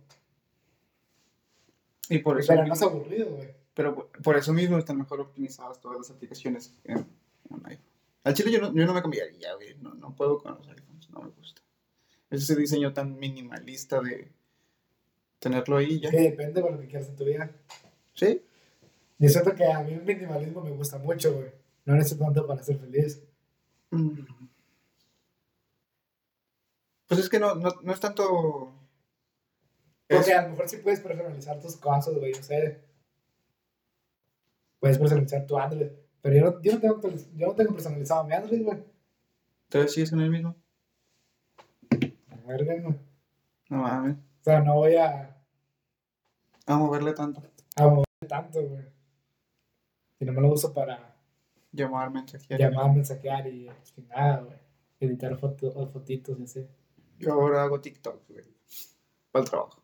y 2.09 2.19
por 2.21 2.39
eso, 2.39 2.53
Pero 2.53 2.67
no 2.67 2.75
es 2.75 2.83
aburrido, 2.83 3.31
güey. 3.35 3.49
Pero 3.79 4.11
por- 4.25 4.37
eso 4.37 4.53
mismo 4.53 4.77
están 4.77 4.99
mejor 4.99 5.21
optimizadas 5.21 5.81
todas 5.81 5.99
las 5.99 6.11
aplicaciones 6.11 6.75
en, 6.83 6.99
en 6.99 7.65
iPhone. 7.67 7.85
Al 8.25 8.35
chile 8.35 8.51
yo 8.51 8.61
no, 8.61 8.75
yo 8.75 8.85
no 8.87 8.93
me 8.93 9.01
cambiaría, 9.03 9.55
güey. 9.55 9.77
No, 9.77 9.95
no 9.95 10.17
puedo 10.17 10.39
con 10.43 10.57
los 10.57 10.67
iPhones, 10.69 11.09
no 11.11 11.21
me 11.23 11.29
gusta. 11.31 11.63
Es 12.29 12.43
ese 12.43 12.57
diseño 12.57 12.93
tan 12.93 13.17
minimalista 13.21 14.01
de 14.01 14.33
tenerlo 15.39 15.77
ahí 15.77 16.01
ya. 16.01 16.11
Que 16.11 16.23
depende 16.23 16.61
de 16.61 16.71
lo 16.73 16.81
que 16.81 16.89
quieras 16.89 17.09
en 17.09 17.15
tu 17.15 17.25
vida. 17.25 17.53
¿Sí? 18.15 18.43
Yo 19.21 19.29
siento 19.29 19.55
que 19.55 19.65
a 19.65 19.81
mí 19.85 19.93
el 19.93 20.03
minimalismo 20.03 20.61
me 20.61 20.71
gusta 20.73 20.99
mucho, 20.99 21.33
güey. 21.35 21.53
No 21.85 21.95
necesito 21.95 22.25
tanto 22.25 22.47
para 22.49 22.61
ser 22.65 22.79
feliz. 22.81 23.23
Mm. 23.93 24.23
Pues 27.07 27.21
es 27.21 27.29
que 27.29 27.39
no, 27.39 27.55
no, 27.55 27.71
no 27.81 27.93
es 27.93 28.01
tanto... 28.01 28.73
es- 30.09 30.17
Porque 30.17 30.33
a 30.35 30.43
lo 30.43 30.49
mejor 30.51 30.69
sí 30.69 30.79
puedes 30.79 30.99
personalizar 31.01 31.61
tus 31.61 31.77
cosas, 31.77 32.15
güey, 32.17 32.35
yo 32.35 32.43
sé. 32.43 32.88
Puedes 34.81 34.99
personalizar 34.99 35.47
tu 35.47 35.59
Android. 35.59 35.89
Pero 36.21 36.37
yo 36.37 36.45
no, 36.45 36.63
yo 36.63 36.73
no, 36.75 36.81
tengo, 36.81 37.01
yo 37.37 37.47
no 37.47 37.55
tengo 37.55 37.73
personalizado 37.73 38.25
mi 38.25 38.35
Android, 38.35 38.63
güey. 38.65 38.85
Entonces 39.65 39.93
sí 39.93 40.03
es 40.03 40.13
en 40.13 40.21
el 40.21 40.31
mismo. 40.31 40.57
A 42.31 42.47
ver, 42.49 42.65
güey. 42.65 42.81
No 42.81 42.97
mames. 43.71 44.17
O 44.17 44.45
sea, 44.45 44.61
no 44.63 44.75
voy 44.77 44.97
a, 44.97 45.37
A 46.67 46.77
moverle 46.77 47.13
tanto. 47.13 47.43
a 47.77 47.87
mover 47.87 48.07
tanto, 48.29 48.63
güey. 48.63 48.85
Y 50.21 50.25
no 50.25 50.33
me 50.33 50.41
lo 50.41 50.53
uso 50.53 50.73
para 50.73 51.15
Llamar, 51.71 52.11
mensajear. 52.11 52.59
llamar, 52.59 52.93
mensajear 52.95 53.47
y 53.47 53.69
sin 53.85 54.09
nada, 54.09 54.41
güey. 54.41 54.59
Editar 55.01 55.37
foto, 55.39 55.69
o 55.75 55.87
fotitos 55.87 56.39
y 56.41 56.43
así. 56.45 56.67
Yo 57.19 57.33
ahora 57.35 57.63
hago 57.63 57.81
TikTok, 57.81 58.27
güey. 58.29 58.45
Para 59.31 59.45
el 59.45 59.51
trabajo. 59.51 59.83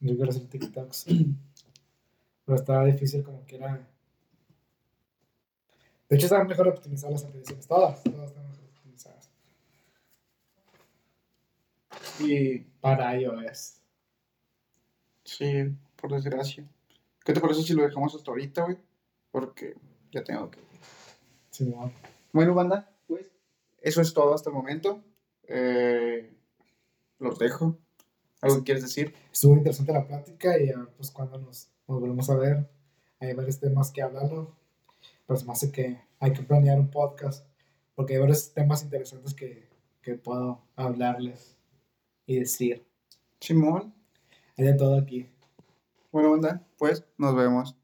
Yo 0.00 0.14
quiero 0.14 0.30
hacer 0.30 0.46
TikToks. 0.48 1.06
Pero 2.44 2.56
está 2.56 2.84
difícil 2.84 3.22
como 3.24 3.42
quiera. 3.44 3.88
De 6.10 6.16
hecho, 6.16 6.26
están 6.26 6.46
mejor 6.48 6.68
optimizadas 6.68 7.12
las 7.12 7.24
aplicaciones. 7.24 7.66
Todas, 7.68 8.02
todas 8.02 8.30
están 8.30 8.48
mejor 8.48 8.64
optimizadas. 8.64 9.30
Y 12.18 12.58
Para 12.80 13.16
iOS. 13.18 13.76
sí, 15.24 15.72
por 15.96 16.12
desgracia. 16.12 16.68
¿Qué 17.24 17.32
te 17.32 17.40
parece 17.40 17.62
si 17.62 17.74
lo 17.74 17.84
dejamos 17.84 18.14
hasta 18.14 18.30
ahorita, 18.30 18.64
güey? 18.64 18.76
Porque 19.30 19.74
ya 20.10 20.24
tengo 20.24 20.50
que... 20.50 20.58
Simón. 21.50 21.92
Bueno, 22.32 22.54
banda, 22.54 22.90
pues 23.06 23.26
eso 23.80 24.00
es 24.00 24.12
todo 24.12 24.34
hasta 24.34 24.50
el 24.50 24.56
momento. 24.56 25.04
Eh, 25.44 26.32
los 27.20 27.38
dejo. 27.38 27.78
¿Algo 28.40 28.56
que 28.56 28.64
quieres 28.64 28.82
decir? 28.82 29.14
Estuvo 29.30 29.56
interesante 29.56 29.92
la 29.92 30.06
plática 30.06 30.58
y 30.58 30.72
pues 30.96 31.10
cuando 31.10 31.38
nos, 31.38 31.68
nos 31.86 32.00
volvemos 32.00 32.30
a 32.30 32.36
ver, 32.36 32.68
hay 33.20 33.34
varios 33.34 33.60
temas 33.60 33.92
que 33.92 34.02
hablarlo. 34.02 34.56
Me 35.30 35.52
hace 35.52 35.70
que 35.70 36.00
hay 36.18 36.32
que 36.32 36.42
planear 36.42 36.80
un 36.80 36.90
podcast 36.90 37.46
porque 37.94 38.14
hay 38.14 38.20
varios 38.20 38.52
temas 38.52 38.82
interesantes 38.82 39.32
que, 39.32 39.68
que 40.02 40.16
puedo 40.16 40.60
hablarles 40.74 41.56
y 42.26 42.40
decir. 42.40 42.84
Simón. 43.40 43.94
Hay 44.56 44.64
de 44.64 44.74
todo 44.74 44.98
aquí. 44.98 45.28
Bueno, 46.10 46.32
banda, 46.32 46.66
pues 46.76 47.04
nos 47.16 47.36
vemos. 47.36 47.76